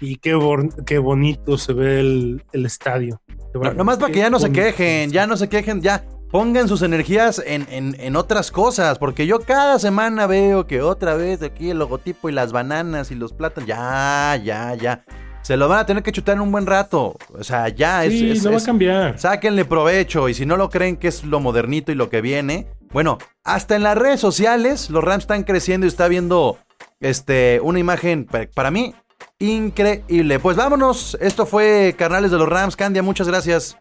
Y 0.00 0.14
qué, 0.18 0.38
qué 0.86 0.98
bonito 0.98 1.58
se 1.58 1.72
ve 1.72 1.98
el, 1.98 2.44
el 2.52 2.66
estadio. 2.66 3.20
No, 3.52 3.74
nomás 3.74 3.98
para 3.98 4.12
que 4.12 4.20
ya 4.20 4.30
no 4.30 4.38
se 4.38 4.52
quejen, 4.52 5.10
ya 5.10 5.26
no 5.26 5.36
se 5.36 5.48
quejen, 5.48 5.82
ya 5.82 6.04
pongan 6.30 6.68
sus 6.68 6.82
energías 6.82 7.42
en, 7.44 7.66
en- 7.68 7.96
en 7.98 8.14
otras 8.14 8.52
cosas, 8.52 8.96
porque 9.00 9.26
yo 9.26 9.40
cada 9.40 9.80
semana 9.80 10.28
veo 10.28 10.68
que 10.68 10.82
otra 10.82 11.14
vez 11.16 11.42
aquí 11.42 11.70
el 11.70 11.80
logotipo 11.80 12.28
y 12.28 12.32
las 12.32 12.52
bananas 12.52 13.10
y 13.10 13.16
los 13.16 13.32
plátanos, 13.32 13.66
ya, 13.66 14.40
ya, 14.44 14.72
ya. 14.76 15.04
Se 15.50 15.56
lo 15.56 15.66
van 15.68 15.80
a 15.80 15.84
tener 15.84 16.04
que 16.04 16.12
chutar 16.12 16.36
en 16.36 16.42
un 16.42 16.52
buen 16.52 16.64
rato. 16.64 17.16
O 17.36 17.42
sea, 17.42 17.66
ya 17.70 18.04
es. 18.04 18.12
Sí, 18.12 18.30
es- 18.30 18.44
no 18.44 18.52
va 18.52 18.58
a 18.58 18.62
cambiar. 18.62 19.18
Sáquenle 19.18 19.64
provecho 19.64 20.28
y 20.28 20.34
si 20.34 20.46
no 20.46 20.56
lo 20.56 20.70
creen 20.70 20.96
que 20.96 21.08
es 21.08 21.24
lo 21.24 21.40
modernito 21.40 21.90
y 21.90 21.96
lo 21.96 22.08
que 22.08 22.20
viene, 22.20 22.68
bueno, 22.92 23.18
hasta 23.42 23.74
en 23.74 23.82
las 23.82 23.98
redes 23.98 24.20
sociales 24.20 24.90
los 24.90 25.02
Rams 25.02 25.24
están 25.24 25.42
creciendo 25.42 25.86
y 25.86 25.88
está 25.88 26.06
viendo 26.06 26.56
este 27.00 27.58
una 27.64 27.80
imagen 27.80 28.26
pa- 28.26 28.46
para 28.54 28.70
mí 28.70 28.94
increíble. 29.40 30.38
Pues 30.38 30.56
vámonos, 30.56 31.18
esto 31.20 31.44
fue 31.46 31.96
Carnales 31.98 32.30
de 32.30 32.38
los 32.38 32.48
Rams, 32.48 32.76
Candia, 32.76 33.02
muchas 33.02 33.26
gracias. 33.26 33.76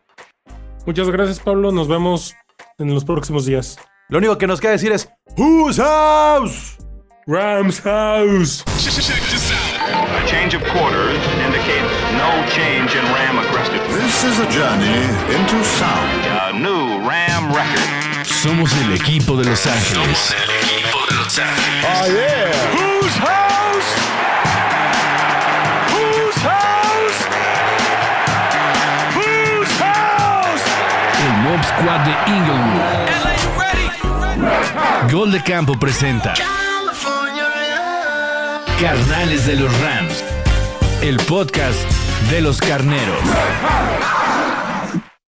Muchas 0.88 1.08
gracias, 1.12 1.40
Pablo. 1.40 1.72
Nos 1.72 1.88
vemos 1.88 2.34
en 2.80 2.92
los 2.96 3.06
próximos 3.06 3.46
días. 3.46 3.78
Lo 4.08 4.18
único 4.18 4.40
que 4.40 4.48
nos 4.48 4.60
queda 4.60 4.72
decir 4.72 4.92
es 4.92 5.08
Whose 5.38 5.80
house? 5.84 6.78
Rams 7.28 7.80
House. 7.82 8.64
A 8.66 10.26
change 10.26 10.56
of 10.56 10.64
quarters 10.72 11.20
indicates 11.46 11.59
no 12.20 12.32
change 12.52 12.92
in 13.00 13.06
Ram 13.16 13.40
aggressiveness. 13.40 13.96
This 14.04 14.24
is 14.30 14.36
a 14.40 14.48
journey 14.52 15.00
into 15.36 15.58
sound. 15.80 16.22
A 16.48 16.54
new 16.66 17.00
Ram 17.08 17.44
record. 17.56 18.26
Somos 18.26 18.74
el 18.84 18.92
equipo 18.94 19.38
de 19.38 19.46
Los 19.46 19.66
Ángeles. 19.66 20.36
Whose 22.76 23.16
house? 23.30 23.90
Whose 25.94 26.40
house? 26.52 27.20
Whose 29.16 29.74
house? 29.80 30.66
El 31.26 31.34
Mob 31.46 31.62
Squad 31.72 32.02
de 32.08 32.14
Inglewood. 32.36 33.10
Gol 35.12 35.32
de 35.32 35.42
Campo 35.42 35.74
presenta 35.80 36.34
Carnales 38.80 39.46
de 39.46 39.56
los 39.56 39.72
Rams. 39.80 40.24
El 41.02 41.18
podcast 41.18 42.09
de 42.30 42.42
los 42.42 42.60
carneros. 42.60 43.20